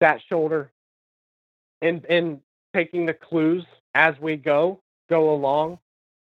[0.00, 0.70] that shoulder
[1.82, 2.40] and and
[2.74, 3.64] taking the clues
[3.94, 5.78] as we go, go along.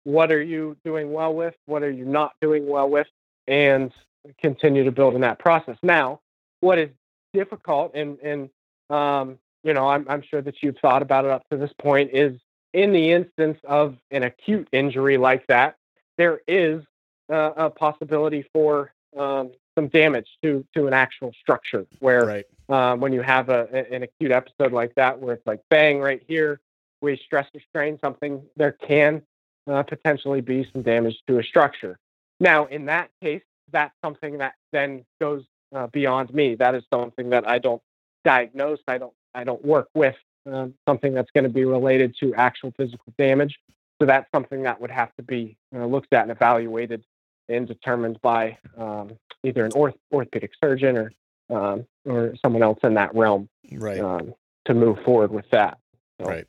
[0.06, 1.54] What are you doing well with?
[1.66, 3.08] What are you not doing well with?
[3.48, 3.92] And
[4.40, 5.76] continue to build in that process.
[5.82, 6.20] Now,
[6.60, 6.90] what is
[7.34, 8.48] difficult and and
[8.88, 12.10] um, you know, I'm I'm sure that you've thought about it up to this point
[12.12, 12.38] is
[12.72, 15.74] in the instance of an acute injury like that,
[16.18, 16.84] there is
[17.32, 22.46] uh, a possibility for um, some damage to to an actual structure where Right.
[22.68, 26.22] um, when you have a, an acute episode like that where it's like bang right
[26.28, 26.60] here
[27.02, 29.20] we stress or strain something there can
[29.66, 31.98] uh, potentially be some damage to a structure
[32.40, 35.42] now in that case that's something that then goes
[35.74, 37.82] uh, beyond me that is something that i don't
[38.24, 40.14] diagnose i don't i don't work with
[40.50, 43.58] um, something that's going to be related to actual physical damage
[44.00, 47.02] so that's something that would have to be uh, looked at and evaluated
[47.48, 49.10] and determined by um,
[49.44, 51.12] either an orth- orthopedic surgeon or
[51.48, 54.00] um, or someone else in that realm Right.
[54.00, 54.34] um,
[54.64, 55.78] to move forward with that.
[56.20, 56.46] So, Right.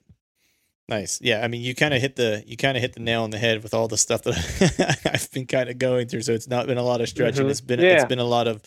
[0.90, 1.20] Nice.
[1.22, 1.44] Yeah.
[1.44, 3.38] I mean, you kind of hit the you kind of hit the nail on the
[3.38, 6.22] head with all the stuff that I've been kind of going through.
[6.22, 7.46] So it's not been a lot of stretching.
[7.46, 7.50] Mhm.
[7.52, 8.06] It's been it's Yeah.
[8.06, 8.62] been a lot of,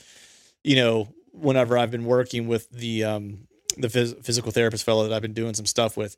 [0.63, 3.47] you know, whenever I've been working with the um
[3.79, 6.17] the phys- physical therapist fellow that I've been doing some stuff with,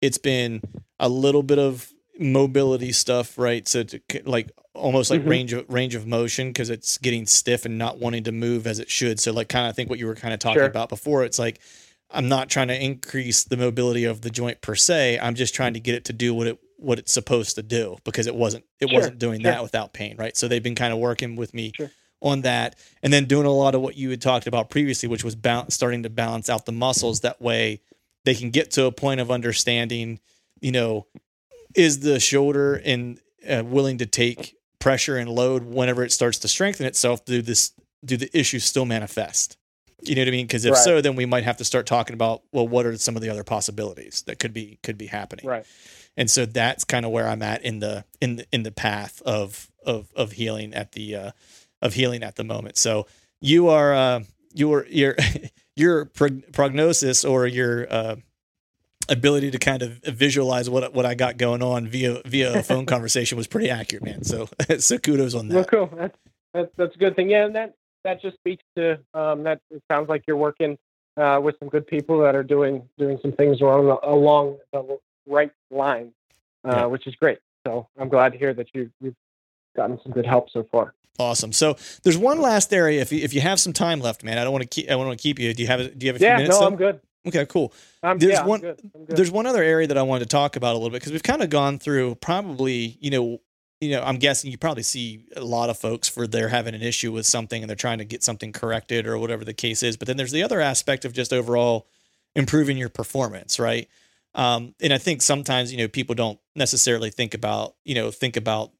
[0.00, 0.60] it's been
[0.98, 3.66] a little bit of mobility stuff, right?
[3.68, 5.28] So to, like almost like Mhm.
[5.28, 8.80] range of range of motion because it's getting stiff and not wanting to move as
[8.80, 9.20] it should.
[9.20, 10.66] So like kind of think what you were kind of talking Sure.
[10.66, 11.22] about before.
[11.24, 11.60] It's like
[12.14, 15.18] I'm not trying to increase the mobility of the joint per se.
[15.20, 17.96] I'm just trying to get it to do what it what it's supposed to do
[18.04, 19.50] because it wasn't it Sure, wasn't doing sure.
[19.52, 20.36] that without pain, right?
[20.36, 21.90] So they've been kind of working with me Sure.
[22.20, 25.24] on that, and then doing a lot of what you had talked about previously, which
[25.24, 27.20] was bal- starting to balance out the muscles.
[27.20, 27.80] That way,
[28.24, 30.20] they can get to a point of understanding.
[30.60, 31.06] You know,
[31.74, 33.18] is the shoulder and
[33.48, 37.24] uh, willing to take pressure and load whenever it starts to strengthen itself?
[37.24, 37.72] Do this?
[38.04, 39.56] Do the issues still manifest?
[40.02, 40.46] You know what I mean?
[40.46, 40.84] Because if Right.
[40.84, 43.28] so, then we might have to start talking about well, what are some of the
[43.30, 45.46] other possibilities that could be could be happening?
[45.46, 45.64] Right.
[46.16, 49.20] And so that's kind of where I'm at in the in the, in the path
[49.22, 51.30] of of of healing at the uh,
[51.82, 52.76] of healing at the moment.
[52.76, 53.06] So
[53.40, 54.20] you are uh,
[54.54, 55.16] your your
[55.76, 58.16] your prog- prognosis or your uh,
[59.08, 62.86] ability to kind of visualize what what I got going on via via a phone
[62.94, 64.24] conversation was pretty accurate, man.
[64.24, 64.48] So
[64.78, 65.70] so kudos on Well, that.
[65.70, 65.90] cool.
[65.96, 66.18] That's,
[66.52, 67.30] that's that's a good thing.
[67.30, 67.74] Yeah, and that
[68.04, 69.60] that just speaks to um, that.
[69.70, 70.78] It sounds like you're working
[71.16, 74.98] uh, with some good people that are doing doing some things along the, along the
[75.26, 76.12] right line,
[76.66, 76.84] uh, Yeah.
[76.86, 77.38] which is great.
[77.66, 79.14] So I'm glad to hear that you you've
[79.76, 80.94] gotten some good help so far.
[81.18, 81.52] Awesome.
[81.52, 83.00] So there's one last area.
[83.00, 84.96] If you, if you have some time left, man, I don't want to keep I
[84.96, 85.54] want to keep you.
[85.54, 86.50] Do you have a, do you have a few Yeah, minutes?
[86.50, 86.68] no, still?
[86.68, 87.00] I'm good.
[87.26, 87.72] Okay, cool.
[88.02, 88.80] I'm, There's yeah, I'm one- good.
[88.94, 89.16] I'm good.
[89.16, 91.22] There's one other area that I wanted to talk about a little bit because we've
[91.22, 93.38] kind of gone through probably, you know,
[93.84, 96.80] you know, I'm guessing you probably see a lot of folks for they're having an
[96.82, 99.98] issue with something and they're trying to get something corrected or whatever the case is.
[99.98, 101.86] But then there's the other aspect of just overall
[102.34, 103.88] improving your performance, right?
[104.34, 108.36] Um, and I think sometimes, you know, people don't necessarily think about, you know, think
[108.36, 108.72] about,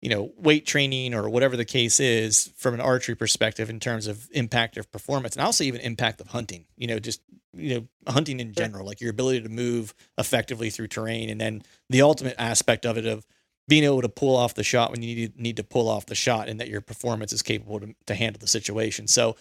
[0.00, 4.06] you know, weight training or whatever the case is from an archery perspective in terms
[4.06, 7.20] of impact of performance and also even impact of hunting, you know, just,
[7.52, 11.28] you know, hunting in general, like your ability to move effectively through terrain.
[11.28, 13.26] And then the ultimate aspect of it of
[13.68, 16.14] being able to pull off the shot when you need, need to pull off the
[16.14, 19.06] shot and that your performance is capable to, to handle the situation.
[19.06, 19.36] So,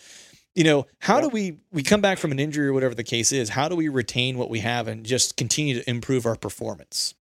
[0.56, 3.31] you know, how do we we come back from an injury or whatever the case
[3.31, 3.49] is?
[3.49, 7.14] How do we retain what we have and just continue to improve our performance?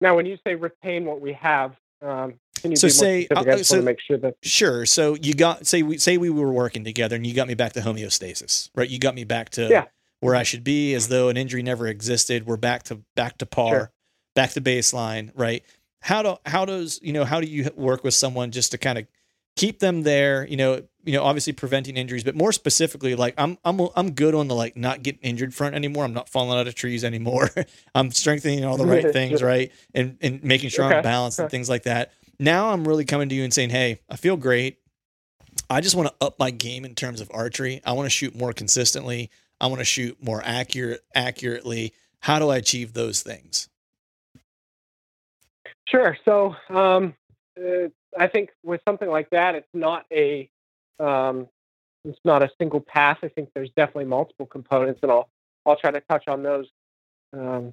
[0.00, 3.80] now, when you say retain what we have, um, can you So say- uh, so-
[3.80, 4.84] make sure that Sure.
[4.86, 7.72] So you got say we say we were working together and you got me back
[7.74, 8.88] to homeostasis, right?
[8.88, 9.84] You got me back to Yeah.
[10.20, 12.46] where I should be as though an injury never existed.
[12.46, 13.92] We're back to back to par, Sure.
[14.34, 15.64] Back to baseline, right?
[16.00, 18.98] How do how does, you know, how do you work with someone just to kind
[18.98, 19.06] of
[19.56, 23.56] keep them there, you know, you know, obviously preventing injuries, but more specifically like I'm
[23.64, 26.04] I'm I'm good on the like not getting injured front anymore.
[26.04, 27.50] I'm not falling out of trees anymore.
[27.94, 29.72] I'm strengthening all the right things, right?
[29.94, 31.02] And and making sure I'm Okay.
[31.02, 32.12] balanced and things like that.
[32.38, 34.78] Now I'm really coming to you and saying, "Hey, I feel great.
[35.70, 37.80] I just want to up my game in terms of archery.
[37.86, 39.30] I want to shoot more consistently.
[39.60, 41.94] I want to shoot more accurate accurately.
[42.20, 43.68] How do I achieve those things?"
[45.86, 46.16] Sure.
[46.24, 47.14] So um,
[47.58, 47.88] uh,
[48.18, 50.48] I think with something like that, it's not a
[50.98, 51.48] um,
[52.04, 53.18] it's not a single path.
[53.22, 55.28] I think there's definitely multiple components, and I'll
[55.66, 56.66] I'll try to touch on those
[57.32, 57.72] um,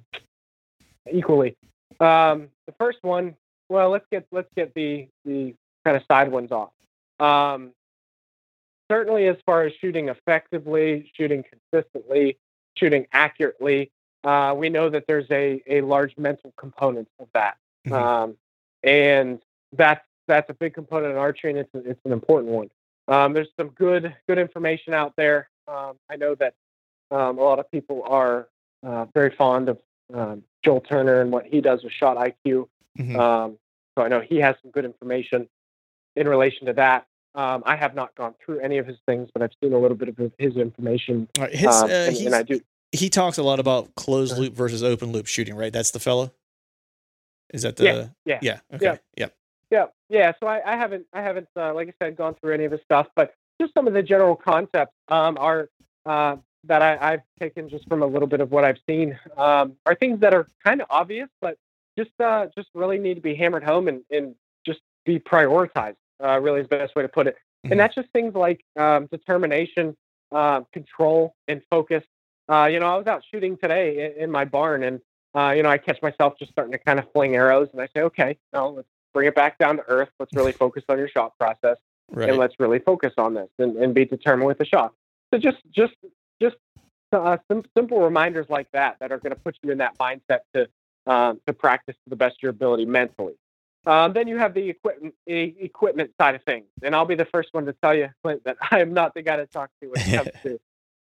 [1.10, 1.56] equally.
[2.00, 3.34] Um, the first one,
[3.68, 6.70] well, let's get let's get the the kind of side ones off.
[7.20, 7.72] Um,
[8.90, 12.38] certainly, as far as shooting effectively, shooting consistently,
[12.76, 13.90] shooting accurately,
[14.24, 17.56] uh, we know that there's a a large mental component of that.
[17.86, 17.92] Mhm.
[17.92, 18.36] Um,
[18.82, 19.40] and
[19.72, 22.70] that's that's a big component in archery, and it's it's an important one.
[23.08, 25.48] Um, there's some good good information out there.
[25.68, 26.54] Um, I know that
[27.10, 28.48] um, a lot of people are
[28.86, 29.78] uh, very fond of
[30.14, 32.68] um, Joel Turner and what he does with shot IQ.
[32.98, 33.16] Mhm.
[33.18, 33.58] Um,
[33.96, 35.48] so I know he has some good information
[36.16, 37.06] in relation to that.
[37.34, 39.96] Um, I have not gone through any of his things, but I've seen a little
[39.96, 41.28] bit of his information.
[41.38, 42.60] Right, his, Um, uh, and, and I do.
[42.92, 44.42] he talks a lot about closed Uh-huh.
[44.42, 45.72] loop versus open loop shooting, right?
[45.72, 46.32] That's the fellow.
[47.52, 48.38] Is that the Yeah, yeah.
[48.42, 48.96] yeah okay Yeah.
[49.16, 49.28] yeah
[49.70, 50.32] Yeah, yeah.
[50.40, 52.80] So I, I haven't, I haven't, uh, like I said, gone through any of the
[52.84, 55.68] stuff, but just some of the general concepts um, are
[56.04, 59.74] uh, that I, have taken just from a little bit of what I've seen um,
[59.86, 61.58] are things that are kind of obvious, but
[61.98, 64.34] just uh, just really need to be hammered home and, and
[64.64, 65.96] just be prioritized.
[66.22, 67.34] Uh, really is the best way to put it.
[67.34, 67.72] Mm-hmm.
[67.72, 69.96] And that's just things like um, determination,
[70.30, 72.04] uh, control, and focus.
[72.48, 75.00] Uh, you know, I was out shooting today in, in my barn, and
[75.34, 77.88] uh, you know, I catch myself just starting to kind of fling arrows, and I
[77.94, 80.10] say, okay, no, let's bring it back down to earth.
[80.18, 81.78] Let's really focus on your shot process,
[82.10, 82.28] right.
[82.28, 84.92] and let's really focus on this and, and be determined with the shot.
[85.32, 85.94] So just just
[86.40, 86.56] just
[87.12, 90.40] uh, some simple reminders like that that are going to put you in that mindset
[90.54, 90.68] to
[91.06, 93.34] uh, to practice to the best of your ability mentally.
[93.84, 97.48] Um, then you have the equipment equipment side of things, and I'll be the first
[97.52, 100.00] one to tell you, Clint, that I am not the guy to talk to when
[100.00, 100.58] it comes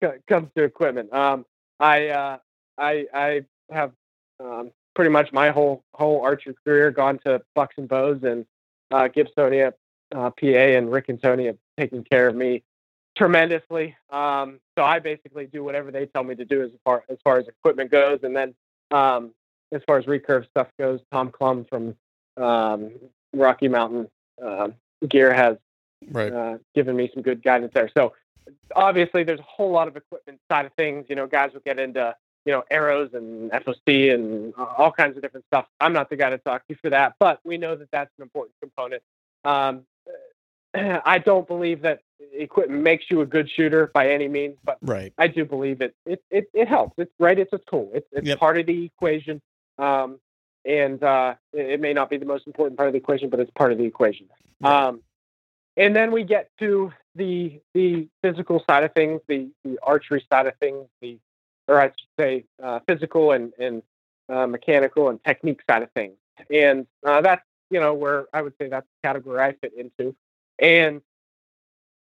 [0.02, 1.12] to comes to equipment.
[1.12, 1.46] Um,
[1.80, 2.38] I uh,
[2.78, 3.40] I I
[3.70, 3.92] have
[4.40, 8.46] um, pretty much my whole whole archery career gone to Bucks and Bows and
[8.90, 9.72] uh, Gibsonia,
[10.14, 12.62] uh, PA, and Rick and Tony have taken care of me
[13.16, 13.96] tremendously.
[14.10, 17.38] Um, so I basically do whatever they tell me to do as far as far
[17.38, 18.54] as equipment goes, and then
[18.90, 19.32] um,
[19.72, 21.94] as far as recurve stuff goes, Tom Clum from
[22.36, 22.92] um,
[23.32, 24.08] Rocky Mountain
[24.44, 24.68] uh,
[25.08, 25.56] Gear has
[26.10, 26.32] right.
[26.32, 27.90] uh, given me some good guidance there.
[27.96, 28.14] So
[28.74, 31.06] obviously, there's a whole lot of equipment side of things.
[31.08, 32.14] You know, guys will get into
[32.44, 35.66] you know arrows and FOC and all kinds of different stuff.
[35.80, 38.22] I'm not the guy to talk to for that, but we know that that's an
[38.22, 39.02] important component.
[39.44, 39.82] Um,
[40.74, 42.00] I don't believe that
[42.32, 45.12] equipment makes you a good shooter by any means, but right.
[45.18, 45.94] I do believe it.
[46.06, 46.94] It it, it helps.
[46.98, 47.38] It's right.
[47.38, 47.90] It's a tool.
[47.94, 48.38] It's it's yep.
[48.38, 49.40] part of the equation.
[49.78, 50.18] Um,
[50.64, 53.50] and uh, it may not be the most important part of the equation, but it's
[53.52, 54.28] part of the equation.
[54.60, 54.88] Right.
[54.88, 55.00] Um,
[55.76, 60.46] and then we get to the the physical side of things, the the archery side
[60.46, 61.18] of things, the
[61.70, 63.82] or I should say uh, physical and and
[64.28, 66.16] uh, mechanical and technique side of things,
[66.52, 70.14] and uh, that's you know where I would say that's the category I fit into.
[70.58, 71.00] And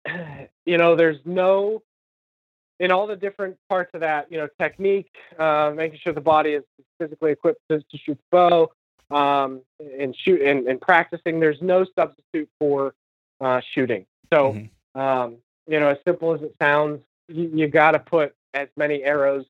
[0.66, 1.82] you know, there's no
[2.80, 6.52] in all the different parts of that, you know, technique, uh, making sure the body
[6.52, 6.64] is
[7.00, 8.72] physically equipped to, to shoot the bow,
[9.12, 11.40] um, and shoot and, and, practicing.
[11.40, 12.94] There's no substitute for
[13.40, 14.06] uh, shooting.
[14.34, 15.00] So, mm-hmm.
[15.00, 15.38] um,
[15.68, 19.46] you know, as simple as it sounds, you, you got to put as many arrows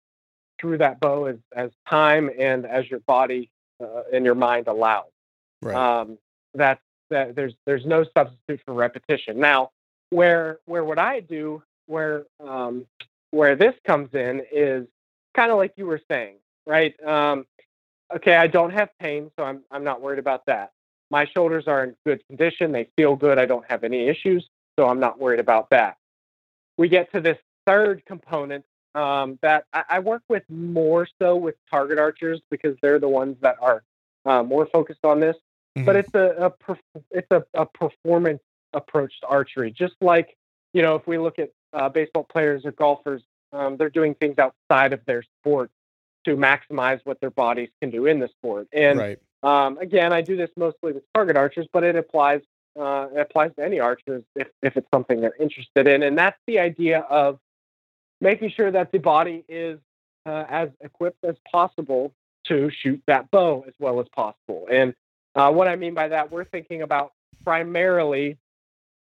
[0.59, 3.49] through that bow as, as time and as your body
[3.81, 5.05] uh, and your mind allow.
[5.61, 5.75] Right.
[5.75, 6.17] Um,
[6.53, 7.35] that's that.
[7.35, 9.39] There's there's no substitute for repetition.
[9.39, 9.71] Now,
[10.09, 12.85] where where what I do, where um,
[13.31, 14.87] where this comes in is
[15.35, 16.95] kind of like you were saying, right?
[17.05, 17.45] Um,
[18.15, 20.71] okay, I don't have pain, so I'm I'm not worried about that.
[21.11, 23.37] My shoulders are in good condition; they feel good.
[23.37, 25.97] I don't have any issues, so I'm not worried about that.
[26.77, 28.65] We get to this third component
[28.95, 33.35] um, that I, I, work with more so with target archers because they're the ones
[33.41, 33.83] that are
[34.25, 35.35] uh, more focused on this.
[35.77, 35.85] Mm-hmm.
[35.85, 36.77] But it's a, a
[37.11, 38.41] it's a, a performance
[38.73, 40.37] approach to archery, just like
[40.73, 44.39] you know if we look at uh, baseball players or golfers, um, they're doing things
[44.39, 45.69] outside of their sport
[46.23, 48.67] to maximize what their bodies can do in the sport.
[48.71, 49.19] And right.
[49.43, 52.41] um, again, I do this mostly with target archers, but it applies
[52.79, 56.03] uh, it applies to any archers if, if it's something they're interested in.
[56.03, 57.39] And that's the idea of
[58.25, 59.79] making sure that the body is
[60.25, 62.11] uh, as equipped as possible
[62.47, 64.67] to shoot that bow as well as possible.
[64.69, 64.95] And
[65.35, 68.37] uh, what I mean by that, we're thinking about primarily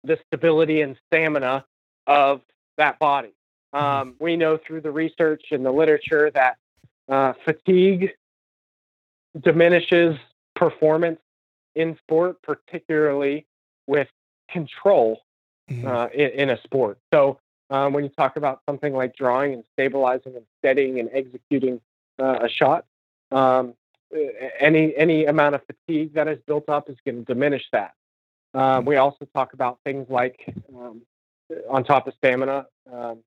[0.04, 1.64] the stability and stamina
[2.06, 2.40] of
[2.78, 3.34] that body.
[3.74, 3.84] Mm-hmm.
[3.84, 6.58] Um, we know through the research and the literature that
[7.08, 8.12] uh, fatigue
[9.40, 10.16] diminishes
[10.54, 11.20] performance
[11.74, 13.46] in sport, particularly
[13.88, 14.08] with
[14.48, 15.22] control
[15.68, 15.86] mm-hmm.
[15.86, 16.98] uh, in, in, a sport.
[17.12, 17.38] So
[17.70, 21.80] um, when you talk about something like drawing and stabilizing and steadying and executing
[22.18, 22.84] uh, a shot,
[23.30, 23.74] um,
[24.58, 27.94] any any amount of fatigue that is built up is going to diminish that.
[28.52, 31.02] Uh, we also talk about things like um,
[31.68, 33.18] on top of stamina, um,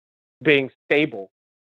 [0.41, 1.31] being stable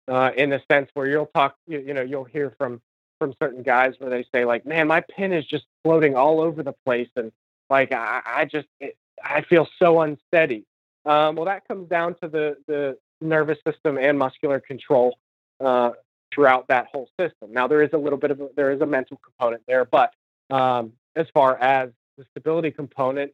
[0.08, 2.80] uh, in the sense where you'll talk, you, you, know, you'll hear from
[3.18, 6.62] from certain guys where they say like, "Man, my pin is just floating all over
[6.62, 7.32] the place, and
[7.68, 10.64] like I, I just it, I feel so unsteady."
[11.04, 15.18] Um, well, that comes down to the the nervous system and muscular control
[15.60, 15.90] uh,
[16.32, 17.52] throughout that whole system.
[17.52, 20.12] Now, there is a little bit of a, there is a mental component there, but
[20.50, 23.32] um, as far as the stability component,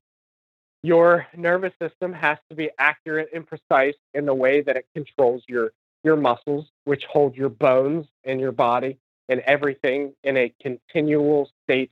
[0.83, 5.43] your nervous system has to be accurate and precise in the way that it controls
[5.49, 5.73] your
[6.05, 8.99] your muscles, which hold your bones and your body
[9.29, 11.91] and everything in a continual state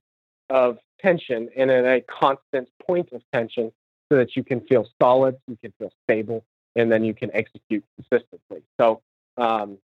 [0.51, 3.73] of tension and in a constant point of tension
[4.11, 6.45] so that you can feel solid, you can feel stable,
[6.77, 8.63] and then you can execute consistently.
[8.81, 9.01] So,
[9.37, 9.79] um,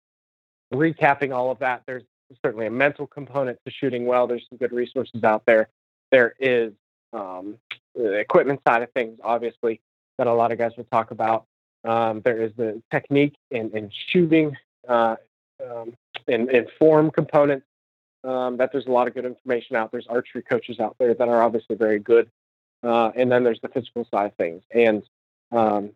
[0.73, 2.03] recapping all of that, there's
[2.45, 4.27] certainly a mental component to shooting well.
[4.27, 5.69] There's some good resources out there.
[6.11, 6.73] There is
[7.13, 7.57] um,
[7.95, 9.81] the equipment side of things, obviously,
[10.17, 11.45] that a lot of guys will talk about.
[11.83, 14.55] Um, there is the technique in shooting
[14.87, 15.15] uh,
[15.63, 15.93] um,
[16.27, 17.65] and, and form components.
[18.25, 19.91] Um, that there's a lot of good information out.
[19.91, 20.01] There.
[20.01, 22.29] There's archery coaches out there that are obviously very good,
[22.83, 24.61] uh, and then there's the physical side of things.
[24.71, 25.03] And
[25.51, 25.91] um,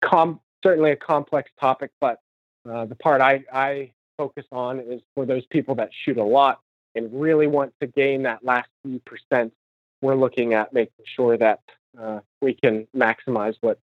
[0.00, 2.20] com- certainly a complex topic, but
[2.68, 6.60] uh, the part I, I focus on is for those people that shoot a lot
[6.94, 9.52] and really want to gain that last few percent.
[10.00, 11.60] We're looking at making sure that
[12.00, 13.78] uh, we can maximize what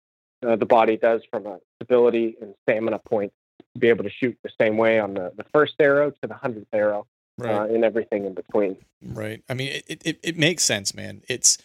[0.45, 3.33] uh, the body does from a stability and stamina point
[3.73, 6.33] to be able to shoot the same way on the, the first arrow to the
[6.33, 7.05] hundredth arrow
[7.37, 7.53] right.
[7.53, 8.77] uh, and everything in between.
[9.01, 9.43] Right.
[9.47, 11.21] I mean, it, it, it makes sense, man.
[11.27, 11.57] It's,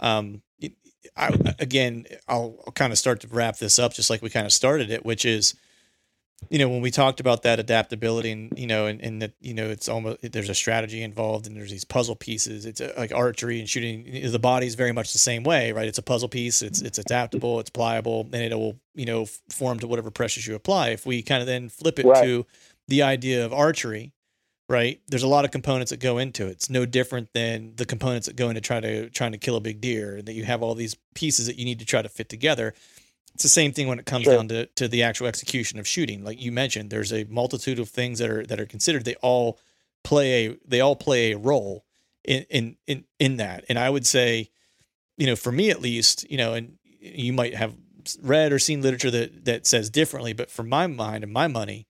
[0.00, 0.72] um, it,
[1.16, 4.46] I, again, I'll, I'll kind of start to wrap this up just like we kind
[4.46, 5.54] of started it, which is,
[6.50, 9.54] you know, when we talked about that adaptability and, you know, and, and that, you
[9.54, 12.66] know, it's almost, there's a strategy involved and there's these puzzle pieces.
[12.66, 14.28] It's a, like archery and shooting.
[14.28, 15.86] The body is very much the same way, right?
[15.86, 16.60] It's a puzzle piece.
[16.60, 20.56] It's, it's adaptable, it's pliable, and it will, you know, form to whatever pressures you
[20.56, 20.88] apply.
[20.88, 22.24] If we kind of then flip it right.
[22.24, 22.44] to
[22.88, 24.10] the idea of archery,
[24.72, 25.00] right?
[25.06, 26.52] There's a lot of components that go into it.
[26.52, 29.60] It's no different than the components that go into try to trying to kill a
[29.60, 30.20] big deer.
[30.20, 32.74] That you have all these pieces that you need to try to fit together
[33.34, 34.36] it's the same thing when it comes sure.
[34.36, 36.24] down to, to the actual execution of shooting.
[36.24, 39.04] Like you mentioned, there's a multitude of things that are that are considered.
[39.04, 39.58] They all
[40.04, 41.84] play a they all play a role
[42.24, 43.64] in in in, in that.
[43.68, 44.50] And I would say,
[45.16, 47.74] you know, for me at least, you know, and you might have
[48.20, 51.86] read or seen literature that that says differently, but for my mind and my money,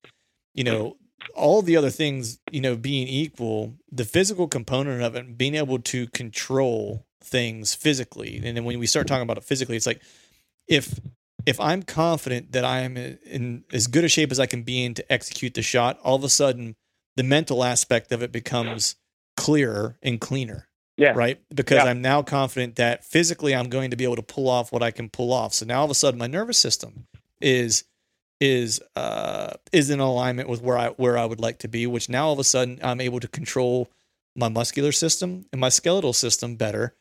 [0.55, 0.97] you know,
[1.35, 5.79] all the other things, you know, being equal, the physical component of it, being able
[5.79, 10.03] to control things physically, and then when we start talking about it physically, it's like
[10.69, 10.99] if
[11.47, 14.85] if I'm confident that I am in as good a shape as I can be
[14.85, 16.77] in to execute the shot, all of a sudden
[17.17, 18.97] the mental aspect of it becomes
[19.37, 20.69] clearer and cleaner.
[20.97, 21.13] Yeah.
[21.17, 21.41] Right.
[21.53, 21.85] Because yeah.
[21.85, 24.91] I'm now confident that physically I'm going to be able to pull off what I
[24.91, 25.55] can pull off.
[25.55, 27.07] So now all of a sudden my nervous system
[27.41, 27.85] is
[28.43, 32.09] is uh is in alignment with where I where I would like to be, which
[32.09, 33.89] now all of a sudden I'm able to control
[34.35, 36.97] my muscular system and my skeletal system better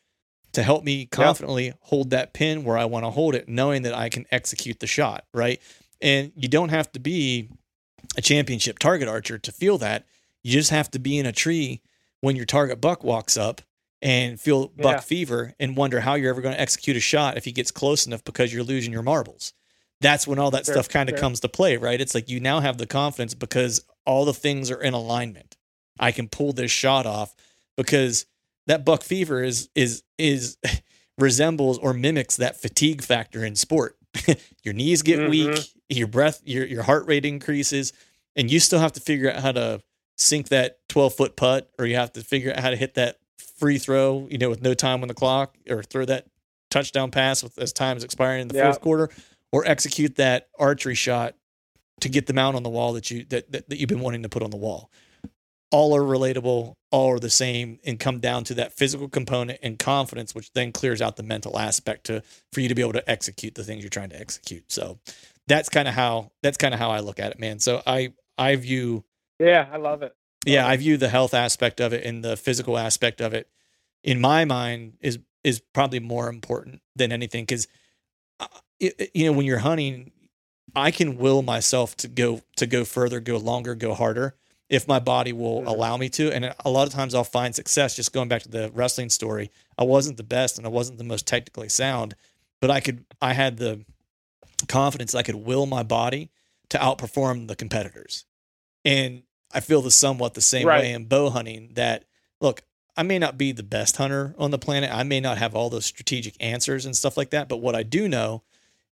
[0.52, 1.78] to help me confidently yep.
[1.80, 4.86] hold that pin where I want to hold it, knowing that I can execute the
[4.86, 5.60] shot, right?
[6.00, 7.48] And you don't have to be
[8.16, 10.06] a championship target archer to feel that.
[10.44, 11.80] You just have to be in a tree
[12.20, 13.62] when your target buck walks up
[14.00, 15.00] and feel buck yeah.
[15.00, 18.06] fever and wonder how you're ever going to execute a shot if he gets close
[18.06, 19.54] enough because you're losing your marbles.
[20.02, 21.20] That's when all that sure, stuff kind of sure.
[21.20, 22.00] comes to play, right?
[22.00, 25.56] It's like you now have the confidence because all the things are in alignment.
[25.98, 27.34] I can pull this shot off
[27.76, 28.26] because
[28.66, 30.56] that buck fever is is is
[31.18, 33.96] resembles or mimics that fatigue factor in sport.
[34.62, 35.30] your knees get mm-hmm.
[35.30, 37.92] weak, your breath, your your heart rate increases,
[38.36, 39.80] and you still have to figure out how to
[40.16, 43.18] sink that 12 foot putt, or you have to figure out how to hit that
[43.58, 46.26] free throw, you know, with no time on the clock, or throw that
[46.70, 48.64] touchdown pass with as time is expiring in the yeah.
[48.64, 49.10] fourth quarter,
[49.52, 51.34] or execute that archery shot
[52.00, 54.22] to get the mount on the wall that you that, that, that you've been wanting
[54.22, 54.90] to put on the wall
[55.72, 59.78] all are relatable, all are the same, and come down to that physical component and
[59.78, 62.22] confidence, which then clears out the mental aspect to
[62.52, 64.70] for you to be able to execute the things you're trying to execute.
[64.70, 64.98] So
[65.48, 67.58] that's kind of how that's kind of how I look at it, man.
[67.58, 69.04] So I I view
[69.40, 70.14] Yeah, I love it.
[70.44, 73.48] yeah, I view the health aspect of it and the physical aspect of it
[74.04, 77.66] in my mind is is probably more important than anything because
[79.14, 80.12] you know when you're hunting
[80.74, 84.34] I can will myself to go to go further, go longer, go harder
[84.68, 85.68] if my body will mm-hmm.
[85.68, 86.32] allow me to.
[86.32, 89.50] And a lot of times I'll find success just going back to the wrestling story.
[89.76, 92.14] I wasn't the best and I wasn't the most technically sound,
[92.60, 93.84] but I could, I had the
[94.68, 96.30] confidence I could will my body
[96.70, 98.24] to outperform the competitors.
[98.84, 100.80] And I feel the somewhat the same right.
[100.80, 102.04] way in bow hunting that
[102.40, 102.62] look,
[102.96, 104.90] I may not be the best hunter on the planet.
[104.92, 107.48] I may not have all those strategic answers and stuff like that.
[107.48, 108.42] But what I do know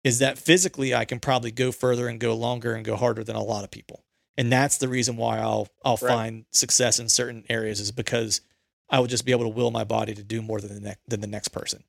[0.05, 3.37] is that physically I can probably go further and go longer and go harder than
[3.37, 4.05] a lot of people
[4.41, 6.09] and that's the reason why I'll I'll right.
[6.09, 8.41] find success in certain areas is because
[8.89, 11.01] I would just be able to will my body to do more than the next
[11.09, 11.85] than the next person,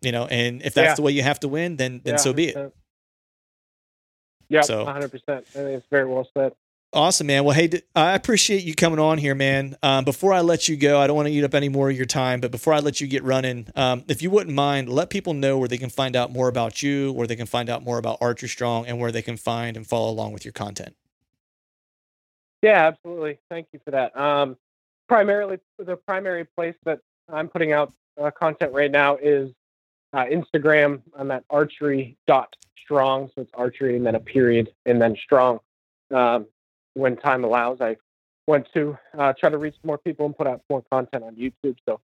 [0.00, 0.26] you know.
[0.26, 0.94] And if that's yeah.
[0.96, 2.74] the way you have to win, then then yeah, so be it.
[4.48, 5.10] Yeah, so 100.
[5.12, 6.52] percent I think it's very well said.
[6.94, 7.44] Awesome, man.
[7.44, 9.76] Well, hey, I appreciate you coming on here, man.
[9.82, 11.96] Um, before I let you go, I don't want to eat up any more of
[11.96, 15.08] your time, but before I let you get running, um, if you wouldn't mind, let
[15.08, 17.82] people know where they can find out more about you, where they can find out
[17.82, 20.94] more about Archery Strong, and where they can find and follow along with your content.
[22.60, 23.38] Yeah, absolutely.
[23.48, 24.14] Thank you for that.
[24.14, 24.58] Um,
[25.08, 27.00] primarily, the primary place that
[27.32, 29.50] I'm putting out uh, content right now is
[30.12, 31.00] uh, Instagram.
[31.18, 32.54] I'm at archery dot
[32.84, 35.60] strong, so it's archery and then a period and then strong.
[36.10, 36.48] Um,
[36.94, 37.96] when time allows, I
[38.46, 41.76] want to uh, try to reach more people and put out more content on YouTube.
[41.88, 42.00] So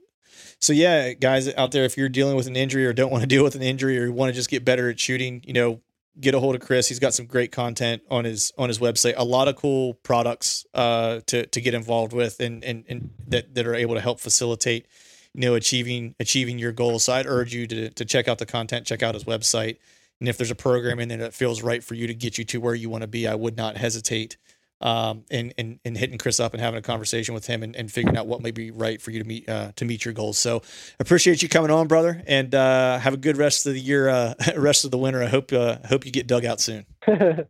[0.59, 3.27] So yeah, guys out there, if you're dealing with an injury or don't want to
[3.27, 5.81] deal with an injury or you want to just get better at shooting, you know,
[6.21, 6.89] get a hold of Chris.
[6.89, 9.15] He's got some great content on his on his website.
[9.17, 13.55] A lot of cool products uh, to to get involved with and and and that
[13.55, 14.87] that are able to help facilitate
[15.35, 17.05] you know achieving achieving your goals.
[17.05, 19.77] So I'd urge you to to check out the content, check out his website,
[20.21, 22.45] and if there's a program in there that feels right for you to get you
[22.45, 24.37] to where you want to be, I would not hesitate
[24.81, 27.91] um, and, and, and hitting Chris up and having a conversation with him and, and
[27.91, 30.39] figuring out what may be right for you to meet, uh, to meet your goals.
[30.39, 30.63] So
[31.01, 34.35] appreciate you coming on brother and, uh, have a good rest of the year, uh,
[34.57, 35.23] rest of the winter.
[35.23, 36.87] I hope, uh, hope you get dug out soon.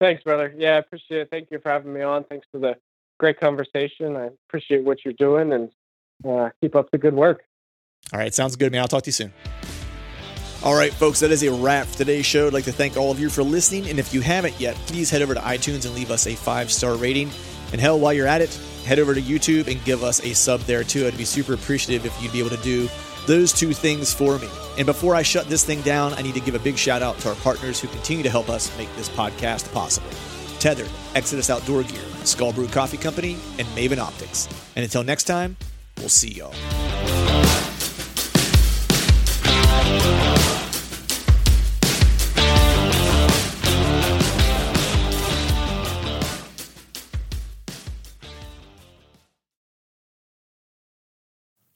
[0.00, 0.52] Thanks, brother.
[0.56, 1.28] Yeah, I appreciate it.
[1.30, 2.24] Thank you for having me on.
[2.24, 2.76] Thanks for the
[3.18, 4.16] great conversation.
[4.16, 5.70] I appreciate what you're doing and,
[6.28, 7.42] uh, keep up the good work.
[8.12, 8.34] All right.
[8.34, 8.82] Sounds good, man.
[8.82, 9.32] I'll talk to you soon.
[10.62, 12.46] All right, folks, that is a wrap for today's show.
[12.46, 13.88] I'd like to thank all of you for listening.
[13.88, 16.72] And if you haven't yet, please head over to iTunes and leave us a five
[16.72, 17.30] star rating.
[17.72, 18.54] And hell, while you're at it,
[18.86, 21.06] head over to YouTube and give us a sub there too.
[21.06, 22.88] I'd be super appreciative if you'd be able to do
[23.26, 24.48] those two things for me.
[24.78, 27.18] And before I shut this thing down, I need to give a big shout out
[27.20, 30.10] to our partners who continue to help us make this podcast possible
[30.58, 34.48] Tethered, Exodus Outdoor Gear, Skull Brew Coffee Company, and Maven Optics.
[34.76, 35.58] And until next time,
[35.98, 36.54] we'll see y'all.